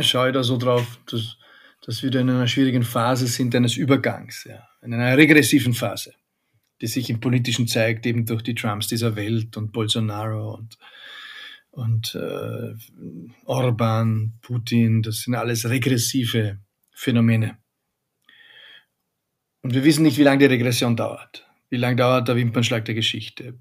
schaue 0.00 0.28
ich 0.28 0.34
da 0.34 0.42
so 0.42 0.58
drauf, 0.58 1.00
dass, 1.10 1.38
dass 1.80 2.02
wir 2.02 2.14
in 2.14 2.28
einer 2.28 2.46
schwierigen 2.46 2.82
Phase 2.82 3.26
sind 3.26 3.54
eines 3.54 3.76
Übergangs, 3.76 4.44
ja, 4.44 4.68
in 4.82 4.92
einer 4.92 5.16
regressiven 5.16 5.72
Phase, 5.72 6.12
die 6.82 6.86
sich 6.86 7.08
im 7.08 7.20
Politischen 7.20 7.66
zeigt, 7.66 8.04
eben 8.04 8.26
durch 8.26 8.42
die 8.42 8.54
Trumps 8.54 8.88
dieser 8.88 9.16
Welt 9.16 9.56
und 9.56 9.72
Bolsonaro 9.72 10.54
und, 10.54 10.78
und 11.70 12.14
äh, 12.14 12.74
Orban, 13.46 14.34
Putin, 14.42 15.02
das 15.02 15.22
sind 15.22 15.34
alles 15.34 15.68
regressive 15.68 16.58
Phänomene. 16.92 17.56
Und 19.62 19.72
wir 19.72 19.82
wissen 19.82 20.02
nicht, 20.02 20.18
wie 20.18 20.24
lange 20.24 20.40
die 20.40 20.54
Regression 20.54 20.94
dauert. 20.94 21.46
Wie 21.70 21.76
lange 21.76 21.96
dauert 21.96 22.28
der 22.28 22.36
Wimpernschlag 22.36 22.84
der 22.84 22.94
Geschichte? 22.94 23.54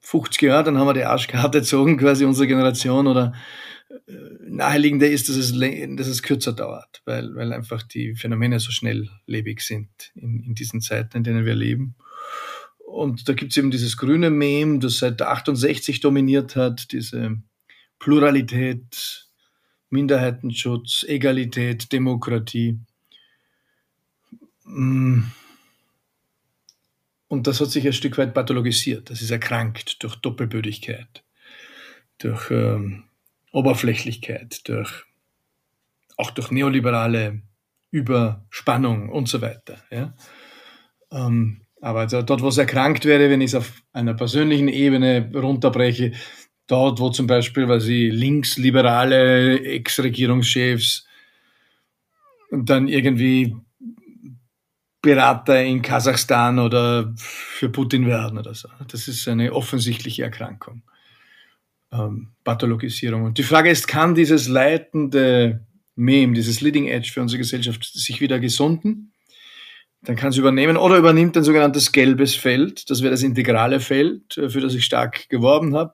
50 0.00 0.42
Jahre, 0.42 0.64
dann 0.64 0.78
haben 0.78 0.86
wir 0.86 0.94
die 0.94 1.04
Arschkarte 1.04 1.60
gezogen, 1.60 1.96
quasi 1.96 2.24
unsere 2.24 2.46
Generation, 2.46 3.06
oder 3.06 3.32
äh, 4.06 4.12
naheliegender 4.46 5.08
ist, 5.08 5.28
dass 5.28 5.36
es, 5.36 5.52
dass 5.52 6.06
es 6.06 6.22
kürzer 6.22 6.52
dauert, 6.52 7.02
weil, 7.04 7.34
weil 7.34 7.52
einfach 7.52 7.82
die 7.82 8.14
Phänomene 8.14 8.60
so 8.60 8.70
schnelllebig 8.70 9.60
sind 9.60 10.12
in, 10.14 10.40
in 10.40 10.54
diesen 10.54 10.80
Zeiten, 10.80 11.18
in 11.18 11.24
denen 11.24 11.44
wir 11.44 11.54
leben. 11.54 11.96
Und 12.86 13.28
da 13.28 13.32
gibt 13.32 13.52
es 13.52 13.56
eben 13.56 13.70
dieses 13.70 13.96
grüne 13.96 14.30
Mem, 14.30 14.80
das 14.80 14.98
seit 14.98 15.20
68 15.20 16.00
dominiert 16.00 16.54
hat, 16.54 16.92
diese 16.92 17.38
Pluralität, 17.98 19.28
Minderheitenschutz, 19.90 21.04
Egalität, 21.08 21.92
Demokratie. 21.92 22.78
Mm. 24.64 25.22
Und 27.28 27.46
das 27.46 27.60
hat 27.60 27.70
sich 27.70 27.86
ein 27.86 27.92
Stück 27.92 28.18
weit 28.18 28.34
pathologisiert. 28.34 29.10
Das 29.10 29.22
ist 29.22 29.30
erkrankt 29.30 30.02
durch 30.02 30.16
Doppelbödigkeit, 30.16 31.24
durch 32.18 32.50
ähm, 32.50 33.04
Oberflächlichkeit, 33.52 34.68
durch, 34.68 35.04
auch 36.16 36.30
durch 36.30 36.50
neoliberale 36.50 37.42
Überspannung 37.90 39.08
und 39.08 39.28
so 39.28 39.40
weiter. 39.40 39.78
Ja? 39.90 40.14
Ähm, 41.10 41.62
aber 41.80 42.06
dort, 42.06 42.42
wo 42.42 42.48
es 42.48 42.58
erkrankt 42.58 43.04
wäre, 43.04 43.30
wenn 43.30 43.40
ich 43.40 43.50
es 43.50 43.54
auf 43.54 43.82
einer 43.92 44.14
persönlichen 44.14 44.68
Ebene 44.68 45.30
runterbreche, 45.34 46.12
dort, 46.66 46.98
wo 46.98 47.10
zum 47.10 47.26
Beispiel, 47.26 47.68
weil 47.68 47.80
sie 47.80 48.10
linksliberale 48.10 49.60
Ex-Regierungschefs 49.64 51.06
dann 52.50 52.88
irgendwie 52.88 53.56
Berater 55.04 55.62
in 55.62 55.82
Kasachstan 55.82 56.58
oder 56.58 57.12
für 57.16 57.68
Putin 57.68 58.06
werden 58.06 58.38
oder 58.38 58.54
so. 58.54 58.70
Das 58.88 59.06
ist 59.06 59.28
eine 59.28 59.52
offensichtliche 59.52 60.22
Erkrankung. 60.22 60.82
Ähm, 61.92 62.32
Pathologisierung. 62.42 63.24
Und 63.24 63.36
die 63.36 63.42
Frage 63.42 63.68
ist, 63.68 63.86
kann 63.86 64.14
dieses 64.14 64.48
leitende 64.48 65.66
Meme, 65.94 66.32
dieses 66.32 66.62
Leading 66.62 66.88
Edge 66.88 67.10
für 67.12 67.20
unsere 67.20 67.38
Gesellschaft 67.38 67.84
sich 67.84 68.22
wieder 68.22 68.40
gesunden? 68.40 69.12
Dann 70.00 70.16
kann 70.16 70.30
es 70.30 70.38
übernehmen 70.38 70.78
oder 70.78 70.96
übernimmt 70.96 71.36
ein 71.36 71.44
sogenanntes 71.44 71.92
gelbes 71.92 72.34
Feld. 72.34 72.88
Das 72.88 73.02
wäre 73.02 73.10
das 73.10 73.22
integrale 73.22 73.80
Feld, 73.80 74.38
äh, 74.38 74.48
für 74.48 74.62
das 74.62 74.74
ich 74.74 74.86
stark 74.86 75.28
geworben 75.28 75.76
habe. 75.76 75.92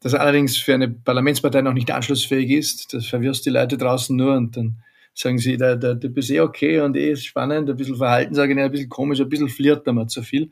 Das 0.00 0.14
allerdings 0.14 0.56
für 0.56 0.72
eine 0.72 0.88
Parlamentspartei 0.88 1.60
noch 1.60 1.74
nicht 1.74 1.90
anschlussfähig 1.90 2.50
ist. 2.50 2.94
Das 2.94 3.06
verwirrst 3.06 3.44
die 3.44 3.50
Leute 3.50 3.76
draußen 3.76 4.16
nur 4.16 4.34
und 4.36 4.56
dann 4.56 4.82
sagen 5.14 5.38
sie, 5.38 5.56
der, 5.56 5.76
der 5.76 5.98
Typ 5.98 6.16
ist 6.18 6.30
eh 6.30 6.40
okay 6.40 6.80
und 6.80 6.96
eh 6.96 7.12
ist 7.12 7.26
spannend, 7.26 7.68
ein 7.68 7.76
bisschen 7.76 7.96
Verhalten, 7.96 8.34
sage 8.34 8.52
ich, 8.52 8.58
ein 8.58 8.70
bisschen 8.70 8.88
komisch, 8.88 9.20
ein 9.20 9.28
bisschen 9.28 9.48
flirt 9.48 9.86
mal 9.86 10.06
zu 10.06 10.22
viel. 10.22 10.50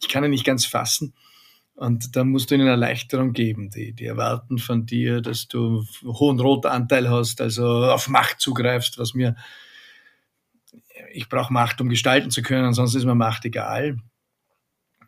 Ich 0.00 0.08
kann 0.08 0.24
ihn 0.24 0.30
nicht 0.30 0.44
ganz 0.44 0.64
fassen. 0.64 1.14
Und 1.74 2.16
da 2.16 2.24
musst 2.24 2.50
du 2.50 2.56
ihnen 2.56 2.66
Erleichterung 2.66 3.32
geben. 3.32 3.70
Die, 3.70 3.92
die 3.92 4.06
erwarten 4.06 4.58
von 4.58 4.84
dir, 4.84 5.20
dass 5.20 5.46
du 5.46 5.84
hohen 6.04 6.40
Rotanteil 6.40 7.08
hast, 7.08 7.40
also 7.40 7.84
auf 7.84 8.08
Macht 8.08 8.40
zugreifst, 8.40 8.98
was 8.98 9.14
mir, 9.14 9.36
ich 11.12 11.28
brauche 11.28 11.52
Macht, 11.52 11.80
um 11.80 11.88
gestalten 11.88 12.32
zu 12.32 12.42
können, 12.42 12.64
ansonsten 12.64 12.98
ist 12.98 13.04
mir 13.04 13.14
Macht 13.14 13.44
egal. 13.44 13.98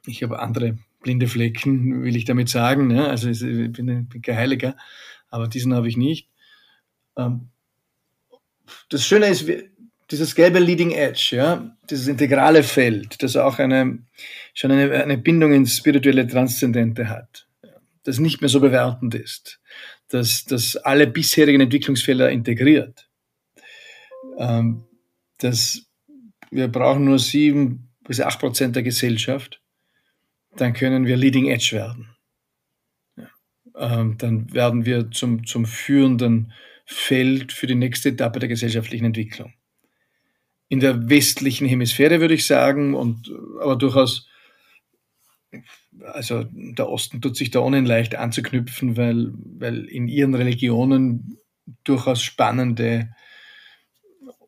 Ich 0.07 0.23
habe 0.23 0.39
andere 0.39 0.79
blinde 1.01 1.27
Flecken, 1.27 2.05
will 2.05 2.15
ich 2.15 2.25
damit 2.25 2.49
sagen. 2.49 2.87
Ne? 2.87 3.09
Also 3.09 3.31
ich 3.31 3.41
bin, 3.41 4.09
bin 4.09 4.23
kein 4.23 4.37
Heiliger, 4.37 4.77
aber 5.29 5.49
diesen 5.49 5.75
habe 5.75 5.89
ich 5.89 5.97
nicht. 5.97 6.29
Ähm, 7.17 7.50
das 8.89 9.07
Schöne 9.07 9.27
ist, 9.27 9.47
dieses 10.11 10.35
gelbe 10.35 10.59
Leading 10.59 10.91
Edge, 10.91 11.37
ja, 11.37 11.77
dieses 11.89 12.09
integrale 12.09 12.63
Feld, 12.63 13.23
das 13.23 13.37
auch 13.37 13.59
eine, 13.59 14.01
schon 14.55 14.73
eine, 14.73 14.93
eine 15.03 15.19
Bindung 15.19 15.53
ins 15.53 15.77
spirituelle 15.77 16.27
Transzendente 16.27 17.09
hat, 17.09 17.47
das 18.05 18.19
nicht 18.19 18.41
mehr 18.41 18.49
so 18.49 18.61
bewertend 18.61 19.15
ist, 19.15 19.61
dass 20.09 20.45
das 20.45 20.77
alle 20.77 21.07
bisherigen 21.07 21.61
Entwicklungsfelder 21.61 22.31
integriert. 22.31 23.09
Ähm, 24.39 24.85
dass 25.39 25.87
wir 26.51 26.69
brauchen 26.69 27.05
nur 27.05 27.19
sieben 27.19 27.91
bis 28.05 28.21
acht 28.21 28.41
Prozent 28.41 28.75
der 28.75 28.83
Gesellschaft, 28.83 29.63
dann 30.57 30.73
können 30.73 31.07
wir 31.07 31.17
Leading 31.17 31.47
Edge 31.47 31.71
werden. 31.73 32.17
Ja. 33.17 33.29
Ähm, 33.77 34.19
dann 34.19 34.53
werden 34.53 34.85
wir 34.85 35.11
zum, 35.13 35.47
zum 35.47 35.65
führenden 35.65 36.53
Feld 36.93 37.53
für 37.53 37.69
die 37.69 37.77
nächste 37.77 38.09
Etappe 38.09 38.41
der 38.41 38.49
gesellschaftlichen 38.49 39.05
Entwicklung. 39.05 39.53
In 40.69 40.81
der 40.81 41.09
westlichen 41.09 41.69
Hemisphäre 41.69 42.21
würde 42.21 42.35
ich 42.35 42.47
sagen, 42.47 42.95
und 42.95 43.31
aber 43.61 43.77
durchaus, 43.77 44.29
also 46.03 46.45
der 46.53 46.89
Osten 46.89 47.21
tut 47.21 47.37
sich 47.37 47.53
da 47.53 47.61
ohnehin 47.61 47.87
leicht 47.87 48.17
anzuknüpfen, 48.17 48.97
weil, 48.97 49.31
weil 49.35 49.85
in 49.85 50.09
ihren 50.09 50.35
Religionen 50.35 51.39
durchaus 51.85 52.25
spannende 52.25 53.15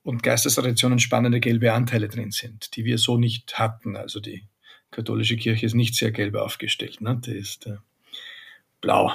und 0.02 0.24
Geistestraditionen 0.24 0.98
spannende 0.98 1.38
gelbe 1.38 1.72
Anteile 1.72 2.08
drin 2.08 2.32
sind, 2.32 2.74
die 2.74 2.84
wir 2.84 2.98
so 2.98 3.18
nicht 3.18 3.56
hatten. 3.60 3.96
Also 3.96 4.18
die 4.18 4.48
katholische 4.90 5.36
Kirche 5.36 5.66
ist 5.66 5.74
nicht 5.74 5.94
sehr 5.94 6.10
gelb 6.10 6.34
aufgestellt, 6.34 7.00
ne? 7.00 7.20
die 7.24 7.36
ist 7.36 7.68
äh, 7.68 7.76
blau, 8.80 9.12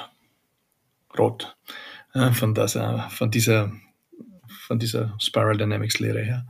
rot 1.18 1.56
von, 2.32 2.54
das, 2.54 2.78
von, 3.10 3.30
dieser, 3.30 3.72
von 4.66 4.78
dieser 4.78 5.16
Spiral 5.18 5.56
Dynamics 5.56 5.98
Lehre 5.98 6.22
her. 6.22 6.46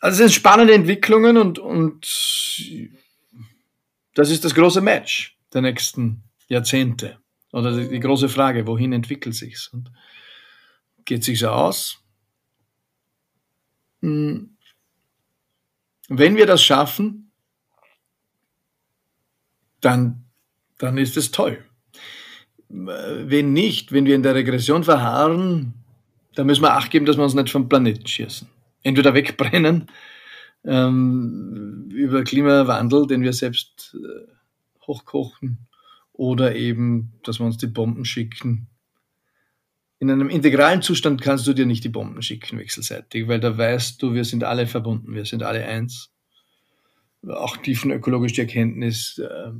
Also 0.00 0.14
es 0.14 0.18
sind 0.18 0.32
spannende 0.32 0.74
Entwicklungen 0.74 1.36
und, 1.36 1.58
und 1.58 2.02
das 4.14 4.30
ist 4.30 4.44
das 4.44 4.54
große 4.54 4.80
Match 4.80 5.36
der 5.52 5.62
nächsten 5.62 6.22
Jahrzehnte. 6.48 7.18
Oder 7.52 7.86
die, 7.86 8.00
große 8.00 8.28
Frage, 8.28 8.66
wohin 8.66 8.92
entwickelt 8.92 9.34
sich's? 9.34 9.68
Und 9.68 9.90
geht 11.04 11.24
sich's 11.24 11.44
aus? 11.44 12.02
Hm. 14.02 14.56
Wenn 16.08 16.36
wir 16.36 16.46
das 16.46 16.62
schaffen, 16.62 17.30
dann, 19.80 20.24
dann 20.78 20.98
ist 20.98 21.16
es 21.16 21.30
toll. 21.30 21.64
Wenn 22.68 23.52
nicht, 23.52 23.92
wenn 23.92 24.06
wir 24.06 24.14
in 24.14 24.22
der 24.22 24.34
Regression 24.34 24.84
verharren, 24.84 25.74
dann 26.34 26.46
müssen 26.46 26.62
wir 26.62 26.74
Acht 26.74 26.90
geben, 26.90 27.06
dass 27.06 27.16
wir 27.16 27.24
uns 27.24 27.34
nicht 27.34 27.50
vom 27.50 27.68
Planeten 27.68 28.06
schießen. 28.06 28.48
Entweder 28.82 29.14
wegbrennen 29.14 29.86
ähm, 30.64 31.88
über 31.92 32.24
Klimawandel, 32.24 33.06
den 33.06 33.22
wir 33.22 33.32
selbst 33.32 33.96
äh, 33.96 34.26
hochkochen, 34.86 35.58
oder 36.12 36.54
eben, 36.54 37.12
dass 37.24 37.40
wir 37.40 37.46
uns 37.46 37.58
die 37.58 37.66
Bomben 37.66 38.04
schicken. 38.04 38.68
In 39.98 40.10
einem 40.10 40.28
integralen 40.28 40.82
Zustand 40.82 41.20
kannst 41.20 41.46
du 41.46 41.52
dir 41.52 41.66
nicht 41.66 41.84
die 41.84 41.88
Bomben 41.88 42.22
schicken 42.22 42.58
wechselseitig, 42.58 43.26
weil 43.26 43.40
da 43.40 43.56
weißt 43.56 44.02
du, 44.02 44.14
wir 44.14 44.24
sind 44.24 44.44
alle 44.44 44.66
verbunden, 44.66 45.14
wir 45.14 45.24
sind 45.24 45.42
alle 45.42 45.64
eins. 45.66 46.10
Auch 47.26 47.56
tiefenökologisch 47.56 48.34
die 48.34 48.42
Erkenntnis, 48.42 49.18
äh, 49.18 49.52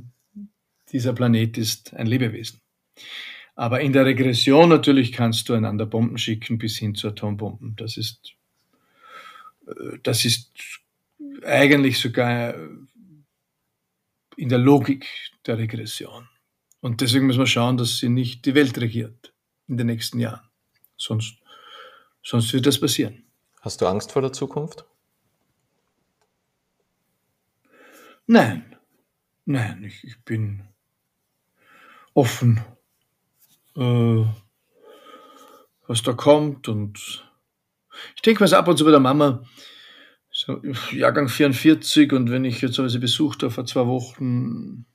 dieser 0.91 1.13
Planet 1.13 1.57
ist 1.57 1.93
ein 1.93 2.07
Lebewesen. 2.07 2.61
Aber 3.55 3.81
in 3.81 3.93
der 3.93 4.05
Regression 4.05 4.69
natürlich 4.69 5.11
kannst 5.11 5.47
du 5.47 5.53
einander 5.53 5.85
Bomben 5.85 6.17
schicken 6.17 6.57
bis 6.57 6.77
hin 6.77 6.93
zu 6.93 7.07
Atombomben. 7.07 7.75
Das 7.77 7.97
ist, 7.97 8.33
äh, 9.67 9.97
das 10.03 10.25
ist 10.25 10.51
eigentlich 11.43 11.99
sogar 11.99 12.55
in 14.35 14.49
der 14.49 14.57
Logik 14.57 15.07
der 15.45 15.57
Regression. 15.57 16.27
Und 16.81 17.01
deswegen 17.01 17.25
müssen 17.25 17.39
wir 17.39 17.47
schauen, 17.47 17.77
dass 17.77 17.97
sie 17.97 18.09
nicht 18.09 18.45
die 18.45 18.55
Welt 18.55 18.77
regiert 18.77 19.33
in 19.67 19.77
den 19.77 19.87
nächsten 19.87 20.19
Jahren. 20.19 20.47
Sonst, 20.97 21.37
sonst 22.21 22.53
wird 22.53 22.65
das 22.65 22.79
passieren. 22.79 23.23
Hast 23.61 23.81
du 23.81 23.87
Angst 23.87 24.11
vor 24.11 24.21
der 24.21 24.33
Zukunft? 24.33 24.85
Nein, 28.27 28.75
nein, 29.45 29.83
ich, 29.83 30.03
ich 30.03 30.19
bin 30.23 30.63
offen 32.13 32.61
äh, 33.75 34.25
was 35.87 36.03
da 36.03 36.13
kommt. 36.13 36.67
Und 36.67 37.25
ich 38.15 38.21
denke 38.21 38.43
mir 38.43 38.57
ab 38.57 38.67
und 38.67 38.77
zu 38.77 38.85
bei 38.85 38.91
der 38.91 38.99
Mama, 38.99 39.43
so 40.31 40.61
Jahrgang 40.91 41.29
44 41.29 42.11
und 42.11 42.29
wenn 42.29 42.43
ich 42.43 42.61
jetzt 42.61 42.75
sie 42.75 42.99
besucht 42.99 43.41
habe 43.41 43.51
vor 43.51 43.65
zwei 43.65 43.87
Wochen, 43.87 44.85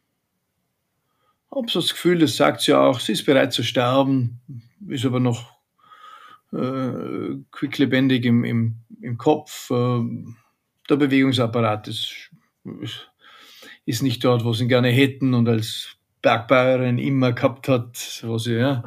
habe 1.51 1.71
so 1.71 1.81
das 1.81 1.91
Gefühl, 1.91 2.19
das 2.19 2.37
sagt 2.37 2.61
sie 2.61 2.75
auch, 2.75 3.01
sie 3.01 3.13
ist 3.13 3.25
bereit 3.25 3.53
zu 3.53 3.63
sterben, 3.63 4.41
ist 4.87 5.07
aber 5.07 5.19
noch 5.19 5.57
äh, 6.53 7.37
quicklebendig 7.51 8.25
im, 8.25 8.45
im, 8.45 8.77
im 9.01 9.17
Kopf. 9.17 9.71
Äh, 9.71 10.03
der 10.89 10.97
Bewegungsapparat 10.97 11.89
ist, 11.89 12.31
ist 13.87 14.03
nicht 14.03 14.23
dort, 14.25 14.45
wo 14.45 14.53
sie 14.53 14.65
ihn 14.65 14.69
gerne 14.69 14.89
hätten 14.89 15.35
und 15.35 15.49
als 15.49 15.97
Bergbäuerin 16.23 16.99
immer 16.99 17.33
gehabt 17.33 17.69
hat, 17.69 18.21
wo 18.23 18.39
sie 18.39 18.55
ja, 18.55 18.85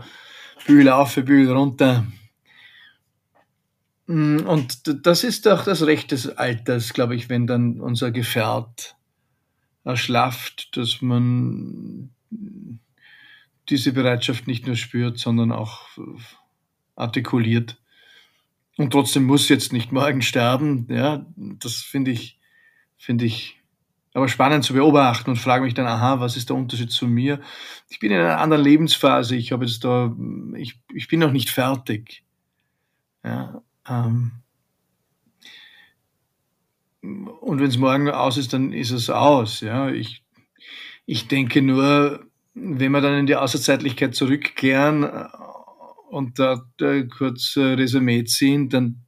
Bühl 0.65 0.89
auf, 0.89 1.15
Bühl 1.15 1.51
runter. 1.51 2.05
Mm, 4.07 4.41
und 4.45 5.05
das 5.05 5.23
ist 5.23 5.45
doch 5.45 5.63
das 5.63 5.85
Recht 5.85 6.11
des 6.11 6.29
Alters, 6.37 6.93
glaube 6.93 7.15
ich, 7.15 7.29
wenn 7.29 7.47
dann 7.47 7.79
unser 7.79 8.11
Gefährt 8.11 8.95
erschlafft, 9.83 10.75
dass 10.77 11.01
man 11.01 12.09
diese 13.69 13.93
Bereitschaft 13.93 14.47
nicht 14.47 14.67
nur 14.67 14.75
spürt, 14.75 15.17
sondern 15.19 15.51
auch 15.51 15.87
artikuliert. 16.95 17.79
Und 18.77 18.91
trotzdem 18.91 19.23
muss 19.23 19.49
jetzt 19.49 19.71
nicht 19.71 19.91
morgen 19.91 20.21
sterben. 20.21 20.87
Ja, 20.89 21.25
das 21.35 21.75
finde 21.75 22.11
ich, 22.11 22.39
finde 22.97 23.25
ich 23.25 23.62
aber 24.13 24.27
spannend 24.27 24.63
zu 24.63 24.73
beobachten 24.73 25.31
und 25.31 25.37
frage 25.37 25.63
mich 25.63 25.73
dann, 25.73 25.87
aha, 25.87 26.19
was 26.19 26.37
ist 26.37 26.49
der 26.49 26.55
Unterschied 26.55 26.91
zu 26.91 27.07
mir? 27.07 27.41
Ich 27.89 27.99
bin 27.99 28.11
in 28.11 28.19
einer 28.19 28.39
anderen 28.39 28.63
Lebensphase. 28.63 29.35
Ich 29.35 29.51
habe 29.51 29.65
jetzt 29.65 29.83
da, 29.83 30.15
ich, 30.55 30.79
ich 30.93 31.07
bin 31.07 31.19
noch 31.19 31.31
nicht 31.31 31.49
fertig. 31.49 32.23
Ja, 33.23 33.61
ähm, 33.89 34.31
und 37.01 37.59
wenn 37.59 37.67
es 37.67 37.77
morgen 37.77 38.09
aus 38.09 38.37
ist, 38.37 38.53
dann 38.53 38.71
ist 38.71 38.91
es 38.91 39.09
aus. 39.09 39.61
Ja, 39.61 39.89
ich, 39.89 40.23
ich 41.05 41.27
denke 41.27 41.61
nur, 41.61 42.25
wenn 42.53 42.91
wir 42.91 43.01
dann 43.01 43.17
in 43.17 43.25
die 43.25 43.35
Außerzeitlichkeit 43.35 44.15
zurückkehren 44.15 45.03
äh, 45.03 45.27
und 46.09 46.37
da, 46.37 46.63
kurz 47.17 47.55
äh, 47.55 47.73
Resümee 47.73 48.23
ziehen, 48.25 48.69
dann 48.69 49.03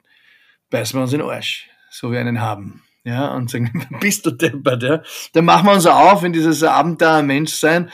beißen 0.71 0.97
wir 0.97 1.03
uns 1.03 1.13
in 1.13 1.19
den 1.19 1.29
Arsch, 1.29 1.69
so 1.91 2.11
wie 2.11 2.17
einen 2.17 2.41
haben. 2.41 2.84
Ja, 3.05 3.35
und 3.35 3.51
sagen, 3.51 3.87
bist 4.01 4.25
du 4.25 4.31
deppert, 4.31 4.83
ja? 4.83 5.03
Dann 5.33 5.45
machen 5.45 5.67
wir 5.67 5.73
uns 5.73 5.85
auf 5.85 6.23
in 6.23 6.33
dieses 6.33 6.63
Abenteuer 6.63 7.21
Menschsein 7.21 7.91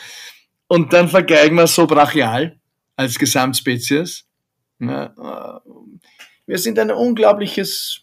und 0.67 0.93
dann 0.93 1.09
vergeigen 1.09 1.57
wir 1.57 1.67
so 1.67 1.85
brachial 1.85 2.57
als 2.95 3.19
Gesamtspezies. 3.19 4.25
Ja, 4.79 5.05
äh, 5.05 5.69
wir 6.47 6.57
sind 6.57 6.79
ein 6.79 6.91
unglaubliches, 6.91 8.01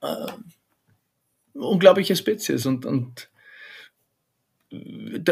äh, 0.00 0.32
unglaubliche 1.52 2.16
Spezies 2.16 2.64
und, 2.64 2.86
und 2.86 3.28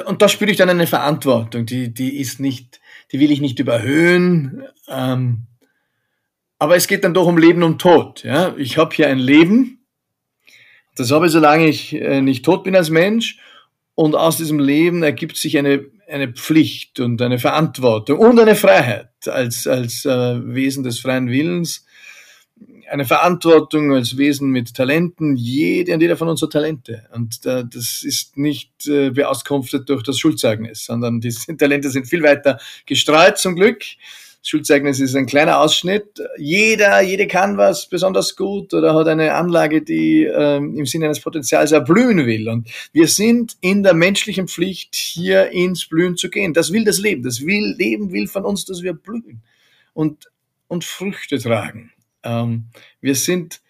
und 0.05 0.21
da 0.21 0.29
spüre 0.29 0.51
ich 0.51 0.59
dann 0.59 0.69
eine 0.69 0.87
Verantwortung, 0.87 1.65
die, 1.65 1.95
die 1.95 2.19
ist 2.19 2.41
nicht, 2.41 2.79
die 3.11 3.21
will 3.21 3.31
ich 3.31 3.41
nicht 3.41 3.59
überhöhen. 3.59 4.65
Ähm, 4.87 5.47
aber 6.59 6.77
es 6.77 6.87
geht 6.87 7.05
dann 7.05 7.15
doch 7.15 7.27
um 7.27 7.39
Leben 7.39 7.63
und 7.63 7.81
Tod. 7.81 8.23
Ja? 8.23 8.55
Ich 8.59 8.77
habe 8.77 8.95
hier 8.95 9.09
ein 9.09 9.19
Leben, 9.19 9.80
das 11.01 11.11
habe 11.11 11.27
ich, 11.27 11.33
solange 11.33 11.67
ich 11.67 11.95
äh, 11.95 12.21
nicht 12.21 12.45
tot 12.45 12.65
bin 12.65 12.77
als 12.77 12.91
Mensch. 12.91 13.39
Und 13.95 14.15
aus 14.15 14.37
diesem 14.37 14.59
Leben 14.59 15.03
ergibt 15.03 15.37
sich 15.37 15.59
eine, 15.59 15.85
eine 16.09 16.29
Pflicht 16.33 17.01
und 17.01 17.21
eine 17.23 17.39
Verantwortung 17.39 18.19
und 18.19 18.39
eine 18.39 18.55
Freiheit 18.55 19.11
als, 19.27 19.67
als 19.67 20.05
äh, 20.05 20.41
Wesen 20.55 20.85
des 20.85 21.01
freien 21.01 21.29
Willens 21.29 21.87
eine 22.91 23.05
Verantwortung 23.05 23.95
als 23.95 24.17
Wesen 24.17 24.51
mit 24.51 24.75
Talenten. 24.75 25.37
Jede 25.37 25.95
und 25.95 26.01
jeder 26.01 26.17
von 26.17 26.29
uns 26.29 26.43
hat 26.43 26.51
Talente. 26.51 27.07
Und 27.15 27.47
äh, 27.47 27.65
das 27.65 28.03
ist 28.03 28.37
nicht 28.37 28.73
beauskunftet 28.85 29.89
durch 29.89 30.03
das 30.03 30.19
Schulzeugnis, 30.19 30.87
sondern 30.87 31.21
die 31.21 31.33
Talente 31.57 31.89
sind 31.89 32.09
viel 32.09 32.25
weiter 32.25 32.59
gestreut 32.87 33.39
zum 33.39 33.55
Glück. 33.55 33.85
Schulzeugnis 34.43 35.01
ist 35.01 35.15
ein 35.15 35.27
kleiner 35.27 35.61
Ausschnitt. 35.61 36.19
Jeder, 36.39 37.01
jede 37.03 37.27
kann 37.27 37.59
was 37.59 37.89
besonders 37.89 38.37
gut 38.37 38.73
oder 38.73 38.95
hat 38.95 39.07
eine 39.07 39.35
Anlage, 39.35 39.83
die 39.83 40.25
äh, 40.25 40.57
im 40.57 40.87
Sinne 40.87 41.07
eines 41.07 41.21
Potenzials 41.21 41.73
erblühen 41.73 42.25
will. 42.27 42.49
Und 42.49 42.69
wir 42.93 43.07
sind 43.07 43.57
in 43.61 43.83
der 43.83 43.93
menschlichen 43.93 44.49
Pflicht, 44.49 44.95
hier 44.95 45.51
ins 45.51 45.87
Blühen 45.87 46.17
zu 46.17 46.31
gehen. 46.31 46.55
Das 46.55 46.73
will 46.73 46.85
das 46.85 46.99
Leben. 46.99 47.23
Das 47.23 47.45
will, 47.45 47.75
Leben 47.77 48.13
will 48.13 48.29
von 48.29 48.45
uns, 48.45 48.65
dass 48.65 48.83
wir 48.83 48.95
blühen 48.95 49.43
und, 49.93 50.31
und 50.69 50.85
Früchte 50.85 51.39
tragen. 51.39 51.93
Ähm, 52.23 52.65
wir 53.03 53.17
sind 53.17 53.61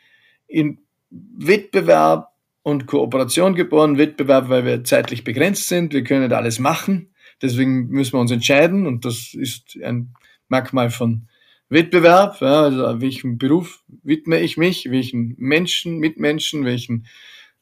in 0.47 0.79
Wettbewerb 1.11 2.31
und 2.63 2.87
Kooperation 2.87 3.57
geboren. 3.57 3.99
Wettbewerb, 3.99 4.49
weil 4.49 4.65
wir 4.65 4.85
zeitlich 4.85 5.25
begrenzt 5.25 5.67
sind. 5.67 5.93
Wir 5.93 6.05
können 6.05 6.23
nicht 6.23 6.33
alles 6.33 6.61
machen. 6.61 7.09
Deswegen 7.43 7.89
müssen 7.89 8.13
wir 8.13 8.21
uns 8.21 8.31
entscheiden. 8.31 8.87
Und 8.87 9.05
das 9.05 9.35
ist 9.35 9.77
ein 9.83 10.15
Merkmal 10.51 10.91
von 10.91 11.29
Wettbewerb. 11.69 12.41
Ja, 12.41 12.63
also 12.63 13.01
welchem 13.01 13.39
Beruf 13.39 13.83
widme 14.03 14.41
ich 14.41 14.57
mich? 14.57 14.91
Welchen 14.91 15.35
Menschen, 15.39 15.99
Mitmenschen, 15.99 16.65
welchen 16.65 17.07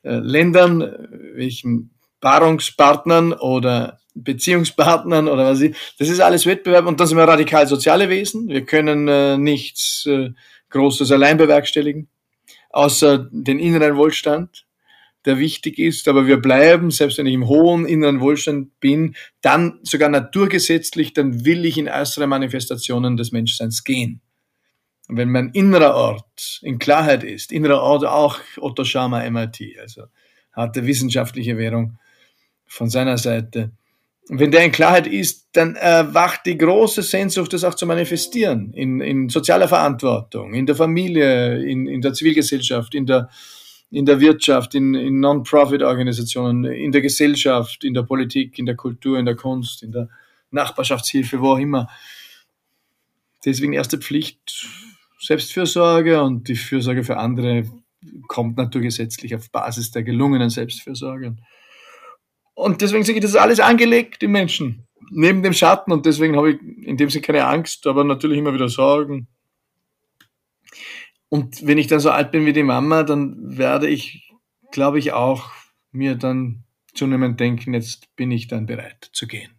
äh, 0.02 0.16
Ländern, 0.16 0.80
welchen 1.34 1.90
Paarungspartnern 2.20 3.32
oder 3.32 4.00
Beziehungspartnern 4.14 5.28
oder 5.28 5.46
was 5.46 5.60
ich. 5.60 5.76
Das 5.98 6.08
ist 6.08 6.20
alles 6.20 6.46
Wettbewerb 6.46 6.86
und 6.86 6.98
das 7.00 7.10
sind 7.10 7.18
wir 7.18 7.24
radikal 7.24 7.66
soziale 7.66 8.08
Wesen. 8.08 8.48
Wir 8.48 8.64
können 8.64 9.08
äh, 9.08 9.36
nichts 9.38 10.06
äh, 10.06 10.30
Großes 10.70 11.12
allein 11.12 11.36
bewerkstelligen, 11.36 12.08
außer 12.70 13.28
den 13.30 13.58
inneren 13.58 13.96
Wohlstand, 13.96 14.66
der 15.24 15.38
wichtig 15.38 15.78
ist. 15.78 16.08
Aber 16.08 16.26
wir 16.26 16.38
bleiben, 16.38 16.90
selbst 16.90 17.18
wenn 17.18 17.26
ich 17.26 17.34
im 17.34 17.48
hohen 17.48 17.86
inneren 17.86 18.20
Wohlstand 18.20 18.78
bin, 18.80 19.14
dann 19.40 19.80
sogar 19.82 20.08
naturgesetzlich, 20.08 21.12
dann 21.12 21.44
will 21.44 21.64
ich 21.64 21.78
in 21.78 21.88
äußere 21.88 22.26
Manifestationen 22.26 23.16
des 23.16 23.32
Menschseins 23.32 23.84
gehen. 23.84 24.20
Und 25.08 25.16
wenn 25.16 25.30
mein 25.30 25.50
innerer 25.50 25.94
Ort 25.94 26.60
in 26.62 26.78
Klarheit 26.78 27.24
ist, 27.24 27.50
innerer 27.50 27.80
Ort 27.80 28.04
auch 28.04 28.38
Otto 28.58 28.84
Schama 28.84 29.28
MIT, 29.28 29.78
also 29.80 30.04
harte 30.52 30.86
wissenschaftliche 30.86 31.56
Währung 31.56 31.98
von 32.66 32.90
seiner 32.90 33.16
Seite, 33.16 33.72
wenn 34.30 34.50
der 34.50 34.64
in 34.64 34.72
Klarheit 34.72 35.06
ist, 35.06 35.48
dann 35.52 35.74
erwacht 35.74 36.42
die 36.44 36.58
große 36.58 37.02
Sehnsucht, 37.02 37.52
das 37.54 37.64
auch 37.64 37.74
zu 37.74 37.86
manifestieren, 37.86 38.72
in, 38.74 39.00
in 39.00 39.30
sozialer 39.30 39.68
Verantwortung, 39.68 40.52
in 40.52 40.66
der 40.66 40.76
Familie, 40.76 41.62
in, 41.64 41.86
in 41.86 42.02
der 42.02 42.12
Zivilgesellschaft, 42.12 42.94
in 42.94 43.06
der, 43.06 43.30
in 43.90 44.04
der 44.04 44.20
Wirtschaft, 44.20 44.74
in, 44.74 44.94
in 44.94 45.20
Non-Profit-Organisationen, 45.20 46.64
in 46.64 46.92
der 46.92 47.00
Gesellschaft, 47.00 47.84
in 47.84 47.94
der 47.94 48.02
Politik, 48.02 48.58
in 48.58 48.66
der 48.66 48.76
Kultur, 48.76 49.18
in 49.18 49.24
der 49.24 49.36
Kunst, 49.36 49.82
in 49.82 49.92
der 49.92 50.08
Nachbarschaftshilfe, 50.50 51.40
wo 51.40 51.52
auch 51.52 51.58
immer. 51.58 51.88
Deswegen 53.44 53.72
erste 53.72 53.98
Pflicht 53.98 54.66
Selbstfürsorge 55.20 56.22
und 56.22 56.48
die 56.48 56.54
Fürsorge 56.54 57.02
für 57.02 57.16
andere 57.16 57.64
kommt 58.28 58.56
naturgesetzlich 58.56 59.34
auf 59.34 59.50
Basis 59.50 59.90
der 59.90 60.02
gelungenen 60.02 60.50
Selbstfürsorge. 60.50 61.36
Und 62.54 62.80
deswegen 62.80 63.04
sage 63.04 63.18
ich, 63.18 63.22
das 63.22 63.32
ist 63.32 63.36
alles 63.36 63.60
angelegt 63.60 64.22
im 64.22 64.32
Menschen. 64.32 64.86
Neben 65.10 65.42
dem 65.42 65.52
Schatten. 65.52 65.92
Und 65.92 66.06
deswegen 66.06 66.36
habe 66.36 66.52
ich 66.52 66.60
in 66.60 66.96
dem 66.96 67.08
Sinne 67.08 67.22
keine 67.22 67.46
Angst, 67.46 67.86
aber 67.86 68.04
natürlich 68.04 68.38
immer 68.38 68.52
wieder 68.52 68.68
Sorgen. 68.68 69.28
Und 71.28 71.66
wenn 71.66 71.78
ich 71.78 71.86
dann 71.86 72.00
so 72.00 72.10
alt 72.10 72.30
bin 72.30 72.46
wie 72.46 72.52
die 72.52 72.62
Mama, 72.62 73.02
dann 73.02 73.58
werde 73.58 73.88
ich, 73.88 74.32
glaube 74.72 74.98
ich, 74.98 75.12
auch 75.12 75.50
mir 75.92 76.14
dann 76.14 76.64
zunehmend 76.94 77.38
denken, 77.38 77.74
jetzt 77.74 78.14
bin 78.16 78.30
ich 78.30 78.48
dann 78.48 78.66
bereit 78.66 79.10
zu 79.12 79.26
gehen. 79.26 79.50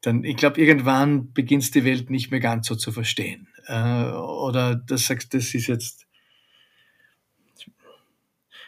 Dann, 0.00 0.24
ich 0.24 0.36
glaube, 0.36 0.60
irgendwann 0.60 1.32
beginnt 1.32 1.74
die 1.74 1.84
Welt 1.84 2.10
nicht 2.10 2.30
mehr 2.30 2.40
ganz 2.40 2.66
so 2.66 2.74
zu 2.74 2.90
verstehen. 2.92 3.48
Äh, 3.66 4.10
oder 4.10 4.74
das 4.74 5.06
sagst, 5.06 5.34
das 5.34 5.54
ist 5.54 5.68
jetzt 5.68 6.06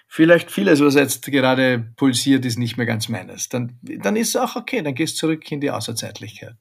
vielleicht 0.06 0.52
vieles, 0.52 0.80
was 0.80 0.94
jetzt 0.94 1.26
gerade 1.26 1.92
pulsiert, 1.96 2.44
ist 2.44 2.58
nicht 2.58 2.76
mehr 2.76 2.86
ganz 2.86 3.08
meines. 3.08 3.48
Dann, 3.48 3.78
dann 3.82 4.14
ist 4.14 4.28
es 4.28 4.36
auch 4.36 4.54
okay, 4.54 4.80
dann 4.82 4.94
gehst 4.94 5.16
du 5.16 5.26
zurück 5.26 5.50
in 5.50 5.60
die 5.60 5.72
Außerzeitlichkeit. 5.72 6.56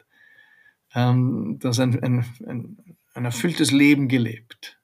Ähm, 0.95 1.59
das 1.59 1.77
ist 1.77 1.81
ein, 1.81 2.03
ein, 2.03 2.25
ein, 2.47 2.95
ein 3.13 3.25
erfülltes 3.25 3.71
Leben 3.71 4.07
gelebt. 4.07 4.79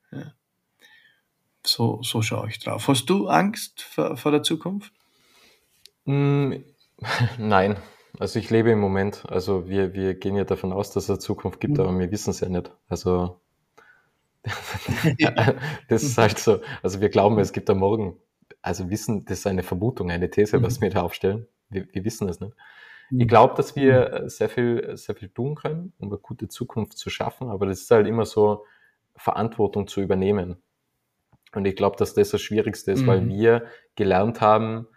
So, 1.69 1.99
so 2.01 2.21
schaue 2.21 2.49
ich 2.49 2.59
drauf. 2.59 2.87
Hast 2.87 3.05
du 3.05 3.27
Angst 3.27 3.81
vor, 3.81 4.17
vor 4.17 4.31
der 4.31 4.43
Zukunft? 4.43 4.91
Mm, 6.05 6.55
nein, 7.37 7.77
also 8.17 8.39
ich 8.39 8.49
lebe 8.49 8.71
im 8.71 8.79
Moment. 8.79 9.23
Also 9.29 9.69
wir, 9.69 9.93
wir 9.93 10.15
gehen 10.15 10.35
ja 10.35 10.45
davon 10.45 10.73
aus, 10.73 10.91
dass 10.91 11.03
es 11.03 11.09
eine 11.09 11.19
Zukunft 11.19 11.59
gibt, 11.59 11.77
mhm. 11.77 11.81
aber 11.81 11.99
wir 11.99 12.11
wissen 12.11 12.31
es 12.31 12.39
ja 12.39 12.49
nicht. 12.49 12.71
Also 12.87 13.39
das 15.89 16.03
ist 16.03 16.17
halt 16.17 16.39
so. 16.39 16.61
Also 16.81 17.01
wir 17.01 17.09
glauben, 17.09 17.37
es 17.39 17.53
gibt 17.53 17.69
da 17.69 17.75
morgen 17.75 18.17
also 18.61 18.89
wissen, 18.89 19.25
das 19.25 19.39
ist 19.39 19.47
eine 19.47 19.63
Vermutung, 19.63 20.09
eine 20.09 20.29
These, 20.29 20.57
mhm. 20.57 20.63
was 20.63 20.81
wir 20.81 20.89
da 20.89 21.03
aufstellen. 21.03 21.47
Wir, 21.69 21.87
wir 21.93 22.03
wissen 22.03 22.27
es 22.27 22.39
nicht. 22.39 22.53
Mhm. 23.11 23.21
Ich 23.21 23.27
glaube, 23.27 23.53
dass 23.55 23.75
wir 23.75 24.21
mhm. 24.23 24.29
sehr 24.29 24.49
viel, 24.49 24.97
sehr 24.97 25.15
viel 25.15 25.29
tun 25.29 25.55
können, 25.55 25.93
um 25.99 26.09
eine 26.09 26.17
gute 26.17 26.47
Zukunft 26.47 26.97
zu 26.97 27.11
schaffen, 27.11 27.49
aber 27.49 27.67
das 27.67 27.81
ist 27.81 27.91
halt 27.91 28.07
immer 28.07 28.25
so, 28.25 28.65
Verantwortung 29.15 29.87
zu 29.87 30.01
übernehmen. 30.01 30.57
Und 31.53 31.65
ich 31.65 31.75
glaube, 31.75 31.97
dass 31.97 32.13
das 32.13 32.29
das 32.29 32.41
Schwierigste 32.41 32.91
ist, 32.91 33.01
mhm. 33.01 33.07
weil 33.07 33.27
wir 33.27 33.65
gelernt 33.95 34.41
haben, 34.41 34.87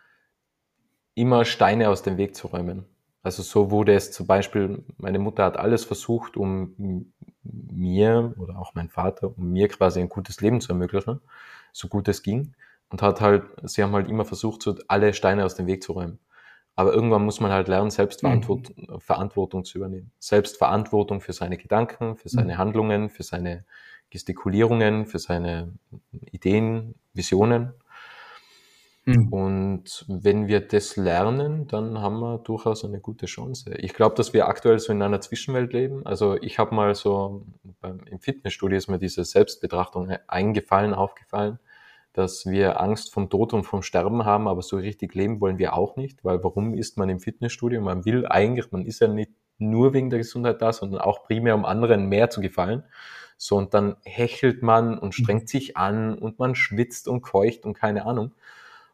immer 1.14 1.44
Steine 1.44 1.88
aus 1.88 2.02
dem 2.02 2.16
Weg 2.16 2.34
zu 2.34 2.48
räumen. 2.48 2.86
Also 3.22 3.42
so 3.42 3.70
wurde 3.70 3.94
es 3.94 4.10
zum 4.10 4.26
Beispiel, 4.26 4.84
meine 4.96 5.18
Mutter 5.18 5.44
hat 5.44 5.56
alles 5.56 5.84
versucht, 5.84 6.36
um 6.36 7.12
mir 7.44 8.34
oder 8.38 8.58
auch 8.58 8.74
mein 8.74 8.88
Vater, 8.88 9.36
um 9.36 9.52
mir 9.52 9.68
quasi 9.68 10.00
ein 10.00 10.08
gutes 10.08 10.40
Leben 10.40 10.60
zu 10.60 10.72
ermöglichen, 10.72 11.20
so 11.72 11.88
gut 11.88 12.08
es 12.08 12.22
ging. 12.22 12.54
Und 12.88 13.00
hat 13.00 13.22
halt, 13.22 13.44
sie 13.62 13.82
haben 13.82 13.92
halt 13.92 14.08
immer 14.08 14.26
versucht, 14.26 14.62
so 14.62 14.76
alle 14.88 15.14
Steine 15.14 15.46
aus 15.46 15.54
dem 15.54 15.66
Weg 15.66 15.82
zu 15.82 15.92
räumen. 15.92 16.18
Aber 16.74 16.92
irgendwann 16.92 17.24
muss 17.24 17.40
man 17.40 17.50
halt 17.50 17.68
lernen, 17.68 17.90
Selbstverantwortung 17.90 18.74
mhm. 18.76 19.00
Verantwortung 19.00 19.64
zu 19.64 19.78
übernehmen. 19.78 20.10
Selbstverantwortung 20.18 21.20
für 21.20 21.32
seine 21.32 21.56
Gedanken, 21.56 22.16
für 22.16 22.28
seine 22.28 22.54
mhm. 22.54 22.58
Handlungen, 22.58 23.08
für 23.08 23.22
seine 23.22 23.64
Gestikulierungen, 24.12 25.06
für 25.06 25.18
seine 25.18 25.72
Ideen, 26.30 26.94
Visionen. 27.14 27.72
Mhm. 29.06 29.32
Und 29.32 30.04
wenn 30.06 30.46
wir 30.48 30.60
das 30.60 30.96
lernen, 30.96 31.66
dann 31.66 31.98
haben 31.98 32.20
wir 32.20 32.38
durchaus 32.38 32.84
eine 32.84 33.00
gute 33.00 33.24
Chance. 33.26 33.74
Ich 33.78 33.94
glaube, 33.94 34.14
dass 34.14 34.34
wir 34.34 34.46
aktuell 34.46 34.78
so 34.78 34.92
in 34.92 35.00
einer 35.00 35.22
Zwischenwelt 35.22 35.72
leben. 35.72 36.04
Also 36.04 36.36
ich 36.40 36.58
habe 36.58 36.74
mal 36.74 36.94
so 36.94 37.46
beim, 37.80 38.00
im 38.04 38.20
Fitnessstudio 38.20 38.76
ist 38.76 38.88
mir 38.88 38.98
diese 38.98 39.24
Selbstbetrachtung 39.24 40.10
eingefallen, 40.28 40.92
aufgefallen, 40.92 41.58
dass 42.12 42.44
wir 42.44 42.80
Angst 42.82 43.14
vom 43.14 43.30
Tod 43.30 43.54
und 43.54 43.64
vom 43.64 43.82
Sterben 43.82 44.26
haben, 44.26 44.46
aber 44.46 44.60
so 44.60 44.76
richtig 44.76 45.14
leben 45.14 45.40
wollen 45.40 45.58
wir 45.58 45.74
auch 45.74 45.96
nicht, 45.96 46.22
weil 46.22 46.44
warum 46.44 46.74
ist 46.74 46.98
man 46.98 47.08
im 47.08 47.18
Fitnessstudio? 47.18 47.80
Man 47.80 48.04
will 48.04 48.26
eigentlich, 48.26 48.70
man 48.72 48.84
ist 48.84 49.00
ja 49.00 49.08
nicht 49.08 49.32
nur 49.56 49.94
wegen 49.94 50.10
der 50.10 50.18
Gesundheit 50.18 50.60
da, 50.60 50.72
sondern 50.72 51.00
auch 51.00 51.24
primär 51.24 51.54
um 51.54 51.64
anderen 51.64 52.10
mehr 52.10 52.28
zu 52.28 52.42
gefallen. 52.42 52.84
So, 53.44 53.56
und 53.56 53.74
dann 53.74 53.96
hechelt 54.04 54.62
man 54.62 54.96
und 54.96 55.16
strengt 55.16 55.48
sich 55.48 55.76
an 55.76 56.16
und 56.16 56.38
man 56.38 56.54
schwitzt 56.54 57.08
und 57.08 57.22
keucht 57.22 57.64
und 57.64 57.74
keine 57.74 58.06
Ahnung. 58.06 58.30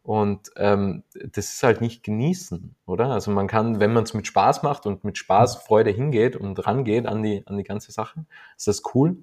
Und 0.03 0.51
ähm, 0.57 1.03
das 1.13 1.53
ist 1.53 1.63
halt 1.63 1.83
nicht 1.83 2.03
genießen, 2.03 2.75
oder? 2.87 3.11
Also 3.11 3.31
man 3.31 3.47
kann, 3.47 3.79
wenn 3.79 3.93
man 3.93 4.05
es 4.05 4.15
mit 4.15 4.27
Spaß 4.27 4.63
macht 4.63 4.87
und 4.87 5.05
mit 5.05 5.19
Spaß, 5.19 5.57
Freude 5.57 5.91
hingeht 5.91 6.35
und 6.35 6.67
rangeht 6.67 7.05
an 7.05 7.23
die, 7.23 7.47
an 7.47 7.59
die 7.59 7.63
ganze 7.63 7.93
Sache, 7.93 8.25
ist 8.57 8.67
das 8.69 8.81
cool. 8.95 9.19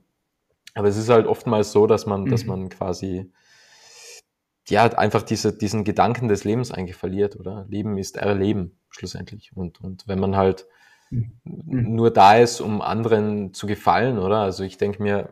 Aber 0.76 0.90
es 0.90 0.96
ist 0.96 1.10
halt 1.10 1.26
oftmals 1.26 1.72
so, 1.72 1.88
dass 1.88 2.06
man, 2.06 2.26
mhm. 2.26 2.30
dass 2.30 2.46
man 2.46 2.70
quasi 2.70 3.32
ja 4.68 4.84
einfach 4.84 5.24
diese, 5.24 5.58
diesen 5.58 5.86
Gedanken 5.86 6.28
des 6.28 6.44
Lebens 6.44 6.70
eigentlich 6.70 6.98
verliert, 6.98 7.36
oder? 7.36 7.66
Leben 7.68 7.98
ist 7.98 8.18
Erleben 8.18 8.78
schlussendlich. 8.92 9.58
Und, 9.58 9.82
und 9.82 10.08
wenn 10.08 10.20
man 10.20 10.36
halt 10.36 10.68
mhm. 10.68 10.85
Nur 11.12 12.12
da 12.12 12.36
ist, 12.38 12.62
um 12.62 12.82
anderen 12.82 13.53
zu 13.53 13.68
gefallen, 13.68 14.20
oder? 14.20 14.39
Also 14.39 14.64
ich 14.64 14.78
denke 14.78 15.01
mir, 15.01 15.30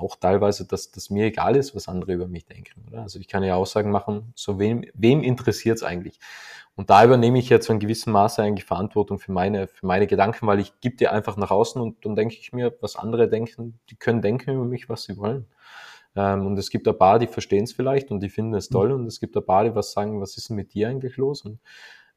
auch 0.00 0.16
teilweise, 0.16 0.66
dass 0.66 0.90
das 0.90 1.10
mir 1.10 1.26
egal 1.26 1.56
ist, 1.56 1.74
was 1.74 1.88
andere 1.88 2.14
über 2.14 2.28
mich 2.28 2.46
denken. 2.46 2.84
Oder? 2.88 3.02
Also 3.02 3.18
ich 3.18 3.28
kann 3.28 3.42
ja 3.42 3.56
Aussagen 3.56 3.90
machen, 3.90 4.32
so 4.34 4.58
wem, 4.58 4.84
wem 4.94 5.22
interessiert 5.22 5.76
es 5.76 5.82
eigentlich? 5.82 6.18
Und 6.76 6.90
da 6.90 7.04
übernehme 7.04 7.38
ich 7.38 7.48
jetzt 7.48 7.66
so 7.66 7.72
in 7.72 7.78
gewissem 7.78 8.12
Maße 8.12 8.42
eigentlich 8.42 8.64
Verantwortung 8.64 9.18
für 9.18 9.32
meine, 9.32 9.66
für 9.66 9.84
meine 9.84 10.06
Gedanken, 10.06 10.46
weil 10.46 10.60
ich 10.60 10.80
gebe 10.80 10.96
die 10.96 11.08
einfach 11.08 11.36
nach 11.36 11.50
außen 11.50 11.80
und 11.80 12.04
dann 12.06 12.16
denke 12.16 12.36
ich 12.40 12.52
mir, 12.52 12.74
was 12.80 12.96
andere 12.96 13.28
denken, 13.28 13.78
die 13.90 13.96
können 13.96 14.22
denken 14.22 14.54
über 14.54 14.64
mich, 14.64 14.88
was 14.88 15.02
sie 15.02 15.16
wollen. 15.16 15.46
Ähm, 16.16 16.46
und 16.46 16.58
es 16.58 16.70
gibt 16.70 16.88
ein 16.88 16.96
paar, 16.96 17.18
die 17.18 17.26
verstehen 17.26 17.64
es 17.64 17.72
vielleicht 17.72 18.10
und 18.10 18.20
die 18.20 18.30
finden 18.30 18.54
es 18.54 18.68
toll 18.68 18.92
und 18.92 19.06
es 19.06 19.20
gibt 19.20 19.36
ein 19.36 19.44
paar, 19.44 19.64
die 19.64 19.74
was 19.74 19.92
sagen, 19.92 20.20
was 20.20 20.36
ist 20.36 20.48
denn 20.48 20.56
mit 20.56 20.72
dir 20.72 20.88
eigentlich 20.88 21.16
los? 21.16 21.42
Und 21.42 21.58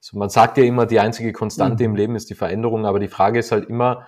also 0.03 0.17
man 0.17 0.29
sagt 0.29 0.57
ja 0.57 0.65
immer, 0.65 0.85
die 0.85 0.99
einzige 0.99 1.31
Konstante 1.31 1.83
mhm. 1.83 1.91
im 1.91 1.95
Leben 1.95 2.15
ist 2.17 2.29
die 2.29 2.35
Veränderung, 2.35 2.85
aber 2.85 2.99
die 2.99 3.07
Frage 3.07 3.39
ist 3.39 3.53
halt 3.53 3.69
immer, 3.69 4.05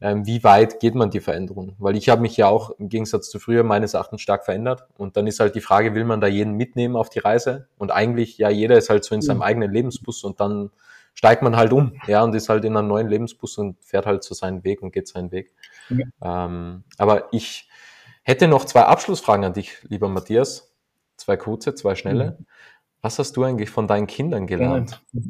ähm, 0.00 0.26
wie 0.26 0.42
weit 0.42 0.80
geht 0.80 0.96
man 0.96 1.10
die 1.10 1.20
Veränderung? 1.20 1.76
Weil 1.78 1.96
ich 1.96 2.08
habe 2.08 2.22
mich 2.22 2.36
ja 2.36 2.48
auch 2.48 2.70
im 2.78 2.88
Gegensatz 2.88 3.30
zu 3.30 3.38
früher 3.38 3.62
meines 3.62 3.94
Erachtens 3.94 4.20
stark 4.20 4.44
verändert. 4.44 4.86
Und 4.96 5.16
dann 5.16 5.28
ist 5.28 5.38
halt 5.38 5.54
die 5.54 5.60
Frage, 5.60 5.94
will 5.94 6.04
man 6.04 6.20
da 6.20 6.26
jeden 6.26 6.54
mitnehmen 6.54 6.96
auf 6.96 7.08
die 7.08 7.20
Reise? 7.20 7.68
Und 7.78 7.92
eigentlich, 7.92 8.38
ja, 8.38 8.48
jeder 8.48 8.76
ist 8.78 8.90
halt 8.90 9.04
so 9.04 9.14
in 9.14 9.22
seinem 9.22 9.42
eigenen 9.42 9.72
Lebensbus 9.72 10.24
und 10.24 10.40
dann 10.40 10.70
steigt 11.14 11.42
man 11.42 11.56
halt 11.56 11.72
um, 11.72 11.92
ja, 12.06 12.22
und 12.22 12.34
ist 12.34 12.48
halt 12.48 12.64
in 12.64 12.76
einem 12.76 12.88
neuen 12.88 13.08
Lebensbus 13.08 13.58
und 13.58 13.76
fährt 13.84 14.06
halt 14.06 14.24
so 14.24 14.34
seinen 14.34 14.64
Weg 14.64 14.82
und 14.82 14.92
geht 14.92 15.06
seinen 15.06 15.30
Weg. 15.30 15.52
Ja. 15.88 16.46
Ähm, 16.46 16.84
aber 16.96 17.28
ich 17.32 17.68
hätte 18.22 18.48
noch 18.48 18.64
zwei 18.64 18.82
Abschlussfragen 18.82 19.44
an 19.44 19.52
dich, 19.52 19.78
lieber 19.82 20.08
Matthias. 20.08 20.72
Zwei 21.16 21.36
kurze, 21.36 21.74
zwei 21.74 21.96
schnelle. 21.96 22.36
Mhm. 22.38 22.46
Was 23.00 23.18
hast 23.18 23.36
du 23.36 23.44
eigentlich 23.44 23.70
von 23.70 23.86
deinen 23.86 24.06
Kindern 24.06 24.46
gelernt? 24.46 25.02
Ja. 25.12 25.22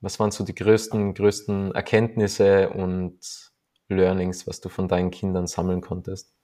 Was 0.00 0.20
waren 0.20 0.30
so 0.30 0.44
die 0.44 0.54
größten, 0.54 1.14
größten 1.14 1.74
Erkenntnisse 1.74 2.68
und 2.68 3.18
Learnings, 3.88 4.46
was 4.46 4.60
du 4.60 4.68
von 4.68 4.88
deinen 4.88 5.10
Kindern 5.10 5.46
sammeln 5.46 5.80
konntest? 5.80 6.34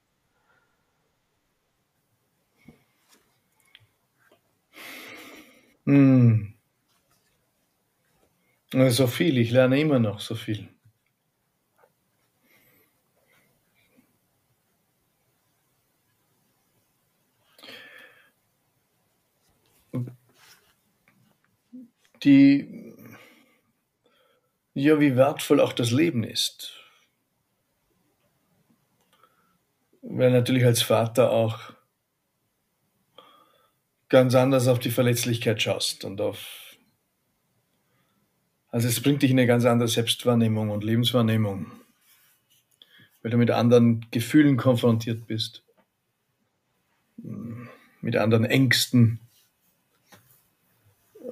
Hm. 5.85 6.55
So 8.73 9.07
viel, 9.07 9.37
ich 9.37 9.51
lerne 9.51 9.79
immer 9.81 9.99
noch 9.99 10.21
so 10.21 10.35
viel. 10.35 10.72
Die, 22.25 22.95
ja, 24.75 25.01
wie 25.01 25.17
wertvoll 25.17 25.61
auch 25.61 25.73
das 25.73 25.91
Leben 25.91 26.25
ist. 26.25 26.83
weil 30.03 30.31
natürlich 30.31 30.65
als 30.65 30.83
Vater 30.83 31.31
auch 31.31 31.59
ganz 34.09 34.35
anders 34.35 34.69
auf 34.69 34.79
die 34.79 34.91
Verletzlichkeit 34.91 35.63
schaust 35.63 36.05
und 36.05 36.21
auf. 36.21 36.77
Also 38.69 38.89
es 38.89 39.01
bringt 39.01 39.23
dich 39.23 39.31
in 39.31 39.39
eine 39.39 39.47
ganz 39.47 39.65
andere 39.65 39.89
Selbstwahrnehmung 39.89 40.71
und 40.71 40.85
Lebenswahrnehmung, 40.85 41.73
weil 43.23 43.31
du 43.31 43.39
mit 43.39 43.51
anderen 43.51 44.07
Gefühlen 44.11 44.57
konfrontiert 44.57 45.27
bist, 45.27 45.63
mit 47.17 48.17
anderen 48.17 48.45
Ängsten. 48.45 49.21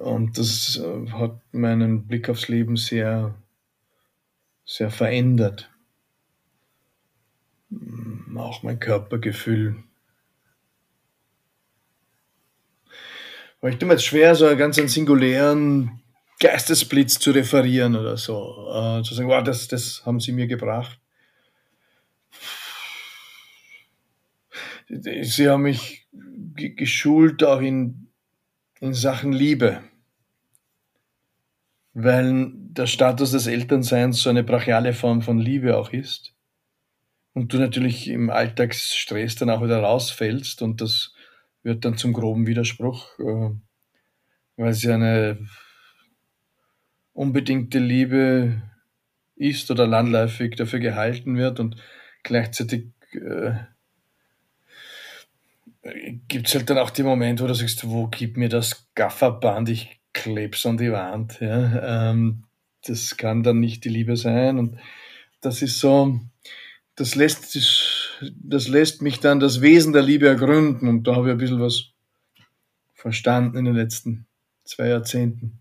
Und 0.03 0.37
das 0.37 0.77
äh, 0.77 1.11
hat 1.11 1.39
meinen 1.51 2.07
Blick 2.07 2.29
aufs 2.29 2.47
Leben 2.47 2.75
sehr, 2.75 3.35
sehr 4.65 4.89
verändert 4.89 5.71
auch 8.35 8.63
mein 8.63 8.79
Körpergefühl. 8.79 9.75
Ich 13.63 13.77
tue 13.77 13.87
mir 13.87 13.93
jetzt 13.93 14.05
schwer, 14.05 14.33
so 14.35 14.47
einen 14.47 14.57
ganz 14.57 14.79
einen 14.79 14.87
singulären 14.87 16.01
Geistesblitz 16.39 17.19
zu 17.19 17.31
referieren 17.31 17.95
oder 17.95 18.17
so. 18.17 18.67
Äh, 18.73 19.03
zu 19.03 19.13
sagen, 19.13 19.29
wow, 19.29 19.43
das, 19.43 19.67
das 19.67 20.03
haben 20.05 20.19
sie 20.19 20.31
mir 20.31 20.47
gebracht. 20.47 20.99
Sie 24.89 25.47
haben 25.47 25.61
mich 25.61 26.07
geschult 26.55 27.43
auch 27.43 27.61
in, 27.61 28.07
in 28.79 28.93
Sachen 28.93 29.31
Liebe, 29.31 29.83
weil 31.93 32.51
der 32.53 32.87
Status 32.87 33.31
des 33.31 33.47
Elternseins 33.47 34.21
so 34.21 34.29
eine 34.29 34.43
brachiale 34.43 34.93
Form 34.93 35.21
von 35.21 35.39
Liebe 35.39 35.77
auch 35.77 35.91
ist. 35.91 36.33
Und 37.33 37.53
du 37.53 37.57
natürlich 37.57 38.07
im 38.09 38.29
Alltagsstress 38.29 39.35
dann 39.35 39.49
auch 39.49 39.63
wieder 39.63 39.79
rausfällst 39.81 40.61
und 40.61 40.81
das 40.81 41.13
wird 41.63 41.85
dann 41.85 41.97
zum 41.97 42.13
groben 42.13 42.47
Widerspruch, 42.47 43.07
äh, 43.19 43.51
weil 44.57 44.73
ja 44.73 44.95
eine 44.95 45.47
unbedingte 47.13 47.79
Liebe 47.79 48.61
ist 49.35 49.71
oder 49.71 49.87
landläufig 49.87 50.55
dafür 50.55 50.79
gehalten 50.79 51.37
wird 51.37 51.59
und 51.59 51.77
gleichzeitig 52.23 52.87
äh, 53.13 53.53
gibt 56.27 56.47
es 56.47 56.55
halt 56.55 56.69
dann 56.69 56.77
auch 56.77 56.89
die 56.89 57.03
Momente, 57.03 57.43
wo 57.43 57.47
du 57.47 57.53
sagst, 57.53 57.87
wo 57.87 58.07
gib 58.07 58.37
mir 58.37 58.49
das 58.49 58.87
Gafferband, 58.93 59.69
ich 59.69 60.00
kleb's 60.13 60.65
an 60.65 60.77
die 60.77 60.91
Wand. 60.91 61.39
Ja? 61.41 62.11
Ähm, 62.11 62.43
das 62.85 63.17
kann 63.17 63.43
dann 63.43 63.59
nicht 63.59 63.85
die 63.85 63.89
Liebe 63.89 64.17
sein 64.17 64.57
und 64.57 64.77
das 65.41 65.61
ist 65.61 65.79
so, 65.79 66.19
das 66.95 67.15
lässt, 67.15 67.55
das 67.55 68.67
lässt 68.67 69.01
mich 69.01 69.19
dann 69.19 69.39
das 69.39 69.61
Wesen 69.61 69.93
der 69.93 70.03
Liebe 70.03 70.27
ergründen 70.27 70.87
und 70.87 71.03
da 71.07 71.15
habe 71.15 71.27
ich 71.27 71.31
ein 71.31 71.37
bisschen 71.37 71.59
was 71.59 71.91
verstanden 72.93 73.57
in 73.57 73.65
den 73.65 73.75
letzten 73.75 74.25
zwei 74.63 74.87
Jahrzehnten, 74.87 75.59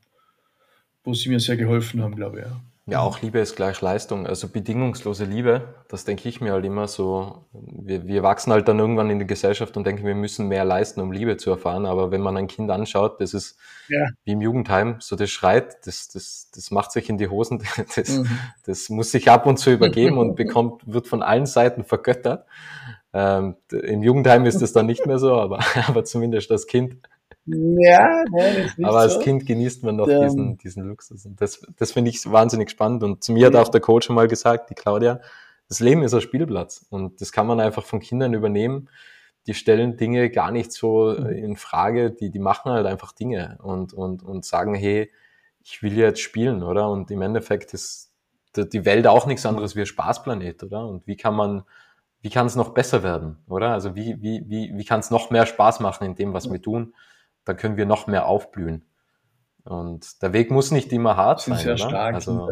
wo 1.05 1.15
sie 1.15 1.31
mir 1.31 1.41
sehr 1.41 1.57
geholfen 1.57 2.03
haben, 2.03 2.17
glaube 2.17 2.41
ich. 2.41 2.45
Ja. 2.45 2.61
Ja, 2.91 3.01
auch 3.03 3.23
Liebe 3.23 3.39
ist 3.39 3.55
gleich 3.55 3.81
Leistung. 3.81 4.27
Also 4.27 4.49
bedingungslose 4.49 5.25
Liebe, 5.25 5.75
das 5.87 6.05
denke 6.05 6.29
ich 6.29 6.41
mir 6.41 6.53
halt 6.53 6.65
immer 6.65 6.89
so. 6.89 7.45
Wir, 7.53 8.05
wir 8.07 8.25
wachsen 8.25 8.53
halt 8.53 8.67
dann 8.67 8.81
irgendwann 8.81 9.11
in 9.11 9.21
die 9.21 9.29
Gesellschaft 9.29 9.77
und 9.77 9.87
denken, 9.87 10.05
wir 10.05 10.17
müssen 10.17 10.49
mehr 10.49 10.65
leisten, 10.65 11.01
um 11.01 11.13
Liebe 11.13 11.37
zu 11.37 11.51
erfahren. 11.51 11.87
Aber 11.87 12.11
wenn 12.11 12.21
man 12.21 12.37
ein 12.37 12.49
Kind 12.49 12.69
anschaut, 12.69 13.21
das 13.21 13.33
ist 13.33 13.57
ja. 13.89 14.09
wie 14.25 14.33
im 14.33 14.41
Jugendheim, 14.41 14.97
so 14.99 15.15
das 15.15 15.31
schreit, 15.31 15.87
das, 15.87 16.09
das, 16.09 16.51
das 16.53 16.73
macht 16.73 16.91
sich 16.91 17.09
in 17.09 17.17
die 17.17 17.29
Hosen, 17.29 17.63
das, 17.95 18.09
mhm. 18.09 18.39
das 18.67 18.89
muss 18.89 19.13
sich 19.13 19.31
ab 19.31 19.47
und 19.47 19.59
zu 19.59 19.71
übergeben 19.71 20.19
und 20.19 20.35
bekommt, 20.35 20.83
wird 20.85 21.07
von 21.07 21.23
allen 21.23 21.47
Seiten 21.47 21.85
vergöttert. 21.85 22.45
Ähm, 23.13 23.55
Im 23.71 24.03
Jugendheim 24.03 24.47
ist 24.47 24.63
es 24.63 24.73
dann 24.73 24.87
nicht 24.87 25.07
mehr 25.07 25.21
so, 25.21 25.37
aber, 25.37 25.61
aber 25.87 26.05
zumindest 26.05 26.51
das 26.51 26.67
Kind 26.67 26.97
ja, 27.47 28.25
nein, 28.31 28.71
Aber 28.83 28.99
als 29.01 29.15
so. 29.15 29.21
Kind 29.21 29.47
genießt 29.47 29.83
man 29.83 29.97
noch 29.97 30.09
ähm, 30.09 30.23
diesen, 30.23 30.59
diesen 30.59 30.85
Luxus. 30.85 31.27
Und 31.27 31.41
das, 31.41 31.63
das 31.77 31.93
finde 31.93 32.11
ich 32.11 32.31
wahnsinnig 32.31 32.71
spannend. 32.71 33.03
Und 33.03 33.25
zu 33.25 33.33
mir 33.33 33.47
hat 33.47 33.57
auch 33.57 33.69
der 33.69 33.81
Coach 33.81 34.07
schon 34.07 34.17
mal 34.17 34.29
gesagt, 34.29 34.71
die 34.71 34.75
Claudia, 34.75 35.21
das 35.69 35.81
Leben 35.81 36.03
ist 36.03 36.15
ein 36.15 36.21
Spielplatz 36.21 36.85
und 36.91 37.21
das 37.21 37.31
kann 37.31 37.47
man 37.47 37.61
einfach 37.61 37.85
von 37.85 38.01
Kindern 38.01 38.35
übernehmen. 38.35 38.89
Die 39.47 39.55
stellen 39.55 39.97
Dinge 39.97 40.29
gar 40.29 40.51
nicht 40.51 40.73
so 40.73 41.15
mhm. 41.19 41.29
in 41.29 41.57
Frage, 41.57 42.11
die, 42.11 42.31
die 42.31 42.39
machen 42.41 42.73
halt 42.73 42.87
einfach 42.87 43.13
Dinge 43.13 43.59
und, 43.63 43.95
und, 43.95 44.23
und 44.23 44.45
sagen, 44.45 44.75
hey, 44.75 45.11
ich 45.63 45.83
will 45.83 45.97
jetzt 45.97 46.21
spielen, 46.21 46.63
oder? 46.63 46.91
Und 46.91 47.11
im 47.11 47.23
Endeffekt 47.23 47.73
ist 47.73 48.13
die 48.57 48.85
Welt 48.85 49.07
auch 49.07 49.27
nichts 49.27 49.47
anderes 49.47 49.77
wie 49.77 49.81
ein 49.81 49.87
Spaßplanet, 49.87 50.65
oder? 50.65 50.87
Und 50.87 51.07
wie 51.07 51.17
kann 51.17 51.35
man, 51.35 51.63
wie 52.21 52.31
kann 52.31 52.47
es 52.47 52.57
noch 52.57 52.71
besser 52.71 53.03
werden, 53.03 53.39
oder? 53.49 53.73
Also 53.73 53.95
wie, 53.95 54.21
wie, 54.21 54.43
wie, 54.49 54.73
wie 54.75 54.85
kann 54.85 55.01
es 55.01 55.11
noch 55.11 55.31
mehr 55.31 55.47
Spaß 55.47 55.81
machen 55.81 56.05
in 56.05 56.15
dem, 56.17 56.33
was 56.33 56.51
wir 56.51 56.61
tun? 56.61 56.95
Dann 57.45 57.57
können 57.57 57.77
wir 57.77 57.87
noch 57.87 58.07
mehr 58.07 58.27
aufblühen. 58.27 58.85
Und 59.65 60.23
der 60.23 60.33
Weg 60.33 60.51
muss 60.51 60.71
nicht 60.71 60.93
immer 60.93 61.17
hart 61.17 61.41
sein. 61.41 61.59
Sehr 61.59 61.75
oder? 61.75 61.89
stark. 61.89 62.15
Also, 62.15 62.49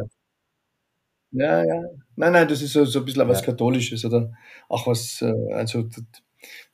ja, 1.31 1.65
ja. 1.65 1.83
Nein, 2.17 2.33
nein, 2.33 2.49
das 2.49 2.63
ist 2.63 2.73
so, 2.73 2.85
so 2.85 3.01
ein 3.01 3.05
bisschen 3.05 3.29
was 3.29 3.41
ja. 3.41 3.47
Katholisches 3.47 4.05
oder 4.05 4.33
auch 4.69 4.87
was, 4.87 5.23
äh, 5.23 5.53
also 5.53 5.89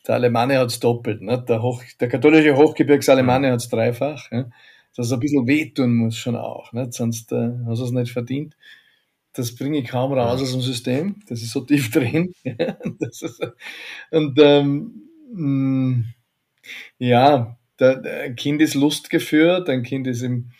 der 0.06 0.14
Alemanne 0.14 0.58
hat 0.58 0.68
es 0.68 0.80
doppelt. 0.80 1.22
Ne? 1.22 1.42
Der, 1.48 1.62
Hoch, 1.62 1.82
der 2.00 2.08
katholische 2.08 2.56
Hochgebirgsalemanne 2.56 3.48
mhm. 3.48 3.52
hat 3.52 3.60
es 3.60 3.68
dreifach. 3.68 4.30
Ne? 4.30 4.50
Dass 4.96 5.06
es 5.06 5.12
ein 5.12 5.20
bisschen 5.20 5.46
wehtun 5.46 5.94
muss 5.94 6.16
schon 6.16 6.36
auch, 6.36 6.72
ne? 6.72 6.88
sonst 6.90 7.32
äh, 7.32 7.50
hast 7.66 7.80
du 7.80 7.84
es 7.84 7.90
nicht 7.90 8.12
verdient. 8.12 8.56
Das 9.32 9.56
bringe 9.56 9.78
ich 9.78 9.88
kaum 9.88 10.12
raus 10.12 10.40
aus 10.40 10.52
dem 10.52 10.60
System. 10.60 11.16
Das 11.26 11.42
ist 11.42 11.50
so 11.50 11.62
tief 11.62 11.90
drin. 11.92 12.32
ist, 12.44 13.40
und 14.12 14.38
ähm, 14.38 15.08
mh, 15.32 16.04
ja, 16.98 17.58
ein 17.80 18.36
Kind 18.36 18.62
ist 18.62 18.74
lustgeführt, 18.74 19.68
ein 19.68 19.82
Kind 19.82 20.06
ist 20.06 20.22
im 20.22 20.50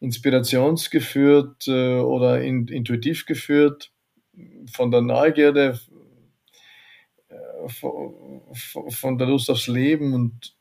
inspirationsgeführt 0.00 1.66
äh, 1.66 1.98
oder 1.98 2.40
in, 2.42 2.68
intuitiv 2.68 3.26
geführt, 3.26 3.92
von 4.70 4.90
der 4.90 5.00
Neugierde, 5.00 5.80
äh, 7.28 7.68
von, 7.68 9.18
der 9.18 9.26
Lust 9.26 9.50
aufs 9.50 9.66
Leben 9.66 10.14
und 10.14 10.54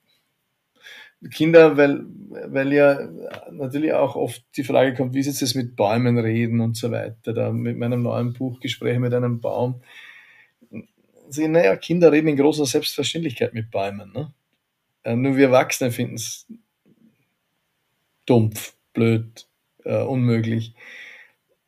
Kinder, 1.32 1.78
weil, 1.78 2.06
weil 2.48 2.74
ja 2.74 3.10
natürlich 3.52 3.94
auch 3.94 4.16
oft 4.16 4.44
die 4.56 4.64
Frage 4.64 4.94
kommt, 4.94 5.16
wie 5.16 5.20
ist 5.20 5.28
jetzt 5.28 5.42
das 5.42 5.56
mit 5.56 5.76
Bäumen 5.76 6.20
reden 6.20 6.62
und 6.62 6.78
so 6.78 6.92
weiter. 6.92 7.34
Da 7.34 7.52
mit 7.52 7.78
meinem 7.78 8.04
neuen 8.04 8.34
Buch 8.34 8.60
Gespräche 8.60 9.00
mit 9.00 9.14
einem 9.14 9.42
Baum. 9.42 9.82
Sie, 11.30 11.48
naja, 11.48 11.76
Kinder 11.76 12.12
reden 12.12 12.28
in 12.28 12.38
großer 12.38 12.68
Selbstverständlichkeit 12.68 13.54
mit 13.54 13.72
Bäumen. 13.72 14.12
Ne? 14.14 14.32
Äh, 15.04 15.16
nur 15.16 15.38
wir 15.38 15.48
Erwachsene 15.48 15.92
finden 15.92 16.16
es 16.16 16.48
dumpf, 18.26 18.76
blöd, 18.94 19.48
äh, 19.84 20.02
unmöglich. 20.02 20.76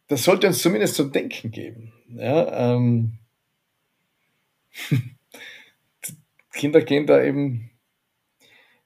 Das 0.08 0.24
sollte 0.24 0.48
uns 0.48 0.62
zumindest 0.62 0.96
zum 0.96 1.12
Denken 1.12 1.52
geben. 1.52 1.94
Ja, 2.10 2.76
ähm, 2.76 3.20
Kinder 6.54 6.82
gehen 6.82 7.08
da 7.08 7.24
eben 7.24 7.70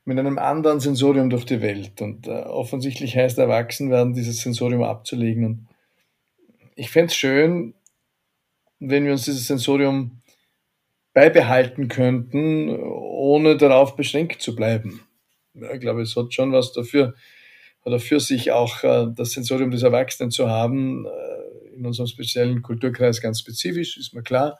mit 0.05 0.19
einem 0.19 0.37
anderen 0.37 0.79
Sensorium 0.79 1.29
durch 1.29 1.45
die 1.45 1.61
Welt 1.61 2.01
und 2.01 2.27
äh, 2.27 2.41
offensichtlich 2.43 3.15
heißt 3.15 3.37
erwachsen 3.37 3.89
werden, 3.89 4.13
dieses 4.13 4.41
Sensorium 4.41 4.83
abzulegen. 4.83 5.45
Und 5.45 5.67
ich 6.75 6.89
fände 6.89 7.07
es 7.07 7.15
schön, 7.15 7.73
wenn 8.79 9.05
wir 9.05 9.13
uns 9.13 9.25
dieses 9.25 9.47
Sensorium 9.47 10.21
beibehalten 11.13 11.87
könnten, 11.87 12.69
ohne 12.69 13.57
darauf 13.57 13.95
beschränkt 13.95 14.41
zu 14.41 14.55
bleiben. 14.55 15.01
Ja, 15.53 15.73
ich 15.73 15.79
glaube, 15.79 16.01
es 16.01 16.15
hat 16.15 16.33
schon 16.33 16.51
was 16.51 16.73
dafür, 16.73 17.13
oder 17.85 17.99
für 17.99 18.19
sich 18.19 18.51
auch 18.51 18.83
äh, 18.83 19.07
das 19.13 19.31
Sensorium 19.31 19.71
des 19.71 19.83
Erwachsenen 19.83 20.31
zu 20.31 20.49
haben, 20.49 21.05
äh, 21.05 21.75
in 21.75 21.85
unserem 21.85 22.07
speziellen 22.07 22.61
Kulturkreis 22.61 23.21
ganz 23.21 23.39
spezifisch, 23.39 23.97
ist 23.97 24.13
mir 24.13 24.23
klar. 24.23 24.59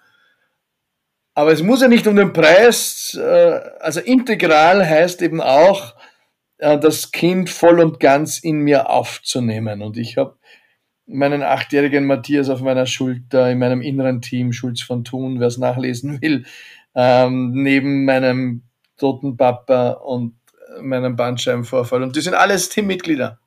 Aber 1.35 1.51
es 1.51 1.63
muss 1.63 1.81
ja 1.81 1.87
nicht 1.87 2.05
um 2.05 2.15
den 2.15 2.33
Preis, 2.33 3.17
äh, 3.19 3.59
also 3.79 3.99
integral 3.99 4.87
heißt 4.87 5.21
eben 5.21 5.41
auch, 5.41 5.95
äh, 6.57 6.77
das 6.77 7.11
Kind 7.11 7.49
voll 7.49 7.79
und 7.79 7.99
ganz 7.99 8.39
in 8.39 8.59
mir 8.59 8.89
aufzunehmen. 8.89 9.81
Und 9.81 9.97
ich 9.97 10.17
habe 10.17 10.37
meinen 11.05 11.43
achtjährigen 11.43 12.05
Matthias 12.05 12.49
auf 12.49 12.61
meiner 12.61 12.85
Schulter 12.85 13.51
in 13.51 13.59
meinem 13.59 13.81
inneren 13.81 14.21
Team, 14.21 14.53
Schulz 14.53 14.81
von 14.81 15.03
Thun, 15.03 15.39
wer 15.39 15.47
es 15.47 15.57
nachlesen 15.57 16.21
will, 16.21 16.45
ähm, 16.95 17.51
neben 17.53 18.05
meinem 18.05 18.63
toten 18.97 19.35
Papa 19.37 19.91
und 19.91 20.35
meinem 20.81 21.15
Bandscheibenvorfall. 21.15 22.03
Und 22.03 22.15
die 22.15 22.21
sind 22.21 22.35
alles 22.35 22.69
Teammitglieder. 22.69 23.39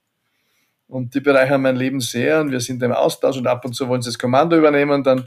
Und 0.88 1.14
die 1.14 1.20
bereichern 1.20 1.62
mein 1.62 1.76
Leben 1.76 2.00
sehr 2.00 2.40
und 2.40 2.52
wir 2.52 2.60
sind 2.60 2.82
im 2.82 2.92
Austausch 2.92 3.36
und 3.36 3.46
ab 3.46 3.64
und 3.64 3.74
zu 3.74 3.88
wollen 3.88 4.02
sie 4.02 4.10
das 4.10 4.18
Kommando 4.18 4.56
übernehmen, 4.56 5.02
dann, 5.02 5.24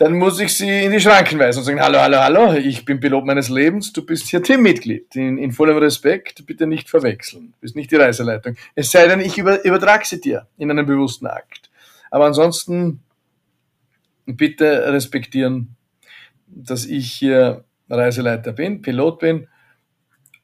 dann 0.00 0.14
muss 0.16 0.40
ich 0.40 0.56
sie 0.56 0.84
in 0.84 0.92
die 0.92 1.00
Schranken 1.00 1.38
weisen 1.38 1.58
und 1.58 1.66
sagen, 1.66 1.78
hallo, 1.78 1.98
hallo, 1.98 2.16
hallo, 2.20 2.54
ich 2.54 2.86
bin 2.86 3.00
Pilot 3.00 3.26
meines 3.26 3.50
Lebens, 3.50 3.92
du 3.92 4.02
bist 4.02 4.28
hier 4.28 4.42
Teammitglied. 4.42 5.14
In, 5.14 5.36
in 5.36 5.52
vollem 5.52 5.76
Respekt, 5.76 6.46
bitte 6.46 6.66
nicht 6.66 6.88
verwechseln. 6.88 7.52
Du 7.52 7.60
bist 7.60 7.76
nicht 7.76 7.90
die 7.90 7.96
Reiseleitung. 7.96 8.56
Es 8.74 8.90
sei 8.90 9.06
denn, 9.06 9.20
ich 9.20 9.36
über, 9.36 9.62
übertrage 9.62 10.06
sie 10.06 10.18
dir 10.18 10.46
in 10.56 10.70
einem 10.70 10.86
bewussten 10.86 11.26
Akt. 11.26 11.68
Aber 12.10 12.24
ansonsten 12.24 13.02
bitte 14.24 14.90
respektieren, 14.90 15.76
dass 16.46 16.86
ich 16.86 17.12
hier 17.12 17.64
Reiseleiter 17.90 18.52
bin, 18.52 18.80
Pilot 18.80 19.18
bin 19.18 19.48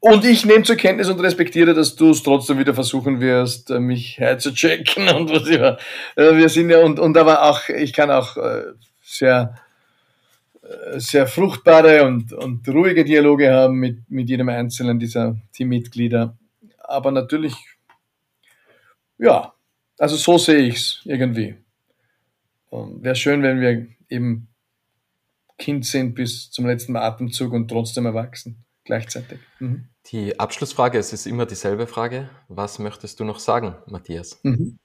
und 0.00 0.24
ich 0.24 0.44
nehme 0.44 0.62
zur 0.62 0.76
Kenntnis 0.76 1.08
und 1.08 1.18
respektiere, 1.20 1.74
dass 1.74 1.96
du 1.96 2.10
es 2.10 2.22
trotzdem 2.22 2.58
wieder 2.58 2.74
versuchen 2.74 3.20
wirst, 3.20 3.70
äh, 3.70 3.80
mich 3.80 4.18
herzuchecken 4.18 5.08
und 5.16 5.30
was 5.30 5.48
immer. 5.48 5.78
Äh, 6.14 6.36
wir 6.36 6.48
sind 6.48 6.70
ja, 6.70 6.78
und, 6.80 7.00
und 7.00 7.16
aber 7.16 7.42
auch, 7.42 7.68
ich 7.70 7.92
kann 7.92 8.10
auch 8.10 8.36
äh, 8.36 8.64
sehr, 9.06 9.54
sehr 10.96 11.26
fruchtbare 11.26 12.04
und, 12.04 12.32
und 12.32 12.68
ruhige 12.68 13.04
Dialoge 13.04 13.52
haben 13.52 13.76
mit, 13.76 14.10
mit 14.10 14.28
jedem 14.28 14.48
einzelnen 14.48 14.98
dieser 14.98 15.36
Teammitglieder. 15.52 16.36
Aber 16.78 17.12
natürlich, 17.12 17.54
ja, 19.18 19.54
also 19.98 20.16
so 20.16 20.38
sehe 20.38 20.58
ich 20.58 20.76
es 20.76 21.00
irgendwie. 21.04 21.54
Wäre 22.70 23.16
schön, 23.16 23.42
wenn 23.42 23.60
wir 23.60 23.86
eben 24.08 24.48
Kind 25.56 25.86
sind 25.86 26.14
bis 26.14 26.50
zum 26.50 26.66
letzten 26.66 26.96
Atemzug 26.96 27.52
und 27.52 27.68
trotzdem 27.68 28.06
erwachsen 28.06 28.64
gleichzeitig. 28.84 29.38
Mhm. 29.58 29.88
Die 30.10 30.38
Abschlussfrage, 30.38 30.98
es 30.98 31.12
ist 31.12 31.26
immer 31.26 31.46
dieselbe 31.46 31.86
Frage. 31.86 32.30
Was 32.48 32.78
möchtest 32.78 33.20
du 33.20 33.24
noch 33.24 33.38
sagen, 33.38 33.74
Matthias? 33.86 34.38
Mhm. 34.42 34.78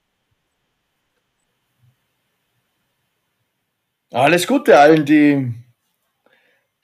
Alles 4.12 4.46
Gute 4.46 4.78
allen, 4.78 5.06
die, 5.06 5.54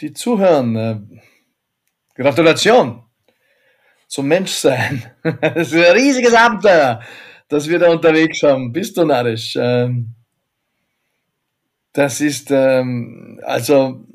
die 0.01 0.15
zuhören. 0.15 0.77
Äh, 0.77 1.01
Gratulation 2.15 3.05
zum 4.09 4.29
Menschsein. 4.29 5.05
Das 5.43 5.71
ist 5.71 5.75
ein 5.75 5.93
riesiges 5.93 6.33
Abenteuer, 6.33 7.03
das 7.49 7.69
wir 7.69 7.79
da 7.79 7.91
unterwegs 7.91 8.43
haben. 8.43 8.73
Bist 8.73 8.97
du 8.97 9.05
narrisch? 9.05 9.57
Ähm, 9.61 10.15
das 11.93 12.23
ist 12.23 12.51
ähm, 12.51 13.41
also 13.45 14.07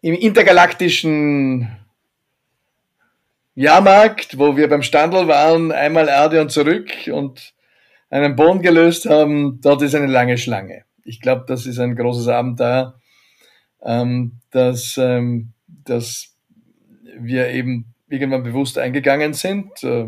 im 0.00 0.14
intergalaktischen 0.14 1.76
Jahrmarkt, 3.56 4.38
wo 4.38 4.56
wir 4.56 4.68
beim 4.68 4.82
Standel 4.82 5.26
waren, 5.26 5.72
einmal 5.72 6.08
Erde 6.08 6.40
und 6.40 6.52
zurück 6.52 6.88
und 7.12 7.52
einen 8.10 8.36
Boden 8.36 8.62
gelöst 8.62 9.06
haben, 9.06 9.60
dort 9.60 9.82
ist 9.82 9.96
eine 9.96 10.06
lange 10.06 10.38
Schlange. 10.38 10.84
Ich 11.04 11.20
glaube, 11.20 11.44
das 11.46 11.66
ist 11.66 11.78
ein 11.78 11.96
großes 11.96 12.28
Abenteuer, 12.28 13.00
ähm, 13.82 14.40
dass, 14.50 14.96
ähm, 14.98 15.52
dass 15.66 16.36
wir 17.18 17.48
eben 17.48 17.94
irgendwann 18.08 18.42
bewusst 18.42 18.78
eingegangen 18.78 19.32
sind, 19.34 19.82
äh, 19.82 20.06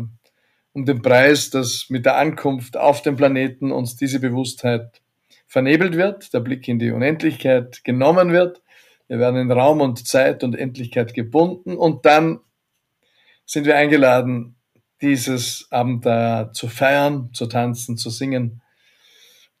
um 0.73 0.85
den 0.85 1.01
Preis, 1.01 1.49
dass 1.49 1.87
mit 1.89 2.05
der 2.05 2.17
Ankunft 2.17 2.77
auf 2.77 3.01
den 3.01 3.15
Planeten 3.15 3.71
uns 3.71 3.95
diese 3.95 4.19
Bewusstheit 4.19 5.01
vernebelt 5.47 5.95
wird, 5.95 6.33
der 6.33 6.41
Blick 6.41 6.67
in 6.67 6.79
die 6.79 6.91
Unendlichkeit 6.91 7.83
genommen 7.83 8.31
wird. 8.31 8.61
Wir 9.07 9.19
werden 9.19 9.39
in 9.39 9.51
Raum 9.51 9.81
und 9.81 10.07
Zeit 10.07 10.43
und 10.43 10.55
Endlichkeit 10.55 11.13
gebunden 11.13 11.77
und 11.77 12.05
dann 12.05 12.39
sind 13.45 13.65
wir 13.65 13.77
eingeladen, 13.77 14.55
dieses 15.01 15.67
Abenteuer 15.71 16.51
zu 16.53 16.67
feiern, 16.67 17.29
zu 17.33 17.45
tanzen, 17.45 17.97
zu 17.97 18.09
singen, 18.09 18.61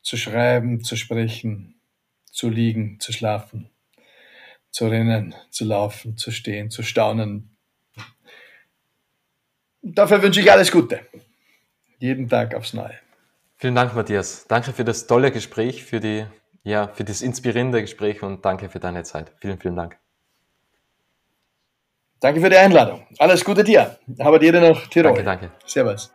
zu 0.05 0.17
schreiben, 0.17 0.83
zu 0.83 0.95
sprechen, 0.95 1.81
zu 2.31 2.49
liegen, 2.49 2.99
zu 2.99 3.11
schlafen, 3.11 3.71
zu 4.69 4.87
rennen, 4.87 5.33
zu 5.49 5.65
laufen, 5.65 6.15
zu 6.15 6.31
stehen, 6.31 6.69
zu 6.69 6.83
staunen. 6.83 7.57
Dafür 9.81 10.21
wünsche 10.21 10.41
ich 10.41 10.51
alles 10.51 10.71
Gute. 10.71 10.99
Jeden 11.97 12.29
Tag 12.29 12.53
aufs 12.53 12.73
Neue. 12.73 12.99
Vielen 13.57 13.73
Dank, 13.73 13.95
Matthias. 13.95 14.45
Danke 14.47 14.73
für 14.73 14.83
das 14.83 15.07
tolle 15.07 15.31
Gespräch, 15.31 15.83
für, 15.83 15.99
die, 15.99 16.25
ja, 16.63 16.87
für 16.87 17.03
das 17.03 17.21
inspirierende 17.21 17.81
Gespräch 17.81 18.21
und 18.21 18.45
danke 18.45 18.69
für 18.69 18.79
deine 18.79 19.03
Zeit. 19.03 19.31
Vielen, 19.39 19.59
vielen 19.59 19.75
Dank. 19.75 19.97
Danke 22.19 22.41
für 22.41 22.49
die 22.49 22.57
Einladung. 22.57 23.07
Alles 23.17 23.43
Gute 23.43 23.63
dir. 23.63 23.97
Aber 24.19 24.37
dir 24.37 24.51
noch 24.59 24.87
Tirol. 24.87 25.13
Danke, 25.13 25.23
danke. 25.23 25.51
Servus. 25.65 26.14